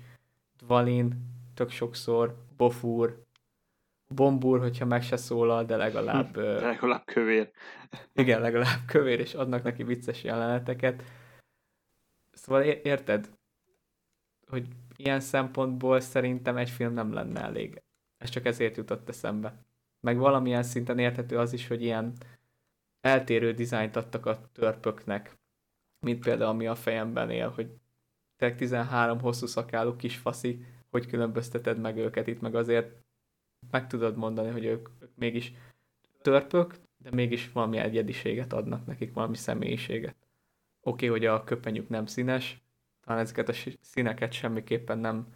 Dvalin 0.57 1.13
tök 1.53 1.69
sokszor, 1.69 2.35
Bofur, 2.57 3.23
Bombur, 4.07 4.59
hogyha 4.59 4.85
meg 4.85 5.03
se 5.03 5.17
szólal, 5.17 5.65
de 5.65 5.75
legalább... 5.75 6.33
De 6.37 6.59
legalább 6.59 7.05
kövér. 7.05 7.51
igen, 8.13 8.41
legalább 8.41 8.85
kövér, 8.85 9.19
és 9.19 9.33
adnak 9.33 9.63
neki 9.63 9.83
vicces 9.83 10.23
jeleneteket. 10.23 11.03
Szóval 12.31 12.63
érted, 12.63 13.29
hogy 14.47 14.67
ilyen 14.97 15.19
szempontból 15.19 15.99
szerintem 15.99 16.57
egy 16.57 16.69
film 16.69 16.93
nem 16.93 17.13
lenne 17.13 17.41
elég. 17.41 17.81
Ez 18.17 18.29
csak 18.29 18.45
ezért 18.45 18.77
jutott 18.77 19.09
eszembe. 19.09 19.65
Meg 19.99 20.17
valamilyen 20.17 20.63
szinten 20.63 20.99
érthető 20.99 21.37
az 21.37 21.53
is, 21.53 21.67
hogy 21.67 21.81
ilyen 21.81 22.13
eltérő 23.01 23.53
dizájnt 23.53 23.95
adtak 23.95 24.25
a 24.25 24.49
törpöknek, 24.51 25.37
mint 25.99 26.23
például 26.23 26.49
ami 26.49 26.67
a 26.67 26.75
fejemben 26.75 27.29
él, 27.29 27.49
hogy 27.49 27.69
te 28.35 28.55
13 28.55 29.19
hosszú 29.19 29.45
szakálú 29.45 29.95
kis 29.95 30.17
faszi, 30.17 30.65
hogy 30.89 31.05
különbözteted 31.05 31.79
meg 31.79 31.97
őket 31.97 32.27
itt, 32.27 32.41
meg 32.41 32.55
azért 32.55 33.03
meg 33.71 33.87
tudod 33.87 34.15
mondani, 34.15 34.49
hogy 34.49 34.65
ők, 34.65 34.89
ők 34.99 35.15
mégis 35.15 35.53
törpök, 36.21 36.75
de 36.97 37.09
mégis 37.11 37.51
valami 37.51 37.77
egyediséget 37.77 38.53
adnak 38.53 38.85
nekik, 38.85 39.13
valami 39.13 39.35
személyiséget. 39.35 40.15
Oké, 40.81 41.07
okay, 41.07 41.07
hogy 41.07 41.25
a 41.25 41.43
köpenyük 41.43 41.89
nem 41.89 42.05
színes, 42.05 42.64
talán 43.05 43.21
ezeket 43.21 43.49
a 43.49 43.53
színeket 43.81 44.31
semmiképpen 44.31 44.97
nem 44.97 45.27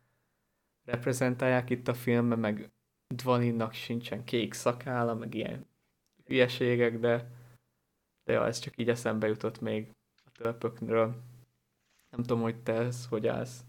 reprezentálják 0.85 1.69
itt 1.69 1.87
a 1.87 1.93
filmben, 1.93 2.39
meg 2.39 2.71
Dvalinnak 3.15 3.73
sincsen 3.73 4.23
kék 4.23 4.53
szakála, 4.53 5.15
meg 5.15 5.33
ilyen 5.33 5.67
hülyeségek, 6.25 6.99
de, 6.99 7.31
de 8.23 8.33
ja, 8.33 8.45
ez 8.45 8.59
csak 8.59 8.77
így 8.77 8.89
eszembe 8.89 9.27
jutott 9.27 9.59
még 9.59 9.95
a 10.25 10.31
törpökről. 10.31 11.23
Nem 12.09 12.21
tudom, 12.21 12.41
hogy 12.41 12.63
te 12.63 12.73
ez 12.73 13.07
hogy 13.07 13.27
állsz. 13.27 13.63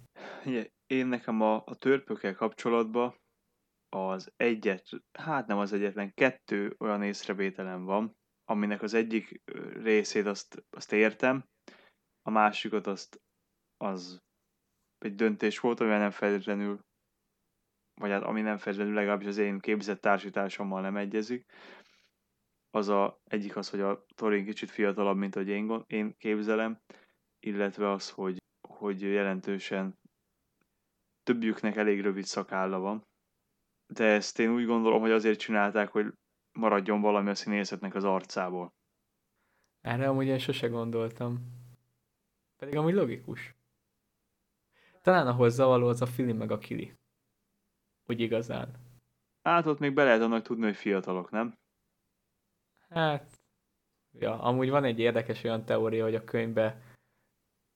Én 0.86 1.06
nekem 1.06 1.40
a, 1.40 1.62
a 1.66 1.74
törpökkel 1.74 2.34
kapcsolatban 2.34 3.14
az 3.88 4.32
egyet, 4.36 4.88
hát 5.12 5.46
nem 5.46 5.58
az 5.58 5.72
egyetlen, 5.72 6.14
kettő 6.14 6.74
olyan 6.78 7.02
észrevételem 7.02 7.84
van, 7.84 8.16
aminek 8.44 8.82
az 8.82 8.94
egyik 8.94 9.42
részét 9.82 10.26
azt, 10.26 10.64
azt 10.70 10.92
értem, 10.92 11.48
a 12.22 12.30
másikat 12.30 12.86
azt 12.86 13.20
az 13.80 14.22
egy 14.98 15.14
döntés 15.14 15.58
volt, 15.60 15.80
amivel 15.80 15.98
nem 15.98 16.10
feltétlenül, 16.10 16.80
vagy 17.94 18.10
hát 18.10 18.22
ami 18.22 18.40
nem 18.40 18.56
feltétlenül 18.56 18.94
legalábbis 18.94 19.26
az 19.26 19.36
én 19.36 19.58
képzett 19.58 20.00
társításommal 20.00 20.80
nem 20.80 20.96
egyezik. 20.96 21.46
Az 22.70 22.88
a, 22.88 23.20
egyik 23.24 23.56
az, 23.56 23.70
hogy 23.70 23.80
a 23.80 24.04
Torin 24.14 24.44
kicsit 24.44 24.70
fiatalabb, 24.70 25.16
mint 25.16 25.34
hogy 25.34 25.48
én, 25.48 25.84
én 25.86 26.16
képzelem, 26.16 26.80
illetve 27.38 27.90
az, 27.90 28.10
hogy, 28.10 28.36
hogy 28.68 29.00
jelentősen 29.00 29.98
többjüknek 31.22 31.76
elég 31.76 32.00
rövid 32.00 32.24
szakálla 32.24 32.78
van. 32.78 33.06
De 33.86 34.04
ezt 34.04 34.38
én 34.38 34.50
úgy 34.50 34.66
gondolom, 34.66 35.00
hogy 35.00 35.10
azért 35.10 35.38
csinálták, 35.38 35.88
hogy 35.88 36.12
maradjon 36.52 37.00
valami 37.00 37.30
a 37.30 37.34
színészetnek 37.34 37.94
az 37.94 38.04
arcából. 38.04 38.72
Erre 39.80 40.08
amúgy 40.08 40.26
én 40.26 40.38
sose 40.38 40.66
gondoltam. 40.68 41.38
Pedig 42.56 42.76
amúgy 42.76 42.94
logikus. 42.94 43.54
Talán 45.10 45.26
ahol 45.26 45.48
zavaló 45.48 45.86
az 45.86 46.02
a 46.02 46.06
Fili 46.06 46.32
meg 46.32 46.50
a 46.50 46.58
Kili. 46.58 46.98
Úgy 48.06 48.20
igazán. 48.20 48.74
Hát 49.42 49.66
ott 49.66 49.78
még 49.78 49.94
be 49.94 50.04
lehet 50.04 50.20
annak 50.20 50.42
tudni, 50.42 50.64
hogy 50.64 50.76
fiatalok, 50.76 51.30
nem? 51.30 51.58
Hát, 52.88 53.40
ja, 54.12 54.42
amúgy 54.42 54.70
van 54.70 54.84
egy 54.84 54.98
érdekes 54.98 55.44
olyan 55.44 55.64
teória, 55.64 56.04
hogy 56.04 56.14
a 56.14 56.24
könyvben 56.24 56.82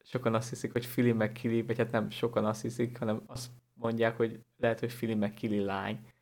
sokan 0.04 0.34
azt 0.34 0.48
hiszik, 0.48 0.72
hogy 0.72 0.86
Fili 0.86 1.12
meg 1.12 1.32
Kili, 1.32 1.62
vagy 1.62 1.78
hát 1.78 1.90
nem 1.90 2.10
sokan 2.10 2.44
azt 2.44 2.62
hiszik, 2.62 2.98
hanem 2.98 3.22
azt 3.26 3.50
mondják, 3.72 4.16
hogy 4.16 4.40
lehet, 4.56 4.80
hogy 4.80 4.92
Fili 4.92 5.14
meg 5.14 5.34
Kili 5.34 5.60
lány. 5.60 6.12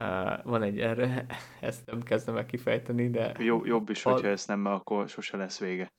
Uh, 0.00 0.44
van 0.44 0.62
egy 0.62 0.80
erre, 0.80 1.26
ezt 1.60 1.86
nem 1.86 2.02
kezdem 2.02 2.36
el 2.36 2.46
kifejteni, 2.46 3.10
de... 3.10 3.34
Jobb, 3.38 3.66
jobb 3.66 3.88
is, 3.88 4.02
hogyha 4.02 4.26
a... 4.26 4.30
ezt 4.30 4.48
nem, 4.48 4.60
mert 4.60 4.76
akkor 4.76 5.08
sose 5.08 5.36
lesz 5.36 5.58
vége. 5.58 5.92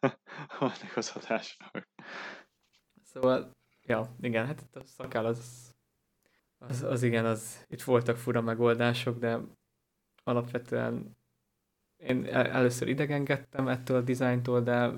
Annak 0.58 0.96
az 0.96 1.12
adásnak. 1.16 1.88
Szóval, 3.16 3.50
ja, 3.82 4.14
igen, 4.20 4.46
hát 4.46 4.60
itt 4.60 4.76
a 4.76 4.84
szakál 4.84 5.26
az, 5.26 5.70
az, 6.58 6.82
az 6.82 7.02
igen, 7.02 7.24
az, 7.24 7.64
itt 7.68 7.82
voltak 7.82 8.16
fura 8.16 8.40
megoldások, 8.40 9.18
de 9.18 9.40
alapvetően 10.24 11.16
én 11.96 12.26
először 12.26 12.88
idegenkedtem 12.88 13.68
ettől 13.68 13.96
a 13.96 14.00
dizájntól, 14.00 14.60
de 14.60 14.92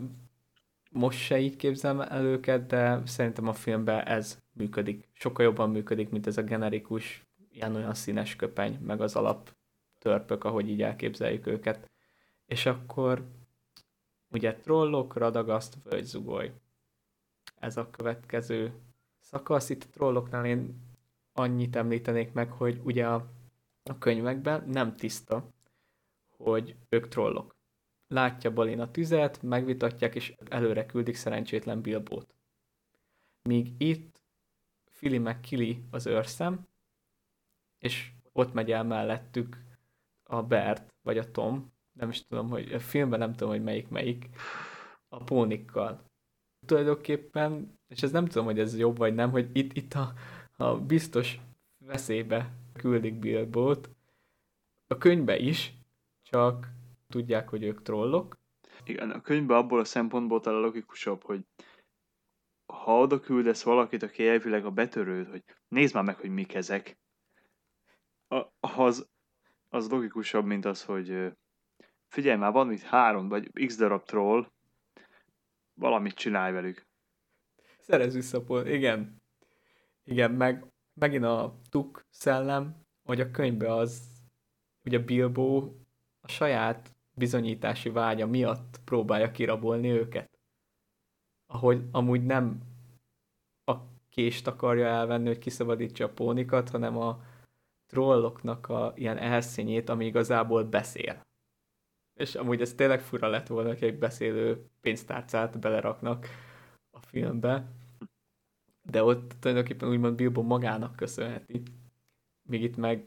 most 0.90 1.18
se 1.18 1.38
így 1.38 1.56
képzelem 1.56 2.00
el 2.00 2.24
őket, 2.24 2.66
de 2.66 3.06
szerintem 3.06 3.48
a 3.48 3.52
filmben 3.52 4.06
ez 4.06 4.42
működik. 4.52 5.08
Sokkal 5.12 5.44
jobban 5.44 5.70
működik, 5.70 6.08
mint 6.08 6.26
ez 6.26 6.36
a 6.36 6.42
generikus, 6.42 7.26
ilyen 7.50 7.74
olyan 7.74 7.94
színes 7.94 8.36
köpeny, 8.36 8.78
meg 8.80 9.00
az 9.00 9.16
alap 9.16 9.56
törpök, 9.98 10.44
ahogy 10.44 10.68
így 10.68 10.82
elképzeljük 10.82 11.46
őket. 11.46 11.90
És 12.46 12.66
akkor 12.66 13.24
ugye 14.30 14.54
trollok, 14.54 15.16
radagaszt, 15.16 15.76
völgyzugoly 15.82 16.52
ez 17.54 17.76
a 17.76 17.90
következő 17.90 18.72
szakasz. 19.18 19.68
Itt 19.70 19.82
a 19.82 19.90
trolloknál 19.90 20.44
én 20.44 20.86
annyit 21.32 21.76
említenék 21.76 22.32
meg, 22.32 22.50
hogy 22.50 22.80
ugye 22.84 23.06
a, 23.06 23.30
a 23.82 23.98
könyvekben 23.98 24.64
nem 24.68 24.96
tiszta, 24.96 25.52
hogy 26.36 26.76
ők 26.88 27.08
trollok. 27.08 27.56
Látja 28.06 28.52
Balin 28.52 28.80
a 28.80 28.90
tüzet, 28.90 29.42
megvitatják, 29.42 30.14
és 30.14 30.34
előre 30.48 30.86
küldik 30.86 31.14
szerencsétlen 31.14 31.80
Bilbót. 31.80 32.34
Míg 33.42 33.74
itt 33.78 34.22
Fili 34.86 35.18
meg 35.18 35.40
Kili 35.40 35.84
az 35.90 36.06
őrszem, 36.06 36.66
és 37.78 38.12
ott 38.32 38.52
megy 38.52 38.70
el 38.70 38.84
mellettük 38.84 39.64
a 40.22 40.42
Bert, 40.42 40.94
vagy 41.02 41.18
a 41.18 41.30
Tom, 41.30 41.72
nem 41.92 42.08
is 42.08 42.26
tudom, 42.26 42.48
hogy 42.48 42.72
a 42.72 42.80
filmben 42.80 43.18
nem 43.18 43.32
tudom, 43.32 43.48
hogy 43.48 43.62
melyik 43.62 43.88
melyik, 43.88 44.28
a 45.08 45.24
pónikkal 45.24 46.07
tulajdonképpen, 46.68 47.78
és 47.88 48.02
ez 48.02 48.10
nem 48.10 48.26
tudom, 48.26 48.44
hogy 48.44 48.58
ez 48.58 48.78
jobb 48.78 48.96
vagy 48.96 49.14
nem, 49.14 49.30
hogy 49.30 49.50
itt, 49.52 49.72
itt 49.72 49.94
a, 49.94 50.12
a 50.56 50.78
biztos 50.78 51.38
veszélybe 51.78 52.52
küldik 52.72 53.14
Bilbót, 53.14 53.90
a 54.86 54.98
könyvbe 54.98 55.38
is, 55.38 55.72
csak 56.22 56.68
tudják, 57.08 57.48
hogy 57.48 57.62
ők 57.62 57.82
trollok. 57.82 58.38
Igen, 58.84 59.10
a 59.10 59.20
könyvben 59.20 59.56
abból 59.56 59.80
a 59.80 59.84
szempontból 59.84 60.40
talán 60.40 60.60
logikusabb, 60.60 61.22
hogy 61.22 61.40
ha 62.66 63.00
oda 63.00 63.20
küldesz 63.20 63.62
valakit, 63.62 64.02
aki 64.02 64.28
elvileg 64.28 64.64
a 64.64 64.70
betörőd, 64.70 65.28
hogy 65.28 65.44
nézd 65.68 65.94
már 65.94 66.04
meg, 66.04 66.16
hogy 66.16 66.30
mik 66.30 66.54
ezek, 66.54 66.98
az, 68.60 69.08
az 69.68 69.88
logikusabb, 69.90 70.44
mint 70.44 70.64
az, 70.64 70.84
hogy 70.84 71.32
figyelj 72.08 72.38
már, 72.38 72.52
van 72.52 72.72
itt 72.72 72.80
három 72.80 73.28
vagy 73.28 73.66
x 73.66 73.76
darab 73.76 74.02
troll, 74.02 74.50
valamit 75.78 76.14
csinálj 76.14 76.52
velük. 76.52 76.86
Szerez 77.78 78.14
vissza 78.14 78.68
igen. 78.68 79.22
Igen, 80.04 80.30
meg 80.30 80.64
megint 80.94 81.24
a 81.24 81.58
tuk 81.70 82.06
szellem, 82.10 82.86
hogy 83.02 83.20
a 83.20 83.30
könyvbe 83.30 83.74
az, 83.74 84.02
ugye 84.84 84.98
Bilbo 84.98 85.72
a 86.20 86.28
saját 86.28 86.94
bizonyítási 87.14 87.90
vágya 87.90 88.26
miatt 88.26 88.80
próbálja 88.84 89.30
kirabolni 89.30 89.90
őket. 89.90 90.38
Ahogy 91.46 91.82
amúgy 91.90 92.24
nem 92.24 92.60
a 93.64 93.74
kést 94.08 94.46
akarja 94.46 94.86
elvenni, 94.86 95.26
hogy 95.26 95.38
kiszabadítsa 95.38 96.04
a 96.04 96.12
pónikat, 96.12 96.70
hanem 96.70 96.96
a 96.96 97.20
trolloknak 97.86 98.68
a 98.68 98.92
ilyen 98.96 99.18
elszényét, 99.18 99.88
ami 99.88 100.06
igazából 100.06 100.64
beszél. 100.64 101.26
És 102.18 102.34
amúgy 102.34 102.60
ez 102.60 102.74
tényleg 102.74 103.00
fura 103.00 103.28
lett 103.28 103.46
volna, 103.46 103.68
hogy 103.68 103.82
egy 103.82 103.98
beszélő 103.98 104.68
pénztárcát 104.80 105.58
beleraknak 105.58 106.26
a 106.90 107.00
filmbe. 107.00 107.72
De 108.82 109.02
ott 109.02 109.32
tulajdonképpen 109.40 109.88
úgymond 109.88 110.16
Bilbo 110.16 110.42
magának 110.42 110.96
köszönheti. 110.96 111.62
Míg 112.48 112.62
itt 112.62 112.76
meg 112.76 113.06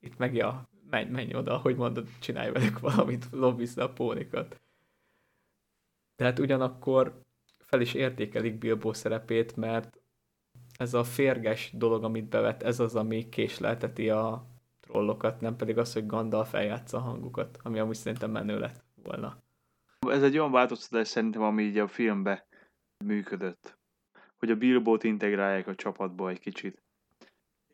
itt 0.00 0.16
meg 0.16 0.34
ja, 0.34 0.68
menj, 0.90 1.10
menj 1.10 1.34
oda, 1.34 1.56
hogy 1.56 1.76
mondod, 1.76 2.08
csinálj 2.20 2.50
velük 2.50 2.78
valamit, 2.78 3.26
lobbizd 3.30 3.78
a 3.78 3.92
pónikat. 3.92 4.60
Tehát 6.16 6.38
ugyanakkor 6.38 7.22
fel 7.58 7.80
is 7.80 7.94
értékelik 7.94 8.58
Bilbo 8.58 8.92
szerepét, 8.92 9.56
mert 9.56 10.00
ez 10.76 10.94
a 10.94 11.04
férges 11.04 11.70
dolog, 11.74 12.04
amit 12.04 12.28
bevet, 12.28 12.62
ez 12.62 12.80
az, 12.80 12.94
ami 12.94 13.28
késlelteti 13.28 14.10
a 14.10 14.46
trollokat, 14.88 15.40
nem 15.40 15.56
pedig 15.56 15.78
az, 15.78 15.92
hogy 15.92 16.06
Gandalf 16.06 16.54
eljátsza 16.54 16.96
a 16.96 17.00
hangukat, 17.00 17.58
ami 17.62 17.78
amúgy 17.78 17.96
szerintem 17.96 18.30
menő 18.30 18.58
lett 18.58 18.84
volna. 18.94 19.42
Ez 20.08 20.22
egy 20.22 20.38
olyan 20.38 20.52
változtatás 20.52 21.08
szerintem, 21.08 21.42
ami 21.42 21.62
így 21.62 21.78
a 21.78 21.88
filmbe 21.88 22.46
működött. 23.04 23.78
Hogy 24.36 24.50
a 24.50 24.56
Bilbót 24.56 25.04
integrálják 25.04 25.66
a 25.66 25.74
csapatba 25.74 26.28
egy 26.28 26.40
kicsit. 26.40 26.82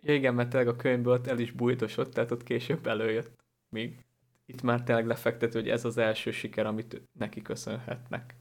Ja, 0.00 0.14
igen, 0.14 0.34
mert 0.34 0.50
tényleg 0.50 0.68
a 0.68 0.76
könyvből 0.76 1.12
ott 1.12 1.26
el 1.26 1.38
is 1.38 1.50
bújtosott, 1.50 2.12
tehát 2.12 2.30
ott 2.30 2.42
később 2.42 2.86
előjött. 2.86 3.44
Míg 3.68 4.04
itt 4.46 4.62
már 4.62 4.82
tényleg 4.82 5.06
lefektető, 5.06 5.58
hogy 5.58 5.68
ez 5.68 5.84
az 5.84 5.96
első 5.98 6.30
siker, 6.30 6.66
amit 6.66 7.02
neki 7.12 7.42
köszönhetnek. 7.42 8.34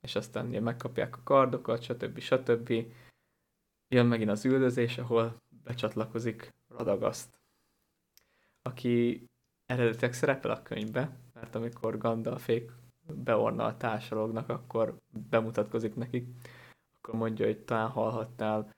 És 0.00 0.14
aztán 0.14 0.46
ugye 0.46 0.60
megkapják 0.60 1.16
a 1.16 1.22
kardokat, 1.24 1.82
stb. 1.82 2.18
stb. 2.18 2.72
Jön 3.88 4.06
megint 4.06 4.30
az 4.30 4.44
üldözés, 4.44 4.98
ahol 4.98 5.42
becsatlakozik 5.64 6.54
Radagaszt, 6.68 7.43
aki 8.68 9.24
eredetileg 9.66 10.12
szerepel 10.12 10.50
a 10.50 10.62
könyvbe, 10.62 11.16
mert 11.34 11.54
amikor 11.54 11.98
Gandalfék 11.98 12.72
beornal 13.06 13.76
társalognak, 13.76 14.48
akkor 14.48 14.98
bemutatkozik 15.30 15.94
nekik, 15.94 16.28
akkor 16.96 17.14
mondja, 17.14 17.46
hogy 17.46 17.58
talán 17.58 17.88
hallhattál 17.88 18.72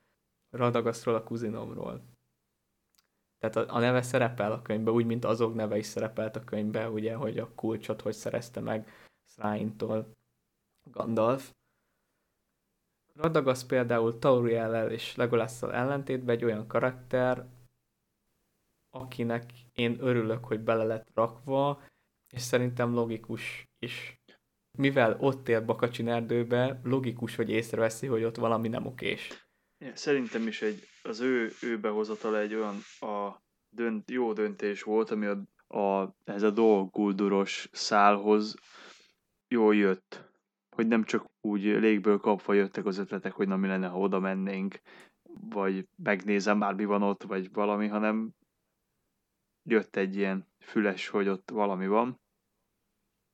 Radagasztról, 0.51 1.15
a 1.15 1.23
kuzinomról. 1.23 2.03
Tehát 3.39 3.57
a, 3.57 3.75
a 3.75 3.79
neve 3.79 4.03
szerepel 4.03 4.53
a 4.53 4.63
könyvben, 4.63 4.95
úgy, 4.95 5.07
mint 5.07 5.25
azok 5.25 5.55
neve 5.55 5.79
is 5.79 5.87
szerepelt 5.87 6.37
a 6.37 6.45
könyvben, 6.45 6.93
ugye, 6.93 7.15
hogy 7.15 7.39
a 7.39 7.55
kulcsot 7.55 8.01
hogy 8.01 8.15
szerezte 8.15 8.61
meg 8.61 8.89
Sráintól 9.25 10.13
Gandalf. 10.91 11.55
Radagast 13.15 13.67
például 13.67 14.19
Tauriellel 14.19 14.91
és 14.91 15.17
Legolásszal 15.17 15.73
ellentétben 15.73 16.37
egy 16.37 16.45
olyan 16.45 16.67
karakter, 16.67 17.47
akinek 19.01 19.45
én 19.73 19.97
örülök, 20.01 20.45
hogy 20.45 20.61
bele 20.61 20.85
lett 20.85 21.09
rakva, 21.15 21.83
és 22.33 22.43
szerintem 22.43 22.93
logikus 22.93 23.69
is. 23.79 24.21
Mivel 24.79 25.17
ott 25.21 25.49
él 25.49 25.65
Bakacsin 25.65 26.09
erdőbe, 26.09 26.81
logikus, 26.83 27.37
hogy 27.37 27.51
észreveszi, 27.51 28.07
hogy 28.07 28.25
ott 28.25 28.37
valami 28.37 28.69
nem 28.69 28.87
okés. 28.87 29.49
Szerintem 29.95 30.47
is 30.47 30.63
egy, 30.63 30.83
az 31.03 31.21
ő, 31.21 31.51
ő 31.63 31.79
behozatala 31.79 32.39
egy 32.39 32.55
olyan 32.55 32.77
a 33.01 33.43
dönt, 33.69 34.11
jó 34.11 34.33
döntés 34.33 34.83
volt, 34.83 35.11
ami 35.11 35.27
a, 35.27 35.77
a, 35.79 36.17
ez 36.25 36.43
a 36.43 36.51
dolgulduros 36.51 37.69
szálhoz 37.73 38.55
jól 39.49 39.75
jött. 39.75 40.31
Hogy 40.77 40.87
nem 40.87 41.05
csak 41.05 41.27
úgy 41.41 41.63
légből 41.63 42.19
kapva 42.19 42.53
jöttek 42.53 42.87
az 42.87 42.99
ötletek, 42.99 43.33
hogy 43.33 43.49
na 43.49 43.57
mi 43.57 43.67
lenne, 43.67 43.87
ha 43.87 43.99
oda 43.99 44.21
mennénk, 44.21 44.81
vagy 45.51 45.89
megnézem 46.03 46.59
már 46.59 46.75
mi 46.75 46.85
van 46.85 47.03
ott, 47.03 47.23
vagy 47.23 47.53
valami, 47.53 47.87
hanem 47.87 48.31
jött 49.67 49.97
egy 49.97 50.17
ilyen 50.17 50.47
füles, 50.59 51.09
hogy 51.09 51.29
ott 51.29 51.51
valami 51.51 51.87
van, 51.87 52.21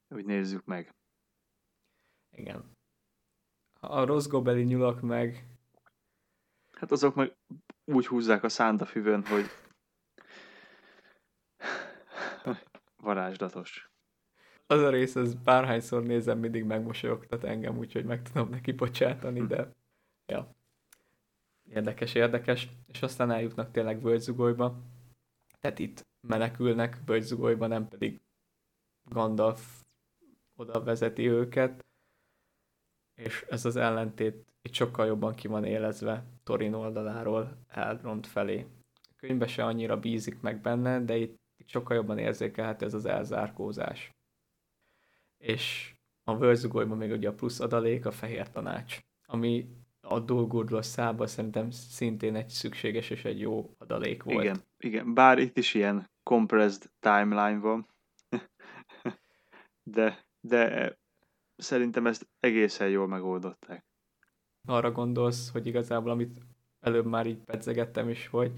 hogy 0.09 0.25
nézzük 0.25 0.65
meg. 0.65 0.95
Igen. 2.31 2.77
A 3.81 4.05
rossz 4.05 4.27
gobeli 4.27 4.63
nyulak 4.63 5.01
meg 5.01 5.53
Hát 6.83 6.91
azok 6.91 7.15
meg 7.15 7.37
úgy 7.85 8.07
húzzák 8.07 8.43
a 8.43 8.49
szánt 8.49 8.81
a 8.81 8.85
füvön, 8.85 9.25
hogy 9.25 9.45
varázslatos. 12.97 13.91
Az 14.67 14.81
a 14.81 14.91
rész, 14.91 15.15
az 15.15 15.35
bárhányszor 15.35 16.03
nézem, 16.03 16.39
mindig 16.39 16.65
megmosolyogtat 16.65 17.45
engem, 17.45 17.79
úgyhogy 17.79 18.05
meg 18.05 18.23
tudom 18.23 18.49
neki 18.49 18.73
bocsátani, 18.73 19.47
de 19.47 19.73
ja. 20.27 20.55
Érdekes, 21.69 22.15
érdekes. 22.15 22.69
És 22.87 23.03
aztán 23.03 23.31
eljutnak 23.31 23.71
tényleg 23.71 24.03
Völgyzugolyba. 24.03 24.83
Tehát 25.63 25.79
itt 25.79 26.07
menekülnek 26.21 26.99
Völgyzugolyba, 27.05 27.67
nem 27.67 27.89
pedig 27.89 28.21
Gandalf 29.05 29.83
oda 30.57 30.83
vezeti 30.83 31.29
őket. 31.29 31.85
És 33.15 33.45
ez 33.49 33.65
az 33.65 33.77
ellentét 33.77 34.53
itt 34.63 34.75
sokkal 34.75 35.07
jobban 35.07 35.35
ki 35.35 35.49
van 35.49 35.65
élezve 35.65 36.25
Torin 36.43 36.73
oldaláról 36.73 37.65
Eldront 37.69 38.27
felé. 38.27 38.67
A 38.95 39.15
könyvben 39.17 39.49
se 39.49 39.65
annyira 39.65 40.01
bízik 40.01 40.41
meg 40.41 40.61
benne, 40.61 41.01
de 41.01 41.17
itt, 41.17 41.37
itt 41.57 41.69
sokkal 41.69 41.97
jobban 41.97 42.19
érzékelhető 42.19 42.87
ez 42.87 42.95
az 42.95 43.05
elzárkózás. 43.05 44.11
És 45.39 45.95
a 46.25 46.37
vörzugolyban 46.37 46.97
még 46.97 47.11
ugye 47.11 47.29
a 47.29 47.35
plusz 47.35 47.61
adalék, 47.61 48.07
a 48.07 48.11
fehér 48.11 48.51
tanács, 48.51 48.99
ami 49.27 49.82
a 50.09 50.21
dolgurdlos 50.21 50.87
szába 50.87 51.27
szerintem 51.27 51.71
szintén 51.71 52.35
egy 52.35 52.49
szükséges 52.49 53.11
és 53.11 53.25
egy 53.25 53.41
jó 53.41 53.75
adalék 53.79 54.23
volt. 54.23 54.45
Igen, 54.45 54.61
igen. 54.79 55.15
bár 55.15 55.39
itt 55.39 55.59
is 55.59 55.75
ilyen 55.75 56.11
compressed 56.23 56.91
timeline 57.01 57.59
van, 57.59 57.87
de, 59.97 60.27
de 60.41 60.97
szerintem 61.57 62.07
ezt 62.07 62.29
egészen 62.41 62.89
jól 62.89 63.07
megoldották 63.07 63.85
arra 64.67 64.93
gondolsz, 64.93 65.51
hogy 65.51 65.67
igazából, 65.67 66.11
amit 66.11 66.41
előbb 66.81 67.07
már 67.07 67.27
így 67.27 67.39
pedzegettem 67.45 68.09
is, 68.09 68.27
hogy 68.27 68.53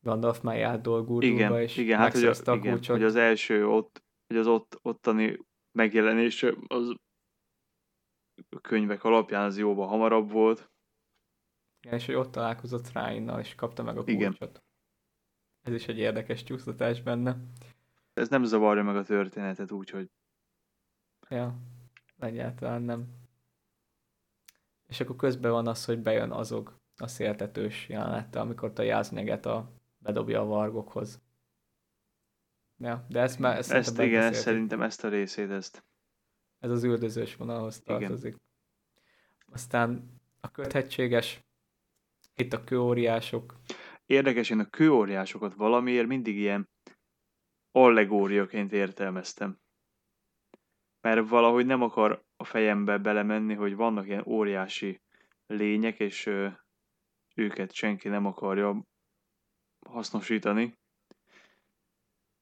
Gandalf 0.00 0.40
már 0.40 0.56
járt 0.56 0.82
dolgúrdulva, 0.82 1.62
és 1.62 1.76
igen, 1.76 1.98
hát, 1.98 2.12
hogy, 2.12 2.24
a, 2.24 2.54
igen, 2.54 2.80
hogy 2.86 3.02
az 3.02 3.16
első 3.16 3.66
ott, 3.66 4.02
hogy 4.26 4.36
az 4.36 4.46
ott, 4.46 4.78
ottani 4.82 5.38
megjelenés 5.72 6.42
az 6.66 6.88
a 6.88 6.96
könyvek 8.60 9.04
alapján 9.04 9.44
az 9.44 9.58
jóval 9.58 9.86
hamarabb 9.86 10.30
volt. 10.30 10.70
Igen, 11.80 11.98
és 11.98 12.06
hogy 12.06 12.14
ott 12.14 12.30
találkozott 12.30 12.92
Ráinnal, 12.92 13.40
és 13.40 13.54
kapta 13.54 13.82
meg 13.82 13.96
a 13.96 14.04
kulcsot. 14.04 14.50
Igen. 14.50 14.62
Ez 15.62 15.72
is 15.72 15.88
egy 15.88 15.98
érdekes 15.98 16.42
csúsztatás 16.42 17.02
benne. 17.02 17.36
Ez 18.14 18.28
nem 18.28 18.44
zavarja 18.44 18.82
meg 18.82 18.96
a 18.96 19.04
történetet 19.04 19.70
úgy, 19.72 19.90
hogy... 19.90 20.10
Ja, 21.28 21.58
egyáltalán 22.18 22.82
nem. 22.82 23.06
És 24.86 25.00
akkor 25.00 25.16
közben 25.16 25.50
van 25.50 25.66
az, 25.66 25.84
hogy 25.84 25.98
bejön 25.98 26.30
azok 26.30 26.80
a 26.96 27.06
széltetős 27.06 27.88
jelenete, 27.88 28.40
amikor 28.40 28.72
a 28.74 28.82
jázneget 28.82 29.46
a 29.46 29.72
bedobja 29.98 30.40
a 30.40 30.44
vargokhoz. 30.44 31.20
Ja, 32.78 33.06
de 33.08 33.20
ezt 33.20 33.38
már... 33.38 33.56
Ezt, 33.56 33.72
ezt 33.72 33.98
igen, 33.98 34.32
szerintem 34.32 34.82
ezt 34.82 35.04
a 35.04 35.08
részét, 35.08 35.50
ezt. 35.50 35.84
Ez 36.58 36.70
az 36.70 36.84
üldözős 36.84 37.36
vonalhoz 37.36 37.80
tartozik. 37.80 38.34
Igen. 38.34 38.40
Aztán 39.52 40.20
a 40.40 40.50
köthetséges, 40.50 41.40
itt 42.36 42.52
a 42.52 42.64
kőóriások. 42.64 43.56
Érdekes, 44.06 44.50
én 44.50 44.58
a 44.58 44.70
kőóriásokat 44.70 45.54
valamiért 45.54 46.06
mindig 46.06 46.36
ilyen 46.36 46.68
allegóriaként 47.70 48.72
értelmeztem 48.72 49.58
mert 51.00 51.28
valahogy 51.28 51.66
nem 51.66 51.82
akar 51.82 52.24
a 52.36 52.44
fejembe 52.44 52.98
belemenni, 52.98 53.54
hogy 53.54 53.74
vannak 53.74 54.06
ilyen 54.06 54.24
óriási 54.26 55.00
lények, 55.46 56.00
és 56.00 56.30
őket 57.34 57.72
senki 57.72 58.08
nem 58.08 58.26
akarja 58.26 58.86
hasznosítani. 59.86 60.76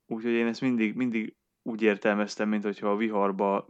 Úgyhogy 0.07 0.33
én 0.33 0.47
ezt 0.47 0.61
mindig, 0.61 0.95
mindig 0.95 1.37
úgy 1.63 1.83
értelmeztem, 1.83 2.49
mint 2.49 2.63
hogyha 2.63 2.91
a 2.91 2.97
viharba 2.97 3.67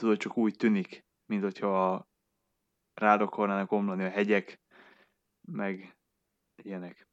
tudod, 0.00 0.16
csak 0.16 0.36
úgy 0.36 0.56
tűnik, 0.56 1.04
mint 1.26 1.42
hogyha 1.42 2.08
rád 2.94 3.20
akarnának 3.20 3.72
omlani 3.72 4.04
a 4.04 4.10
hegyek, 4.10 4.60
meg 5.40 5.96
ilyenek. 6.62 7.08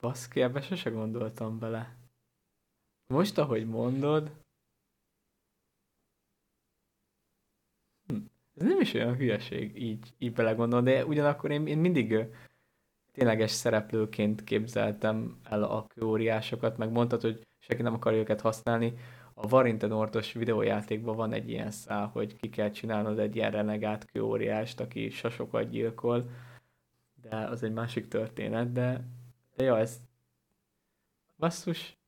Baszki, 0.00 0.40
ebbe 0.40 0.60
sose 0.60 0.90
gondoltam 0.90 1.58
bele. 1.58 1.96
Most, 3.06 3.38
ahogy 3.38 3.66
mondod, 3.66 4.30
ez 8.54 8.66
nem 8.66 8.80
is 8.80 8.94
olyan 8.94 9.16
hülyeség 9.16 9.82
így, 9.82 10.14
így 10.18 10.32
belegondolni, 10.32 10.92
de 10.92 11.04
ugyanakkor 11.04 11.50
én, 11.50 11.66
én 11.66 11.78
mindig 11.78 12.26
tényleges 13.12 13.50
szereplőként 13.50 14.44
képzeltem 14.44 15.40
el 15.44 15.62
a 15.62 15.86
kőóriásokat, 15.86 16.76
meg 16.76 16.90
mondtad, 16.90 17.20
hogy 17.20 17.46
senki 17.58 17.82
nem 17.82 17.94
akar 17.94 18.12
őket 18.12 18.40
használni. 18.40 18.94
A 19.34 19.48
Varintenortos 19.48 20.32
videójátékban 20.32 21.16
van 21.16 21.32
egy 21.32 21.50
ilyen 21.50 21.70
szál, 21.70 22.06
hogy 22.06 22.36
ki 22.36 22.48
kell 22.48 22.70
csinálnod 22.70 23.18
egy 23.18 23.36
ilyen 23.36 23.50
renegát 23.50 24.10
kőóriást, 24.10 24.80
aki 24.80 25.10
sasokat 25.10 25.70
gyilkol, 25.70 26.30
de 27.22 27.36
az 27.36 27.62
egy 27.62 27.72
másik 27.72 28.08
történet, 28.08 28.72
de, 28.72 29.04
de 29.56 29.64
ja, 29.64 29.78
ez 29.78 30.00
basszus, 31.38 31.98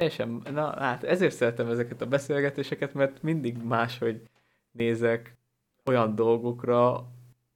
teljesen, 0.00 0.42
na 0.52 0.80
hát 0.80 1.04
ezért 1.04 1.34
szeretem 1.34 1.68
ezeket 1.68 2.00
a 2.00 2.06
beszélgetéseket, 2.06 2.94
mert 2.94 3.22
mindig 3.22 3.56
máshogy 3.62 4.22
nézek 4.70 5.36
olyan 5.84 6.14
dolgokra, 6.14 7.10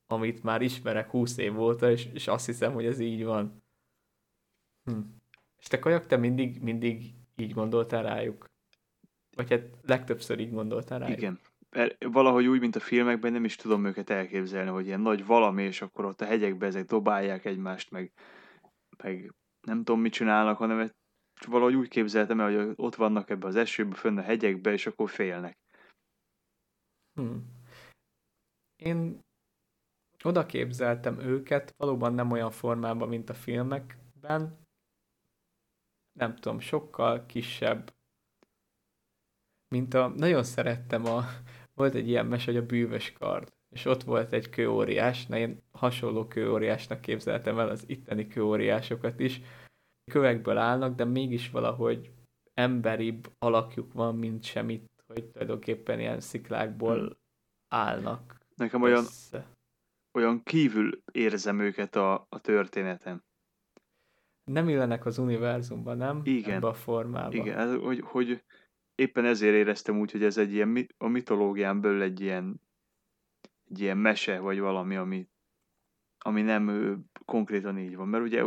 amit 0.07 0.43
már 0.43 0.63
ismerek 0.63 1.11
20 1.11 1.37
év 1.37 1.61
óta, 1.61 1.91
és, 1.91 2.09
és 2.13 2.29
azt 2.29 2.47
hiszem, 2.47 2.73
hogy 2.73 2.87
ez 2.87 2.99
így 2.99 3.25
van. 3.25 3.63
Hm. 4.85 4.99
És 5.59 5.67
te 5.67 5.79
kajak, 5.79 6.07
te 6.07 6.17
mindig, 6.17 6.63
mindig 6.63 7.15
így 7.37 7.53
gondoltál 7.53 8.03
rájuk? 8.03 8.45
Vagy 9.37 9.51
hát 9.51 9.63
legtöbbször 9.83 10.39
így 10.39 10.53
gondoltál 10.53 10.99
rájuk? 10.99 11.19
Igen. 11.19 11.41
Valahogy 11.99 12.47
úgy, 12.47 12.61
mint 12.61 12.77
a 12.77 12.81
filmekben, 12.81 13.33
nem 13.33 13.45
is 13.45 13.57
tudom 13.57 13.85
őket 13.85 14.11
elképzelni, 14.11 14.71
hogy 14.71 14.87
ilyen 14.87 15.01
nagy 15.01 15.27
valami, 15.27 15.63
és 15.63 15.83
akkor 15.83 16.05
ott 16.05 16.21
a 16.21 16.25
hegyekben 16.25 16.69
ezek 16.69 16.85
dobálják 16.85 17.45
egymást, 17.45 17.91
meg, 17.91 18.13
meg 19.03 19.33
nem 19.67 19.77
tudom, 19.77 20.01
mit 20.01 20.13
csinálnak, 20.13 20.57
hanem 20.57 20.91
valahogy 21.47 21.75
úgy 21.75 21.89
képzeltem 21.89 22.41
el, 22.41 22.55
hogy 22.55 22.73
ott 22.77 22.95
vannak 22.95 23.31
ebbe 23.31 23.47
az 23.47 23.57
esőbe, 23.57 23.95
fönn 23.95 24.19
a 24.19 24.23
hegyekbe, 24.23 24.73
és 24.73 24.87
akkor 24.87 25.11
félnek. 25.11 25.59
Hmm. 27.15 27.63
Én 28.83 29.21
oda 30.25 30.47
képzeltem 30.47 31.19
őket, 31.19 31.75
valóban 31.77 32.15
nem 32.15 32.31
olyan 32.31 32.51
formában, 32.51 33.09
mint 33.09 33.31
a 33.31 33.35
filmekben. 33.35 34.64
Nem 36.19 36.37
tudom, 36.37 36.61
sokkal 36.61 37.27
kisebb. 37.27 37.93
Mint 39.69 39.95
a... 39.95 40.09
Nagyon 40.09 40.45
szerettem 40.45 41.07
a... 41.07 41.25
Volt 41.75 41.95
egy 41.95 42.09
ilyen 42.09 42.27
mes, 42.27 42.45
hogy 42.45 42.57
a 42.57 42.67
bűvös 42.67 43.13
kard. 43.13 43.53
És 43.69 43.85
ott 43.85 44.03
volt 44.03 44.33
egy 44.33 44.49
kőóriás, 44.49 45.27
na 45.27 45.39
én 45.39 45.63
hasonló 45.71 46.27
kőóriásnak 46.27 47.01
képzeltem 47.01 47.59
el 47.59 47.69
az 47.69 47.85
itteni 47.87 48.27
kőóriásokat 48.27 49.21
is. 49.21 49.41
Kövekből 50.13 50.57
állnak, 50.57 50.95
de 50.95 51.05
mégis 51.05 51.51
valahogy 51.51 52.13
emberibb 52.55 53.33
alakjuk 53.39 53.93
van, 53.93 54.17
mint 54.17 54.45
semmit, 54.45 54.91
hogy 55.07 55.25
tulajdonképpen 55.25 56.01
ilyen 56.01 56.21
sziklákból 56.21 56.99
hmm. 56.99 57.17
állnak. 57.69 58.39
Nekem 58.55 58.83
olyan, 58.83 59.05
olyan 60.13 60.43
kívül 60.43 61.03
érzem 61.13 61.61
őket 61.61 61.97
a, 61.97 62.27
a 62.29 62.41
történeten. 62.41 63.25
Nem 64.45 64.69
illenek 64.69 65.07
az 65.07 65.19
univerzumban, 65.19 65.97
nem? 65.97 66.21
Igen. 66.25 66.55
Ebbe 66.55 66.67
a 66.67 66.75
formában. 66.75 67.33
Igen, 67.33 67.59
ez, 67.59 67.75
hogy, 67.75 68.01
hogy 68.01 68.45
éppen 68.95 69.25
ezért 69.25 69.55
éreztem 69.55 69.99
úgy, 69.99 70.11
hogy 70.13 70.25
ez 70.25 70.39
egy 70.39 70.53
ilyen, 70.53 70.87
a 70.99 71.07
mitológián 71.07 71.81
belül 71.81 72.03
egy 72.03 72.21
ilyen, 72.21 72.61
egy 73.71 73.81
ilyen 73.81 73.97
mese, 73.97 74.39
vagy 74.39 74.61
valami, 74.61 74.97
ami, 74.97 75.29
ami 76.19 76.43
nem 76.43 76.97
konkrétan 77.25 77.79
így 77.79 77.97
van. 77.97 78.09
Mert 78.09 78.25
ugye 78.25 78.45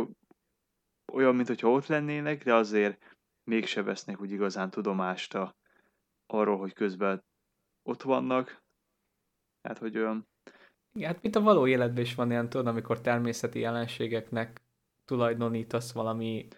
olyan, 1.12 1.34
mintha 1.34 1.70
ott 1.70 1.86
lennének, 1.86 2.44
de 2.44 2.54
azért 2.54 3.16
mégse 3.44 3.82
vesznek 3.82 4.20
úgy 4.20 4.30
igazán 4.30 4.70
tudomást 4.70 5.34
a, 5.34 5.56
arról, 6.26 6.58
hogy 6.58 6.72
közben 6.72 7.24
ott 7.82 8.02
vannak. 8.02 8.62
Hát, 9.62 9.78
hogy 9.78 9.98
olyan 9.98 10.28
igen, 10.92 11.12
hát 11.12 11.22
mint 11.22 11.36
a 11.36 11.40
való 11.40 11.66
életben 11.66 12.02
is 12.02 12.14
van 12.14 12.30
ilyen, 12.30 12.48
tudod, 12.48 12.66
amikor 12.66 13.00
természeti 13.00 13.58
jelenségeknek 13.58 14.60
tulajdonítasz 15.08 15.92
valami 15.92 16.48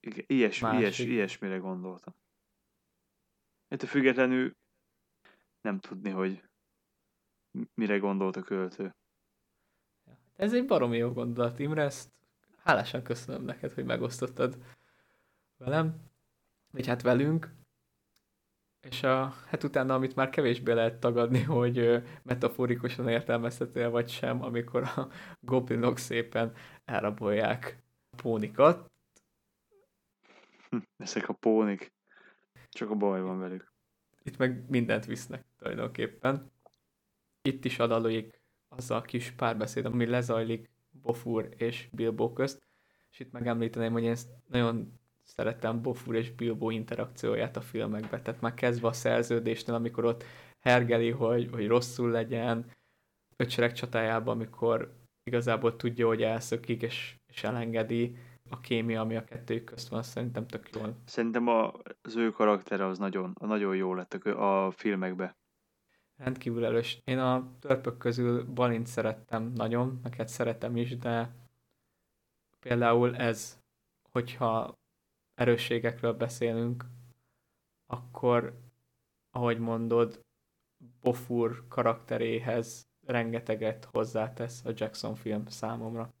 Igen, 0.00 0.24
ilyes, 0.26 0.62
ilyes, 0.62 0.98
ilyesmire 0.98 1.56
gondoltam. 1.56 2.14
Ettől 3.68 3.88
függetlenül 3.88 4.56
nem 5.60 5.78
tudni, 5.78 6.10
hogy 6.10 6.42
mire 7.74 7.98
gondolt 7.98 8.36
a 8.36 8.42
költő. 8.42 8.94
Ez 10.36 10.54
egy 10.54 10.66
baromi 10.66 10.96
jó 10.96 11.12
gondolat, 11.12 11.58
Imre, 11.58 11.82
ezt 11.82 12.10
hálásan 12.62 13.02
köszönöm 13.02 13.42
neked, 13.42 13.72
hogy 13.72 13.84
megosztottad 13.84 14.58
velem, 15.56 15.94
vagy 16.70 16.86
hát 16.86 17.02
velünk. 17.02 17.54
És 18.80 19.02
a, 19.02 19.34
hát 19.46 19.64
utána, 19.64 19.94
amit 19.94 20.14
már 20.14 20.30
kevésbé 20.30 20.72
lehet 20.72 21.00
tagadni, 21.00 21.42
hogy 21.42 22.02
metaforikusan 22.22 23.08
értelmezhető 23.08 23.88
vagy 23.88 24.08
sem, 24.08 24.42
amikor 24.42 24.82
a 24.82 25.08
goblinok 25.40 25.98
szépen 25.98 26.54
elrabolják 26.84 27.82
pónikat. 28.22 28.90
Hm, 30.68 30.78
ezek 30.96 31.28
a 31.28 31.32
pónik. 31.32 31.92
Csak 32.68 32.90
a 32.90 32.94
baj 32.94 33.20
van 33.20 33.38
velük. 33.38 33.72
Itt 34.22 34.36
meg 34.36 34.70
mindent 34.70 35.06
visznek 35.06 35.44
tulajdonképpen. 35.58 36.50
Itt 37.42 37.64
is 37.64 37.78
adaloik 37.78 38.40
az 38.68 38.90
a 38.90 39.00
kis 39.00 39.30
párbeszéd, 39.30 39.84
ami 39.84 40.06
lezajlik 40.06 40.70
Bofur 40.90 41.48
és 41.56 41.88
Bilbo 41.92 42.32
közt. 42.32 42.62
És 43.10 43.20
itt 43.20 43.32
megemlíteném, 43.32 43.92
hogy 43.92 44.02
én 44.02 44.16
nagyon 44.46 45.00
szeretem 45.22 45.82
Bofur 45.82 46.14
és 46.14 46.30
Bilbo 46.30 46.70
interakcióját 46.70 47.56
a 47.56 47.60
filmekben, 47.60 48.22
tehát 48.22 48.40
már 48.40 48.54
kezdve 48.54 48.88
a 48.88 48.92
szerződésnél, 48.92 49.74
amikor 49.74 50.04
ott 50.04 50.24
hergeli, 50.60 51.10
hogy, 51.10 51.48
hogy 51.52 51.66
rosszul 51.66 52.10
legyen, 52.10 52.70
öcsereg 53.36 53.72
csatájában, 53.72 54.34
amikor 54.34 54.99
igazából 55.30 55.76
tudja, 55.76 56.06
hogy 56.06 56.22
elszökik, 56.22 56.82
és, 56.82 57.16
és 57.26 57.44
elengedi 57.44 58.16
a 58.48 58.60
kémia, 58.60 59.00
ami 59.00 59.16
a 59.16 59.24
kettőjük 59.24 59.64
közt 59.64 59.88
van, 59.88 60.02
szerintem 60.02 60.46
tök 60.46 60.68
jól. 60.74 60.96
Szerintem 61.04 61.48
a, 61.48 61.72
az 62.02 62.16
ő 62.16 62.30
karaktere 62.30 62.86
az 62.86 62.98
nagyon, 62.98 63.36
nagyon 63.40 63.76
jó 63.76 63.94
lett 63.94 64.14
a, 64.14 64.66
a 64.66 64.70
filmekbe. 64.70 65.36
Rendkívül 66.16 66.64
erős. 66.64 67.00
Én 67.04 67.18
a 67.18 67.56
törpök 67.60 67.98
közül 67.98 68.44
Balint 68.44 68.86
szerettem 68.86 69.52
nagyon, 69.54 70.00
hát 70.16 70.28
szeretem 70.28 70.76
is, 70.76 70.96
de 70.96 71.34
például 72.60 73.16
ez, 73.16 73.60
hogyha 74.10 74.78
erősségekről 75.34 76.12
beszélünk, 76.12 76.84
akkor, 77.86 78.58
ahogy 79.30 79.58
mondod, 79.58 80.24
Bofur 81.00 81.64
karakteréhez 81.68 82.89
rengeteget 83.10 83.88
hozzátesz 83.92 84.64
a 84.64 84.70
Jackson 84.74 85.14
film 85.14 85.46
számomra. 85.46 86.12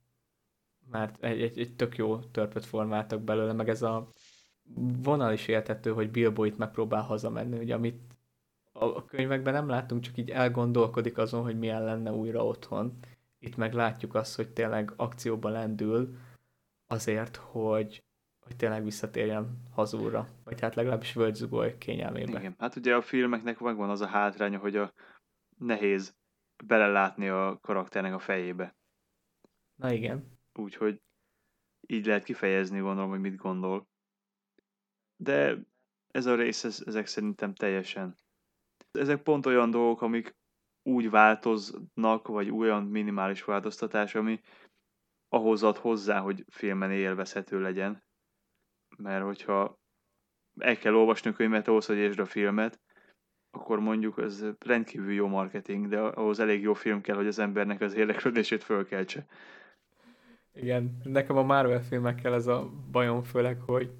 Mert 0.90 1.24
egy, 1.24 1.42
egy, 1.42 1.58
egy 1.58 1.76
tök 1.76 1.96
jó 1.96 2.18
törpöt 2.18 2.64
formáltak 2.64 3.20
belőle, 3.20 3.52
meg 3.52 3.68
ez 3.68 3.82
a 3.82 4.08
vonal 5.02 5.32
is 5.32 5.48
értető, 5.48 5.92
hogy 5.92 6.10
Bilbo 6.10 6.44
itt 6.44 6.56
megpróbál 6.56 7.02
hazamenni, 7.02 7.58
ugye 7.58 7.74
amit 7.74 8.00
a, 8.72 9.04
könyvekben 9.04 9.52
nem 9.52 9.68
látunk, 9.68 10.02
csak 10.02 10.16
így 10.16 10.30
elgondolkodik 10.30 11.18
azon, 11.18 11.42
hogy 11.42 11.58
milyen 11.58 11.84
lenne 11.84 12.12
újra 12.12 12.46
otthon. 12.46 12.98
Itt 13.38 13.56
meg 13.56 13.72
látjuk 13.72 14.14
azt, 14.14 14.36
hogy 14.36 14.48
tényleg 14.48 14.92
akcióba 14.96 15.48
lendül 15.48 16.16
azért, 16.86 17.36
hogy 17.36 18.02
hogy 18.50 18.58
tényleg 18.58 18.84
visszatérjen 18.84 19.62
hazúra, 19.70 20.28
vagy 20.44 20.60
hát 20.60 20.74
legalábbis 20.74 21.12
völgyzugoly 21.12 21.78
kényelmébe. 21.78 22.38
Igen, 22.38 22.54
hát 22.58 22.76
ugye 22.76 22.94
a 22.94 23.02
filmeknek 23.02 23.58
megvan 23.58 23.90
az 23.90 24.00
a 24.00 24.06
hátránya, 24.06 24.58
hogy 24.58 24.76
a 24.76 24.92
nehéz 25.58 26.14
belelátni 26.64 27.28
a 27.28 27.58
karakternek 27.60 28.14
a 28.14 28.18
fejébe. 28.18 28.76
Na 29.74 29.92
igen. 29.92 30.38
Úgyhogy 30.54 31.02
így 31.86 32.06
lehet 32.06 32.24
kifejezni, 32.24 32.78
gondolom, 32.78 33.10
hogy 33.10 33.20
mit 33.20 33.36
gondol. 33.36 33.88
De 35.16 35.58
ez 36.10 36.26
a 36.26 36.34
rész, 36.34 36.64
ez, 36.64 36.82
ezek 36.86 37.06
szerintem 37.06 37.54
teljesen. 37.54 38.16
Ezek 38.90 39.22
pont 39.22 39.46
olyan 39.46 39.70
dolgok, 39.70 40.02
amik 40.02 40.36
úgy 40.82 41.10
változnak, 41.10 42.26
vagy 42.26 42.50
olyan 42.50 42.84
minimális 42.84 43.44
változtatás, 43.44 44.14
ami 44.14 44.40
ahhoz 45.28 45.62
ad 45.62 45.76
hozzá, 45.76 46.20
hogy 46.20 46.44
filmen 46.48 46.92
élvezhető 46.92 47.60
legyen 47.60 48.02
mert 48.96 49.24
hogyha 49.24 49.78
el 50.58 50.78
kell 50.78 50.94
olvasni 50.94 51.30
a 51.30 51.32
könyvet 51.32 51.68
ahhoz, 51.68 51.86
hogy 51.86 51.96
értsd 51.96 52.18
a 52.18 52.26
filmet, 52.26 52.80
akkor 53.50 53.80
mondjuk 53.80 54.18
ez 54.18 54.44
rendkívül 54.58 55.12
jó 55.12 55.26
marketing, 55.26 55.88
de 55.88 55.98
ahhoz 55.98 56.40
elég 56.40 56.62
jó 56.62 56.74
film 56.74 57.00
kell, 57.00 57.16
hogy 57.16 57.26
az 57.26 57.38
embernek 57.38 57.80
az 57.80 57.94
érdeklődését 57.94 58.64
fölkeltse. 58.64 59.26
Igen, 60.54 61.00
nekem 61.04 61.36
a 61.36 61.42
Marvel 61.42 61.82
filmekkel 61.82 62.34
ez 62.34 62.46
a 62.46 62.70
bajom 62.90 63.22
főleg, 63.22 63.60
hogy 63.60 63.90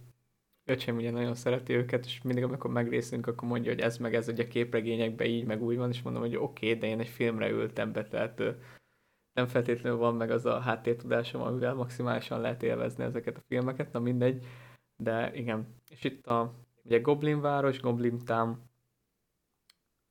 öcsém 0.64 0.96
ugye 0.96 1.10
nagyon 1.10 1.34
szereti 1.34 1.72
őket, 1.72 2.04
és 2.04 2.22
mindig 2.22 2.44
amikor 2.44 2.70
megrészünk, 2.70 3.26
akkor 3.26 3.48
mondja, 3.48 3.70
hogy 3.70 3.80
ez 3.80 3.98
meg 3.98 4.14
ez 4.14 4.28
ugye 4.28 4.48
képregényekben 4.48 5.26
így, 5.26 5.44
meg 5.44 5.62
úgy 5.62 5.76
van, 5.76 5.90
és 5.90 6.02
mondom, 6.02 6.22
hogy 6.22 6.36
oké, 6.36 6.66
okay, 6.66 6.78
de 6.78 6.86
én 6.86 7.00
egy 7.00 7.08
filmre 7.08 7.50
ültem 7.50 7.92
be, 7.92 8.08
tehát 8.08 8.42
nem 9.32 9.46
feltétlenül 9.46 9.98
van 9.98 10.14
meg 10.14 10.30
az 10.30 10.46
a 10.46 10.58
háttértudásom, 10.58 11.42
amivel 11.42 11.74
maximálisan 11.74 12.40
lehet 12.40 12.62
élvezni 12.62 13.04
ezeket 13.04 13.36
a 13.36 13.42
filmeket, 13.48 13.92
na 13.92 13.98
mindegy. 13.98 14.46
De 14.96 15.30
igen, 15.34 15.66
és 15.88 16.04
itt 16.04 16.26
a 16.26 16.54
ugye 16.84 16.98
Goblin 16.98 17.40
város, 17.40 17.80
Goblin 17.80 18.18
Town, 18.24 18.69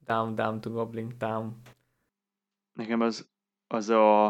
Town, 0.09 0.35
Down 0.35 0.61
to 0.61 0.71
Goblin 0.71 1.17
Town. 1.17 1.61
Nekem 2.73 3.01
az, 3.01 3.29
az 3.67 3.89
a... 3.89 4.29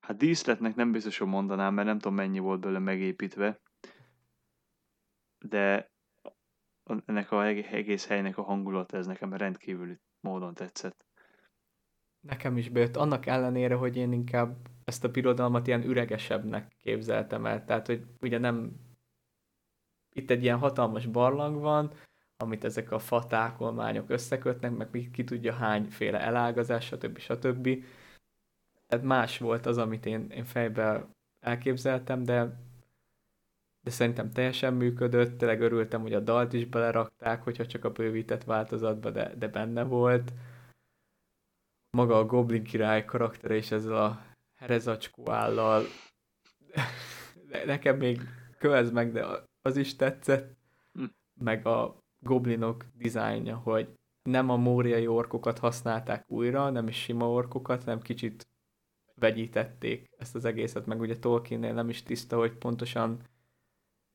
Hát 0.00 0.16
díszletnek 0.16 0.74
nem 0.74 0.92
biztos, 0.92 1.18
hogy 1.18 1.28
mondanám, 1.28 1.74
mert 1.74 1.86
nem 1.86 1.98
tudom 1.98 2.16
mennyi 2.16 2.38
volt 2.38 2.60
belőle 2.60 2.78
megépítve. 2.78 3.60
De 5.38 5.90
ennek 7.04 7.30
a 7.30 7.46
egész 7.46 8.06
helynek 8.06 8.38
a 8.38 8.42
hangulata, 8.42 8.96
ez 8.96 9.06
nekem 9.06 9.34
rendkívüli 9.34 9.98
módon 10.20 10.54
tetszett. 10.54 11.06
Nekem 12.20 12.56
is 12.56 12.68
bejött, 12.68 12.96
annak 12.96 13.26
ellenére, 13.26 13.74
hogy 13.74 13.96
én 13.96 14.12
inkább 14.12 14.56
ezt 14.84 15.04
a 15.04 15.10
birodalmat 15.10 15.66
ilyen 15.66 15.84
üregesebbnek 15.84 16.76
képzeltem 16.82 17.46
el. 17.46 17.64
Tehát, 17.64 17.86
hogy 17.86 18.04
ugye 18.20 18.38
nem... 18.38 18.72
Itt 20.12 20.30
egy 20.30 20.42
ilyen 20.42 20.58
hatalmas 20.58 21.06
barlang 21.06 21.60
van, 21.60 21.92
amit 22.42 22.64
ezek 22.64 22.90
a 22.90 22.98
fatákolmányok 22.98 24.10
összekötnek, 24.10 24.76
meg 24.76 25.08
ki 25.12 25.24
tudja 25.24 25.52
hányféle 25.52 26.20
elágazás, 26.20 26.84
stb. 26.84 27.18
stb. 27.18 27.84
Tehát 28.86 29.04
más 29.04 29.38
volt 29.38 29.66
az, 29.66 29.78
amit 29.78 30.06
én, 30.06 30.30
én 30.30 30.44
fejben 30.44 31.10
elképzeltem, 31.40 32.24
de 32.24 32.58
de 33.82 33.90
szerintem 33.90 34.30
teljesen 34.30 34.74
működött, 34.74 35.38
tényleg 35.38 35.60
örültem, 35.60 36.00
hogy 36.00 36.14
a 36.14 36.20
dalt 36.20 36.52
is 36.52 36.66
belerakták, 36.66 37.42
hogyha 37.42 37.66
csak 37.66 37.84
a 37.84 37.90
bővített 37.90 38.44
változatba, 38.44 39.10
de, 39.10 39.34
de 39.34 39.48
benne 39.48 39.82
volt. 39.82 40.32
Maga 41.90 42.18
a 42.18 42.26
Goblin 42.26 42.64
király 42.64 43.04
karaktere 43.04 43.56
is 43.56 43.70
ezzel 43.70 43.96
a 43.96 44.22
herezacskó 44.54 45.30
állal. 45.30 45.84
Nekem 47.66 47.96
még 47.96 48.20
kövez 48.58 48.90
meg, 48.90 49.12
de 49.12 49.26
az 49.62 49.76
is 49.76 49.96
tetszett. 49.96 50.56
Hm. 50.92 51.04
Meg 51.40 51.66
a 51.66 52.02
goblinok 52.20 52.84
dizájnja, 52.94 53.56
hogy 53.56 53.88
nem 54.22 54.50
a 54.50 54.56
móriai 54.56 55.06
orkokat 55.06 55.58
használták 55.58 56.24
újra, 56.28 56.70
nem 56.70 56.88
is 56.88 56.96
sima 56.96 57.30
orkokat, 57.30 57.84
hanem 57.84 58.00
kicsit 58.00 58.48
vegyítették 59.14 60.10
ezt 60.18 60.34
az 60.34 60.44
egészet, 60.44 60.86
meg 60.86 61.00
ugye 61.00 61.18
Tolkiennél 61.18 61.72
nem 61.72 61.88
is 61.88 62.02
tiszta, 62.02 62.36
hogy 62.36 62.52
pontosan 62.52 63.22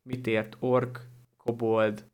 mit 0.01 0.27
ért 0.27 0.57
ork, 0.59 1.07
kobold, 1.37 2.11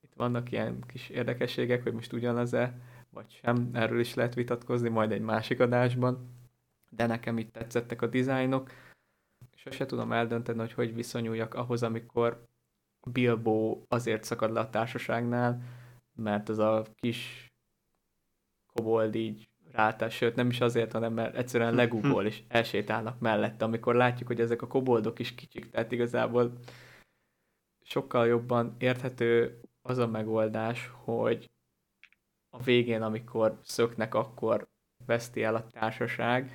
itt 0.00 0.14
vannak 0.14 0.52
ilyen 0.52 0.80
kis 0.86 1.08
érdekességek, 1.08 1.82
hogy 1.82 1.92
most 1.92 2.12
ugyanaz-e, 2.12 2.78
vagy 3.10 3.30
sem, 3.30 3.70
erről 3.72 4.00
is 4.00 4.14
lehet 4.14 4.34
vitatkozni 4.34 4.88
majd 4.88 5.12
egy 5.12 5.20
másik 5.20 5.60
adásban, 5.60 6.38
de 6.90 7.06
nekem 7.06 7.38
itt 7.38 7.52
tetszettek 7.52 8.02
a 8.02 8.06
dizájnok, 8.06 8.70
sose 9.54 9.86
tudom 9.86 10.12
eldönteni, 10.12 10.58
hogy 10.58 10.72
hogy 10.72 10.94
viszonyuljak 10.94 11.54
ahhoz, 11.54 11.82
amikor 11.82 12.48
Bilbo 13.06 13.82
azért 13.88 14.24
szakad 14.24 14.52
le 14.52 14.60
a 14.60 14.70
társaságnál, 14.70 15.62
mert 16.14 16.48
az 16.48 16.58
a 16.58 16.86
kis 16.94 17.48
kobold 18.72 19.14
így 19.14 19.48
rátás, 19.72 20.14
sőt 20.14 20.34
nem 20.34 20.48
is 20.48 20.60
azért, 20.60 20.92
hanem 20.92 21.12
mert 21.12 21.36
egyszerűen 21.36 21.74
legugol 21.74 22.26
és 22.26 22.42
elsétálnak 22.48 23.18
mellette, 23.18 23.64
amikor 23.64 23.94
látjuk, 23.94 24.28
hogy 24.28 24.40
ezek 24.40 24.62
a 24.62 24.66
koboldok 24.66 25.18
is 25.18 25.34
kicsik, 25.34 25.70
tehát 25.70 25.92
igazából 25.92 26.58
sokkal 27.82 28.26
jobban 28.26 28.74
érthető 28.78 29.60
az 29.82 29.98
a 29.98 30.06
megoldás, 30.06 30.90
hogy 31.04 31.50
a 32.50 32.62
végén, 32.62 33.02
amikor 33.02 33.58
szöknek, 33.62 34.14
akkor 34.14 34.68
veszti 35.06 35.42
el 35.42 35.54
a 35.54 35.66
társaság, 35.66 36.52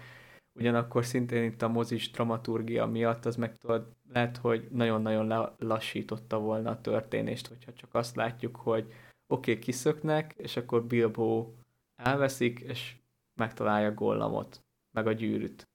ugyanakkor 0.60 1.06
szintén 1.06 1.44
itt 1.44 1.62
a 1.62 1.68
mozis 1.68 2.12
dramaturgia 2.12 2.86
miatt 2.86 3.26
az 3.26 3.36
meg 3.36 3.58
tudod, 3.58 3.95
lehet, 4.16 4.38
hogy 4.38 4.68
nagyon-nagyon 4.72 5.56
lassította 5.58 6.40
volna 6.40 6.70
a 6.70 6.82
történést, 6.82 7.48
hogyha 7.48 7.74
csak 7.74 7.94
azt 7.94 8.16
látjuk, 8.16 8.56
hogy 8.56 8.94
oké, 9.28 9.52
okay, 9.52 9.64
kiszöknek, 9.64 10.34
és 10.38 10.58
akkor 10.58 10.86
Bilbo 10.86 11.54
elveszik, 11.96 12.60
és 12.60 12.96
megtalálja 13.40 13.94
Gollamot, 13.94 14.64
meg 14.92 15.08
a 15.08 15.12
gyűrűt. 15.12 15.68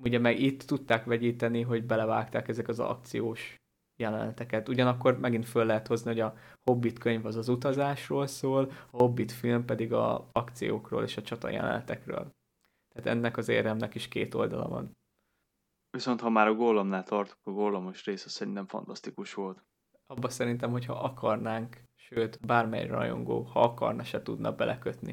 Ugye 0.00 0.18
meg 0.18 0.40
itt 0.40 0.62
tudták 0.62 1.04
vegyíteni, 1.04 1.62
hogy 1.62 1.84
belevágták 1.84 2.48
ezek 2.48 2.68
az 2.68 2.80
akciós 2.80 3.60
jeleneteket. 3.96 4.68
Ugyanakkor 4.68 5.18
megint 5.18 5.46
föl 5.46 5.64
lehet 5.64 5.86
hozni, 5.86 6.10
hogy 6.10 6.20
a 6.20 6.36
Hobbit 6.64 6.98
könyv 6.98 7.26
az 7.26 7.36
az 7.36 7.48
utazásról 7.48 8.26
szól, 8.26 8.70
a 8.90 8.96
Hobbit 8.96 9.32
film 9.32 9.64
pedig 9.64 9.92
a 9.92 10.28
akciókról 10.32 11.02
és 11.02 11.16
a 11.16 11.22
csata 11.22 11.48
jelenetekről. 11.48 12.34
Tehát 12.94 13.16
ennek 13.16 13.36
az 13.36 13.48
éremnek 13.48 13.94
is 13.94 14.08
két 14.08 14.34
oldala 14.34 14.68
van. 14.68 14.96
Viszont 15.96 16.20
ha 16.20 16.30
már 16.30 16.46
a 16.46 16.54
gólomnál 16.54 17.02
tartok, 17.02 17.38
a 17.42 17.50
gólomos 17.50 18.04
része 18.04 18.28
szerintem 18.28 18.66
fantasztikus 18.66 19.34
volt. 19.34 19.62
Abba 20.06 20.28
szerintem, 20.28 20.70
hogyha 20.70 20.92
akarnánk, 20.92 21.76
sőt, 21.94 22.46
bármely 22.46 22.86
rajongó, 22.86 23.42
ha 23.42 23.60
akarna, 23.60 24.04
se 24.04 24.22
tudna 24.22 24.52
belekötni. 24.52 25.10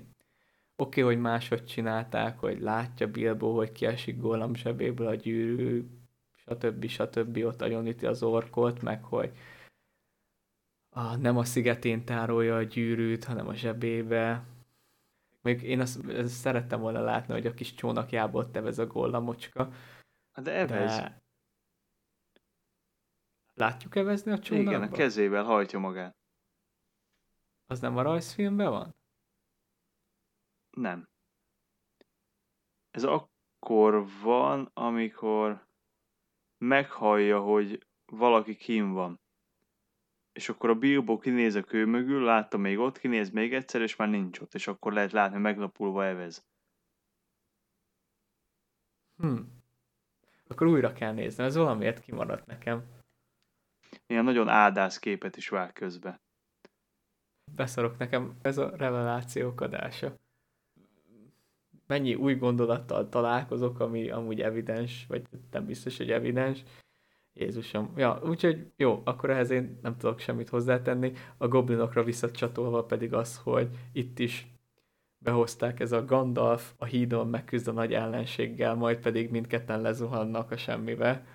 Oké, 0.76 1.02
okay, 1.02 1.14
hogy 1.14 1.24
máshogy 1.24 1.66
csinálták, 1.66 2.40
hogy 2.40 2.62
látja 2.62 3.08
Bilbo, 3.08 3.56
hogy 3.56 3.72
kiesik 3.72 4.20
gólam 4.20 4.56
zsebéből 4.56 5.08
a 5.08 5.16
gyűrű, 5.16 5.86
stb. 6.36 6.86
stb. 6.86 7.38
ott 7.38 7.62
üti 7.62 8.06
az 8.06 8.24
orkot, 8.24 8.82
meg 8.82 9.04
hogy 9.04 9.32
a, 10.90 11.16
nem 11.16 11.38
a 11.38 11.44
szigetén 11.44 12.06
tárolja 12.06 12.56
a 12.56 12.64
gyűrűt, 12.64 13.24
hanem 13.24 13.48
a 13.48 13.54
zsebébe. 13.54 14.46
Még 15.42 15.62
én 15.62 15.80
azt, 15.80 16.06
azt 16.08 16.28
szerettem 16.28 16.80
volna 16.80 17.02
látni, 17.02 17.34
hogy 17.34 17.46
a 17.46 17.54
kis 17.54 17.74
csónakjából 17.74 18.52
tevez 18.52 18.80
a 18.80 18.88
gollamocska. 18.88 19.72
De 20.42 20.52
evez. 20.52 20.98
De... 20.98 21.22
Látjuk 23.54 23.96
evezni 23.96 24.32
a 24.32 24.40
csónakba? 24.40 24.72
Igen, 24.72 24.82
a 24.82 24.92
kezével 24.92 25.44
hajtja 25.44 25.80
magát. 25.80 26.18
Az 27.66 27.80
nem 27.80 27.98
a 27.98 28.02
rajzfilmben 28.02 28.70
van? 28.70 28.96
Nem. 30.70 31.10
Ez 32.92 33.04
akkor 33.04 34.10
van, 34.22 34.70
amikor 34.74 35.68
meghallja, 36.58 37.42
hogy 37.42 37.88
valaki 38.06 38.56
kim 38.56 38.92
van. 38.92 39.22
És 40.32 40.50
akkor 40.50 40.70
a 40.70 40.76
Bilbo 40.76 41.18
kinéz 41.18 41.56
a 41.56 41.64
kő 41.64 41.86
mögül, 41.86 42.24
látta 42.24 42.58
még 42.58 42.80
ott, 42.80 42.98
kinéz 42.98 43.30
még 43.30 43.54
egyszer, 43.54 43.82
és 43.82 43.96
már 43.96 44.10
nincs 44.10 44.40
ott, 44.40 44.54
és 44.54 44.68
akkor 44.68 44.94
lehet 44.94 45.12
látni, 45.12 45.38
meglapulva 45.38 46.06
evez. 46.06 46.46
Hm. 49.18 49.42
Akkor 50.54 50.68
újra 50.68 50.94
kell 50.94 51.14
nézni, 51.14 51.44
ez 51.44 51.56
valamiért 51.56 52.00
kimaradt 52.00 52.46
nekem. 52.46 52.84
Ilyen 54.08 54.24
nagyon 54.24 54.48
áldász 54.48 55.00
képet 55.00 55.38
is 55.38 55.50
vág 55.50 55.74
közbe. 55.74 56.22
Beszarok 57.52 57.98
nekem 57.98 58.38
ez 58.42 58.58
a 58.58 58.76
revelációk 58.76 59.62
adása. 59.62 60.18
Mennyi 61.88 62.16
új 62.16 62.36
gondolattal 62.36 63.10
találkozok, 63.10 63.80
ami 63.80 64.10
amúgy 64.10 64.42
evidens, 64.42 65.06
vagy 65.08 65.24
nem 65.52 65.66
biztos, 65.66 65.98
hogy 65.98 66.12
evidens. 66.12 66.64
Jézusom. 67.34 67.94
Ja, 67.96 68.22
úgyhogy 68.24 68.72
jó, 68.76 69.02
akkor 69.04 69.30
ehhez 69.30 69.50
én 69.50 69.80
nem 69.82 69.98
tudok 69.98 70.20
semmit 70.20 70.50
hozzátenni. 70.50 71.14
A 71.38 71.48
goblinokra 71.48 72.04
visszacsatolva 72.04 72.86
pedig 72.86 73.14
az, 73.14 73.38
hogy 73.38 73.70
itt 73.92 74.20
is 74.20 74.53
behozták 75.24 75.80
ez 75.80 75.92
a 75.92 76.06
Gandalf 76.06 76.74
a 76.78 76.86
hídon 76.86 77.28
megküzd 77.28 77.68
a 77.68 77.72
nagy 77.72 77.94
ellenséggel, 77.94 78.76
majd 78.76 79.00
pedig 79.00 79.30
mindketten 79.30 79.82
lezuhannak 79.82 80.52
a 80.52 80.58
semmibe, 80.58 81.26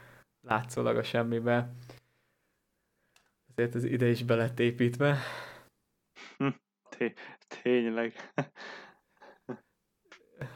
látszólag 0.47 0.97
a 0.97 1.03
semmibe. 1.03 1.75
Ezért 3.51 3.75
ez 3.75 3.85
ide 3.85 4.09
is 4.09 4.23
belett 4.23 4.59
építve. 4.59 5.19
Hm, 6.37 6.49
tényleg. 7.63 8.33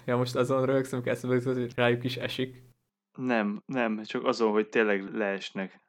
ja, 0.06 0.16
most 0.16 0.34
azon 0.34 0.66
rögszöm 0.66 1.02
kell 1.02 1.16
hogy 1.16 1.74
rájuk 1.74 2.04
is 2.04 2.16
esik. 2.16 2.62
Nem, 3.18 3.62
nem, 3.66 4.02
csak 4.02 4.24
azon, 4.24 4.50
hogy 4.50 4.68
tényleg 4.68 5.14
leesnek. 5.14 5.80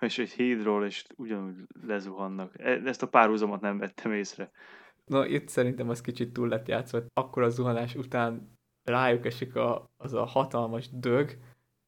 És 0.00 0.18
egy 0.18 0.30
hídról, 0.30 0.84
és 0.84 1.04
ugyanúgy 1.16 1.66
lezuhannak. 1.86 2.58
E, 2.58 2.70
ezt 2.70 3.02
a 3.02 3.08
párhuzamot 3.08 3.60
nem 3.60 3.78
vettem 3.78 4.12
észre. 4.12 4.50
Na, 5.08 5.26
itt 5.26 5.48
szerintem 5.48 5.88
az 5.88 6.00
kicsit 6.00 6.32
túl 6.32 6.48
lett 6.48 6.68
játszva. 6.68 7.02
Akkor 7.12 7.42
a 7.42 7.48
zuhanás 7.48 7.94
után 7.94 8.58
rájuk 8.84 9.26
esik 9.26 9.56
a, 9.56 9.90
az 9.96 10.12
a 10.14 10.24
hatalmas 10.24 10.88
dög, 10.92 11.38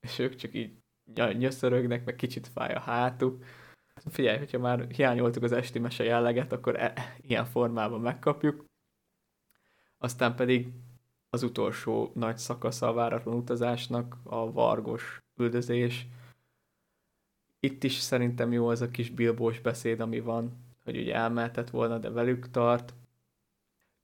és 0.00 0.18
ők 0.18 0.34
csak 0.34 0.54
így 0.54 0.72
nyöszörögnek, 1.14 2.04
meg 2.04 2.16
kicsit 2.16 2.46
fáj 2.46 2.74
a 2.74 2.80
hátuk. 2.80 3.44
Figyelj, 4.06 4.38
hogyha 4.38 4.58
már 4.58 4.86
hiányoltuk 4.90 5.42
az 5.42 5.52
esti 5.52 5.78
mese 5.78 6.04
jelleget, 6.04 6.52
akkor 6.52 6.76
e, 6.76 7.16
ilyen 7.20 7.44
formában 7.44 8.00
megkapjuk. 8.00 8.64
Aztán 9.98 10.34
pedig 10.34 10.72
az 11.30 11.42
utolsó 11.42 12.10
nagy 12.14 12.38
szakasza 12.38 12.88
a 12.88 12.92
váratlan 12.92 13.34
utazásnak, 13.34 14.16
a 14.24 14.52
vargos 14.52 15.22
üldözés. 15.36 16.06
Itt 17.60 17.84
is 17.84 17.94
szerintem 17.94 18.52
jó 18.52 18.68
az 18.68 18.80
a 18.80 18.90
kis 18.90 19.10
bilbós 19.10 19.60
beszéd, 19.60 20.00
ami 20.00 20.20
van, 20.20 20.52
hogy 20.84 20.96
ugye 20.96 21.14
elmehetett 21.14 21.70
volna, 21.70 21.98
de 21.98 22.10
velük 22.10 22.50
tart. 22.50 22.94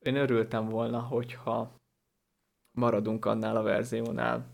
Én 0.06 0.16
örültem 0.16 0.68
volna, 0.68 1.00
hogyha 1.00 1.80
maradunk 2.70 3.24
annál 3.24 3.56
a 3.56 3.62
verziónál, 3.62 4.46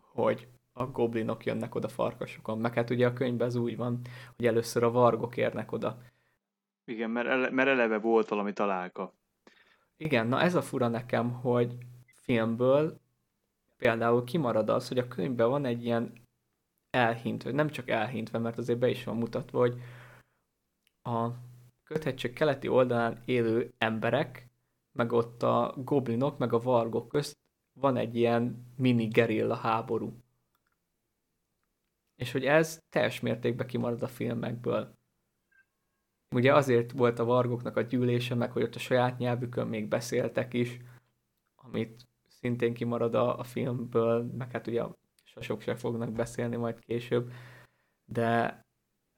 hogy 0.00 0.48
a 0.72 0.86
goblinok 0.86 1.44
jönnek 1.44 1.74
oda 1.74 1.88
farkasokon. 1.88 2.58
Meg 2.58 2.74
hát 2.74 2.90
ugye 2.90 3.06
a 3.06 3.12
könyvben 3.12 3.46
ez 3.46 3.54
úgy 3.54 3.76
van, 3.76 4.00
hogy 4.36 4.46
először 4.46 4.82
a 4.82 4.90
vargok 4.90 5.36
érnek 5.36 5.72
oda. 5.72 5.98
Igen, 6.84 7.10
mert, 7.10 7.28
ele, 7.28 7.50
mert 7.50 7.68
eleve 7.68 7.98
volt 7.98 8.28
valami 8.28 8.52
találka. 8.52 9.12
Igen, 9.96 10.26
na 10.26 10.40
ez 10.40 10.54
a 10.54 10.62
fura 10.62 10.88
nekem, 10.88 11.32
hogy 11.32 11.76
filmből 12.06 13.00
például 13.76 14.24
kimarad 14.24 14.68
az, 14.68 14.88
hogy 14.88 14.98
a 14.98 15.08
könyvben 15.08 15.48
van 15.48 15.64
egy 15.64 15.84
ilyen 15.84 16.12
elhintve, 16.90 17.50
nem 17.50 17.68
csak 17.68 17.88
elhintve, 17.88 18.38
mert 18.38 18.58
azért 18.58 18.78
be 18.78 18.88
is 18.88 19.04
van 19.04 19.16
mutatva, 19.16 19.58
hogy 19.58 19.80
a 21.02 21.28
köthetség 21.84 22.32
keleti 22.32 22.68
oldalán 22.68 23.22
élő 23.24 23.72
emberek, 23.78 24.48
meg 24.94 25.12
ott 25.12 25.42
a 25.42 25.74
goblinok, 25.76 26.38
meg 26.38 26.52
a 26.52 26.58
vargok 26.58 27.08
közt 27.08 27.38
van 27.72 27.96
egy 27.96 28.16
ilyen 28.16 28.72
mini 28.76 29.06
gerilla 29.06 29.54
háború. 29.54 30.22
És 32.16 32.32
hogy 32.32 32.44
ez 32.44 32.82
teljes 32.88 33.20
mértékben 33.20 33.66
kimarad 33.66 34.02
a 34.02 34.06
filmekből. 34.06 34.98
Ugye 36.34 36.54
azért 36.54 36.92
volt 36.92 37.18
a 37.18 37.24
vargoknak 37.24 37.76
a 37.76 37.80
gyűlése, 37.80 38.34
meg 38.34 38.52
hogy 38.52 38.62
ott 38.62 38.74
a 38.74 38.78
saját 38.78 39.18
nyelvükön 39.18 39.66
még 39.66 39.88
beszéltek 39.88 40.52
is, 40.52 40.80
amit 41.54 42.08
szintén 42.26 42.74
kimarad 42.74 43.14
a, 43.14 43.38
a 43.38 43.42
filmből, 43.42 44.22
meg 44.22 44.50
hát 44.50 44.66
ugye 44.66 44.84
sosok 45.24 45.60
se 45.60 45.74
fognak 45.74 46.12
beszélni 46.12 46.56
majd 46.56 46.78
később, 46.78 47.32
de 48.04 48.60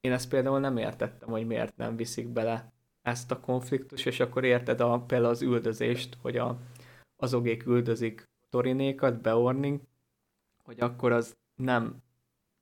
én 0.00 0.12
ezt 0.12 0.28
például 0.28 0.60
nem 0.60 0.76
értettem, 0.76 1.28
hogy 1.28 1.46
miért 1.46 1.76
nem 1.76 1.96
viszik 1.96 2.28
bele 2.28 2.75
ezt 3.06 3.30
a 3.30 3.40
konfliktus, 3.40 4.04
és 4.04 4.20
akkor 4.20 4.44
érted 4.44 4.80
a, 4.80 5.00
például 5.00 5.30
az 5.30 5.42
üldözést, 5.42 6.16
hogy 6.22 6.36
a, 6.36 6.58
azogék 7.16 7.66
üldözik 7.66 8.28
Torinékat, 8.50 9.20
Beorning, 9.20 9.80
hogy 10.64 10.80
akkor 10.80 11.12
az 11.12 11.36
nem 11.54 11.96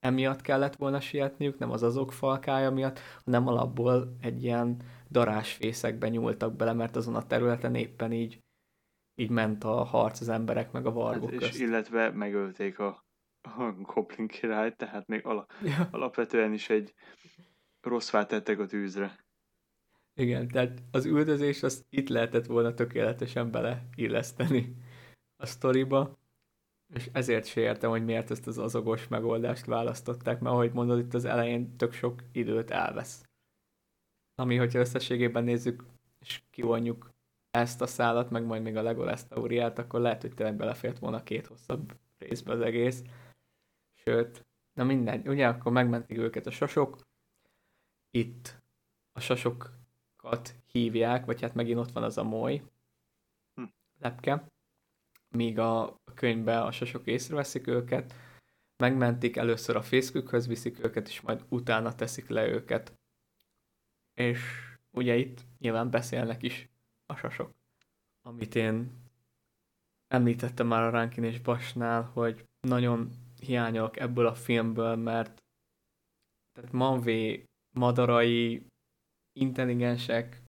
emiatt 0.01 0.41
kellett 0.41 0.77
volna 0.77 1.01
sietniük, 1.01 1.59
nem 1.59 1.71
az 1.71 1.83
azok 1.83 2.13
falkája 2.13 2.71
miatt, 2.71 2.99
hanem 3.25 3.47
alapból 3.47 4.17
egy 4.21 4.45
ilyen 4.45 4.83
darásfészekbe 5.11 6.09
nyúltak 6.09 6.57
bele, 6.57 6.73
mert 6.73 6.97
azon 6.97 7.15
a 7.15 7.27
területen 7.27 7.75
éppen 7.75 8.13
így, 8.13 8.43
így 9.15 9.31
ment 9.31 9.65
a 9.65 9.85
harc 9.85 10.21
az 10.21 10.29
emberek 10.29 10.73
meg 10.73 10.87
a 10.87 10.93
vargok 10.93 11.31
hát, 11.31 11.41
és. 11.41 11.59
Illetve 11.59 12.11
megölték 12.11 12.79
a, 12.79 13.07
a 13.43 13.73
Goblin 13.73 14.27
királyt, 14.27 14.77
tehát 14.77 15.07
még 15.07 15.27
ala, 15.27 15.47
ja. 15.63 15.89
alapvetően 15.91 16.53
is 16.53 16.69
egy 16.69 16.95
rossz 17.81 18.11
tettek 18.11 18.59
a 18.59 18.67
tűzre. 18.67 19.24
Igen, 20.17 20.49
tehát 20.49 20.83
az 20.91 21.05
üldözés 21.05 21.63
azt 21.63 21.87
itt 21.89 22.09
lehetett 22.09 22.47
volna 22.47 22.75
tökéletesen 22.75 23.51
beleilleszteni 23.51 24.77
a 25.37 25.47
sztoriba, 25.47 26.19
és 26.95 27.09
ezért 27.13 27.47
se 27.47 27.61
értem, 27.61 27.91
hogy 27.91 28.05
miért 28.05 28.31
ezt 28.31 28.47
az 28.47 28.59
azogos 28.59 29.09
megoldást 29.09 29.65
választották, 29.65 30.41
mert 30.41 30.55
ahogy 30.55 30.73
mondod, 30.73 30.99
itt 30.99 31.15
az 31.15 31.25
elején 31.25 31.77
tök 31.77 31.93
sok 31.93 32.23
időt 32.33 32.71
elvesz. 32.71 33.29
Ami, 34.35 34.57
hogyha 34.57 34.79
összességében 34.79 35.45
nézzük, 35.45 35.85
és 36.21 36.43
kivonjuk 36.51 37.11
ezt 37.51 37.81
a 37.81 37.87
szállat, 37.87 38.31
meg 38.31 38.45
majd 38.45 38.63
még 38.63 38.77
a 38.77 38.83
Legolas 38.83 39.27
teóriát, 39.27 39.79
akkor 39.79 40.01
lehet, 40.01 40.21
hogy 40.21 40.35
tényleg 40.35 40.57
belefért 40.57 40.99
volna 40.99 41.23
két 41.23 41.47
hosszabb 41.47 41.97
részbe 42.19 42.53
az 42.53 42.61
egész. 42.61 43.03
Sőt, 43.95 44.47
na 44.73 44.85
mindegy, 44.85 45.29
ugye 45.29 45.49
akkor 45.49 45.73
megmentik 45.73 46.19
őket 46.19 46.47
a 46.47 46.51
sosok, 46.51 47.01
itt 48.11 48.63
a 49.13 49.21
sasokat 50.25 50.55
hívják, 50.73 51.25
vagy 51.25 51.41
hát 51.41 51.55
megint 51.55 51.79
ott 51.79 51.93
van 51.93 52.03
az 52.03 52.19
a 52.19 52.23
moly 52.23 52.63
hm. 53.55 53.65
lepke, 53.99 54.47
míg 55.29 55.59
a 55.59 55.97
könyvben 56.15 56.63
a 56.63 56.73
sosok 56.73 57.07
észreveszik 57.07 57.67
őket, 57.67 58.15
megmentik, 58.77 59.37
először 59.37 59.77
a 59.77 59.83
fészkükhöz 59.83 60.47
viszik 60.47 60.85
őket, 60.85 61.09
és 61.09 61.21
majd 61.21 61.45
utána 61.49 61.95
teszik 61.95 62.29
le 62.29 62.47
őket. 62.47 62.93
És 64.15 64.41
ugye 64.91 65.17
itt 65.17 65.45
nyilván 65.59 65.91
beszélnek 65.91 66.43
is 66.43 66.69
a 67.07 67.17
sasok. 67.17 67.55
Amit 68.23 68.55
én 68.55 68.91
említettem 70.09 70.67
már 70.67 70.83
a 70.83 70.91
Rankin 70.91 71.25
és 71.25 71.41
Basnál, 71.41 72.03
hogy 72.03 72.45
nagyon 72.61 73.11
hiányolok 73.41 73.97
ebből 73.97 74.27
a 74.27 74.35
filmből, 74.35 74.97
mert 74.97 75.43
tehát 76.53 76.73
Manvé 76.73 77.45
madarai, 77.71 78.67
intelligensek, 79.39 80.43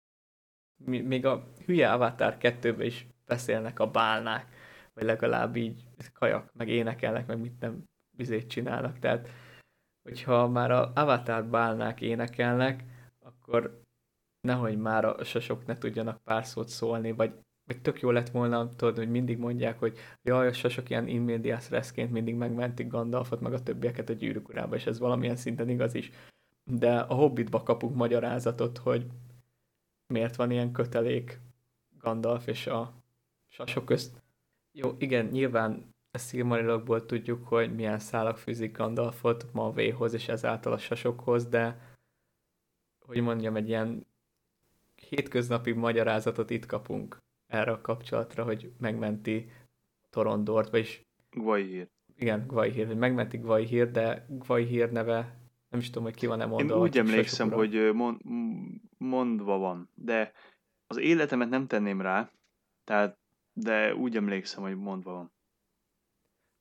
még 0.86 1.26
a 1.26 1.48
hülye 1.66 1.92
Avatar 1.92 2.38
2 2.38 2.84
is 2.84 3.08
beszélnek 3.26 3.80
a 3.80 3.92
bálnák 3.92 4.54
vagy 4.96 5.04
legalább 5.04 5.56
így 5.56 5.84
kajak, 6.14 6.50
meg 6.54 6.70
énekelnek, 6.70 7.28
meg 7.28 7.40
mit 7.40 7.60
nem 7.60 7.84
vizét 8.18 8.48
csinálnak. 8.48 9.00
Tehát, 9.00 9.30
hogyha 10.04 10.48
már 10.48 10.72
a 10.72 10.92
Avatar 10.96 11.46
bálnák 11.46 12.02
énekelnek, 12.02 12.84
akkor 13.20 13.82
nehogy 14.48 14.78
már 14.78 15.06
a 15.06 15.24
sasok 15.24 15.66
ne 15.66 15.78
tudjanak 15.78 16.24
pár 16.24 16.46
szót 16.46 16.68
szólni, 16.68 17.12
vagy, 17.12 17.34
vagy 17.68 17.82
tök 17.82 18.00
jó 18.00 18.12
lett 18.12 18.30
volna, 18.30 18.76
tudod, 18.76 18.98
hogy 18.98 19.10
mindig 19.10 19.38
mondják, 19.38 19.80
hogy 19.80 19.98
jaj, 20.24 20.48
a 20.48 20.54
sasok 20.54 20.90
ilyen 20.90 21.08
inmédiás 21.08 21.70
reszként 21.70 22.12
mindig 22.12 22.36
megmentik 22.36 22.88
Gandalfot, 22.88 23.42
meg 23.42 23.54
a 23.54 23.64
többieket 23.64 24.10
a 24.10 24.14
gyűrűk 24.14 24.50
urába, 24.50 24.76
és 24.76 24.86
ez 24.86 25.00
valamilyen 25.00 25.36
szinten 25.36 25.70
igaz 25.70 25.94
is. 25.94 26.12
De 26.72 27.00
a 27.00 27.14
Hobbitba 27.14 27.64
kapunk 27.64 27.96
magyarázatot, 27.96 28.78
hogy 28.78 29.12
miért 30.08 30.36
van 30.36 30.52
ilyen 30.52 30.72
kötelék 30.72 31.40
Gandalf 32.00 32.48
és 32.48 32.68
a 32.68 32.94
sasok 33.48 33.86
közt. 33.86 34.22
Jó, 34.72 34.96
igen, 34.98 35.26
nyilván 35.26 35.94
a 36.12 36.18
Silmarilokból 36.18 37.06
tudjuk, 37.06 37.48
hogy 37.48 37.76
milyen 37.76 38.00
szálak 38.00 38.38
fűzik 38.38 38.78
Gandalfot 38.78 39.54
Mavéhoz 39.54 40.14
és 40.14 40.28
ezáltal 40.28 40.74
a 40.74 40.78
sasokhoz, 40.78 41.46
de 41.46 41.94
hogy 43.06 43.22
mondjam, 43.22 43.56
egy 43.56 43.68
ilyen 43.68 44.06
hétköznapi 44.96 45.72
magyarázatot 45.72 46.50
itt 46.50 46.66
kapunk 46.66 47.18
erre 47.48 47.72
a 47.72 47.82
kapcsolatra, 47.82 48.44
hogy 48.44 48.72
megmenti 48.80 49.52
Torondort, 50.10 50.70
vagyis... 50.70 51.02
Gvaihír. 51.30 51.88
Igen, 52.16 52.48
Gvaihír, 52.48 52.88
hogy 52.88 52.98
megmenti 52.98 53.38
Gvaihír, 53.38 53.92
de 53.92 54.26
Gvaihír 54.30 54.92
neve, 54.92 55.38
nem 55.76 55.84
is 55.84 55.90
tudom, 55.90 56.04
hogy 56.04 56.16
ki 56.16 56.26
van-e 56.26 56.46
mondva. 56.46 56.76
Én 56.76 56.82
úgy 56.82 56.98
emlékszem, 56.98 57.52
hogy 57.52 57.94
mond, 57.94 58.22
mondva 58.98 59.58
van, 59.58 59.90
de 59.94 60.32
az 60.88 60.98
életemet 60.98 61.50
nem 61.50 61.68
tenném 61.68 62.02
rá, 62.02 62.32
tehát 62.84 63.18
de 63.54 63.96
úgy 63.96 64.16
emlékszem, 64.16 64.64
hogy 64.64 64.76
mondva 64.76 65.12
van. 65.12 65.32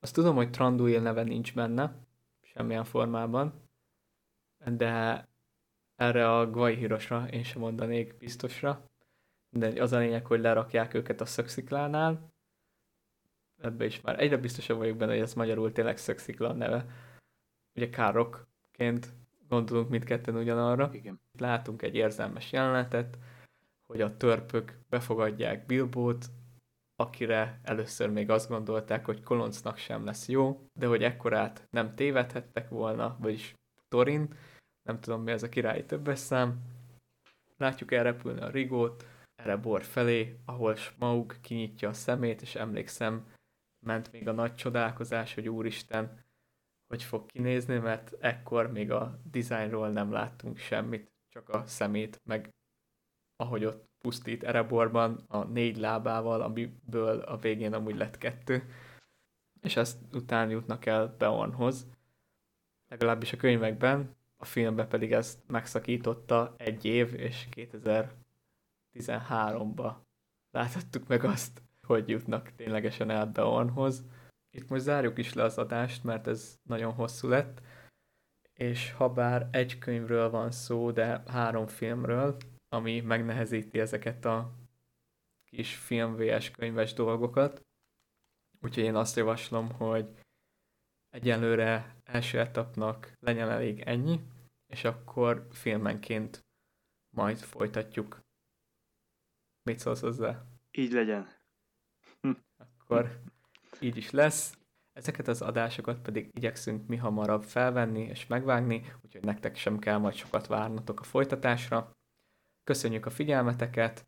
Azt 0.00 0.14
tudom, 0.14 0.34
hogy 0.34 0.50
Tranduil 0.50 1.00
neve 1.00 1.22
nincs 1.22 1.54
benne, 1.54 2.06
semmilyen 2.42 2.84
formában, 2.84 3.68
de 4.64 5.24
erre 5.94 6.36
a 6.36 6.50
Gvajhirosra 6.50 7.28
én 7.28 7.42
sem 7.42 7.60
mondanék 7.60 8.16
biztosra. 8.18 8.90
De 9.50 9.82
az 9.82 9.92
a 9.92 9.98
lényeg, 9.98 10.26
hogy 10.26 10.40
lerakják 10.40 10.94
őket 10.94 11.20
a 11.20 11.26
szöksziklánál. 11.26 12.32
Ebbe 13.62 13.84
is 13.84 14.00
már 14.00 14.20
egyre 14.20 14.36
biztosabb 14.36 14.78
vagyok 14.78 14.96
benne, 14.96 15.12
hogy 15.12 15.20
ez 15.20 15.34
magyarul 15.34 15.72
tényleg 15.72 15.96
szöksziklán 15.96 16.56
neve. 16.56 16.86
Ugye 17.76 17.90
károkként 18.76 19.12
gondolunk 19.48 19.88
mindketten 19.88 20.36
ugyanarra. 20.36 20.90
Igen. 20.92 21.20
Látunk 21.38 21.82
egy 21.82 21.94
érzelmes 21.94 22.52
jelenetet, 22.52 23.18
hogy 23.86 24.00
a 24.00 24.16
törpök 24.16 24.78
befogadják 24.88 25.66
Bilbót, 25.66 26.26
akire 26.96 27.60
először 27.62 28.10
még 28.10 28.30
azt 28.30 28.48
gondolták, 28.48 29.04
hogy 29.04 29.22
Koloncnak 29.22 29.76
sem 29.76 30.04
lesz 30.04 30.28
jó, 30.28 30.66
de 30.72 30.86
hogy 30.86 31.02
ekkorát 31.02 31.66
nem 31.70 31.94
tévedhettek 31.94 32.68
volna, 32.68 33.16
vagyis 33.20 33.54
Torin, 33.88 34.34
nem 34.82 35.00
tudom 35.00 35.22
mi 35.22 35.30
ez 35.30 35.42
a 35.42 35.48
királyi 35.48 35.84
többes 35.84 36.18
szám. 36.18 36.60
Látjuk 37.56 37.92
elrepülni 37.92 38.40
a 38.40 38.50
rigót, 38.50 39.06
bor 39.62 39.82
felé, 39.82 40.36
ahol 40.44 40.74
Smaug 40.74 41.40
kinyitja 41.40 41.88
a 41.88 41.92
szemét, 41.92 42.42
és 42.42 42.54
emlékszem, 42.54 43.26
ment 43.86 44.12
még 44.12 44.28
a 44.28 44.32
nagy 44.32 44.54
csodálkozás, 44.54 45.34
hogy 45.34 45.48
úristen, 45.48 46.23
hogy 46.94 47.02
fog 47.02 47.26
kinézni, 47.26 47.78
mert 47.78 48.12
ekkor 48.20 48.72
még 48.72 48.90
a 48.90 49.20
dizájnról 49.30 49.88
nem 49.88 50.12
láttunk 50.12 50.58
semmit, 50.58 51.12
csak 51.28 51.48
a 51.48 51.66
szemét, 51.66 52.20
meg 52.24 52.54
ahogy 53.36 53.64
ott 53.64 53.88
pusztít 53.98 54.42
Ereborban 54.42 55.24
a 55.28 55.44
négy 55.44 55.76
lábával, 55.76 56.40
amiből 56.40 57.20
a 57.20 57.36
végén 57.36 57.74
amúgy 57.74 57.96
lett 57.96 58.18
kettő, 58.18 58.68
és 59.60 59.76
ezt 59.76 59.98
után 60.12 60.50
jutnak 60.50 60.86
el 60.86 61.14
Beornhoz. 61.18 61.86
Legalábbis 62.88 63.32
a 63.32 63.36
könyvekben, 63.36 64.16
a 64.36 64.44
filmben 64.44 64.88
pedig 64.88 65.12
ezt 65.12 65.38
megszakította 65.46 66.54
egy 66.56 66.84
év, 66.84 67.14
és 67.14 67.48
2013-ba 68.92 69.94
láthattuk 70.50 71.08
meg 71.08 71.24
azt, 71.24 71.62
hogy 71.82 72.08
jutnak 72.08 72.54
ténylegesen 72.56 73.10
el 73.10 73.26
Beornhoz. 73.26 74.04
Itt 74.54 74.68
most 74.68 74.82
zárjuk 74.82 75.18
is 75.18 75.32
le 75.32 75.42
az 75.42 75.58
adást, 75.58 76.04
mert 76.04 76.26
ez 76.26 76.58
nagyon 76.62 76.92
hosszú 76.92 77.28
lett, 77.28 77.62
és 78.52 78.92
ha 78.92 79.12
bár 79.12 79.48
egy 79.52 79.78
könyvről 79.78 80.30
van 80.30 80.50
szó, 80.50 80.90
de 80.90 81.22
három 81.26 81.66
filmről, 81.66 82.36
ami 82.68 83.00
megnehezíti 83.00 83.80
ezeket 83.80 84.24
a 84.24 84.52
kis 85.44 85.76
film 85.76 86.16
VS 86.16 86.50
könyves 86.50 86.92
dolgokat. 86.92 87.66
Úgyhogy 88.60 88.84
én 88.84 88.94
azt 88.94 89.16
javaslom, 89.16 89.72
hogy 89.72 90.08
egyelőre 91.10 91.96
első 92.04 92.38
etapnak 92.38 93.12
legyen 93.20 93.50
elég 93.50 93.80
ennyi, 93.80 94.20
és 94.66 94.84
akkor 94.84 95.46
filmenként 95.50 96.44
majd 97.16 97.38
folytatjuk. 97.38 98.20
Mit 99.62 99.78
szólsz 99.78 100.00
hozzá? 100.00 100.44
Így 100.70 100.92
legyen. 100.92 101.28
Akkor 102.56 103.23
így 103.84 103.96
is 103.96 104.10
lesz. 104.10 104.56
Ezeket 104.92 105.28
az 105.28 105.42
adásokat 105.42 105.98
pedig 105.98 106.28
igyekszünk 106.32 106.86
mi 106.86 106.96
hamarabb 106.96 107.42
felvenni 107.42 108.00
és 108.00 108.26
megvágni, 108.26 108.92
úgyhogy 109.04 109.24
nektek 109.24 109.56
sem 109.56 109.78
kell 109.78 109.98
majd 109.98 110.14
sokat 110.14 110.46
várnatok 110.46 111.00
a 111.00 111.04
folytatásra. 111.04 111.90
Köszönjük 112.64 113.06
a 113.06 113.10
figyelmeteket, 113.10 114.06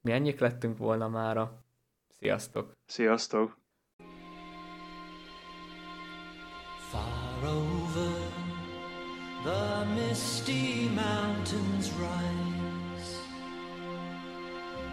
mi 0.00 0.12
ennyik 0.12 0.40
lettünk 0.40 0.78
volna 0.78 1.08
mára. 1.08 1.64
Sziasztok! 2.08 2.72
Sziasztok! 2.84 3.60
Far 6.90 7.44
over 7.44 8.30
the 9.44 9.84
misty 9.84 10.88
mountains 10.88 11.90
rise, 11.98 13.18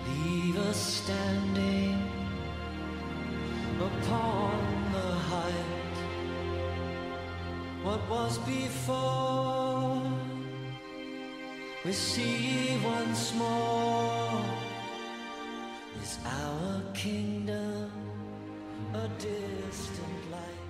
leave 0.05 0.69
us 0.69 0.77
standing 0.77 1.88
upon 3.81 4.91
the 4.91 5.11
height. 5.31 5.97
What 7.83 8.01
was 8.09 8.37
before, 8.39 10.01
we 11.85 11.93
see 11.93 12.77
once 12.83 13.33
more. 13.35 14.41
Is 16.01 16.17
our 16.25 16.81
kingdom 16.93 17.91
a 18.93 19.07
distant 19.17 20.31
light? 20.31 20.68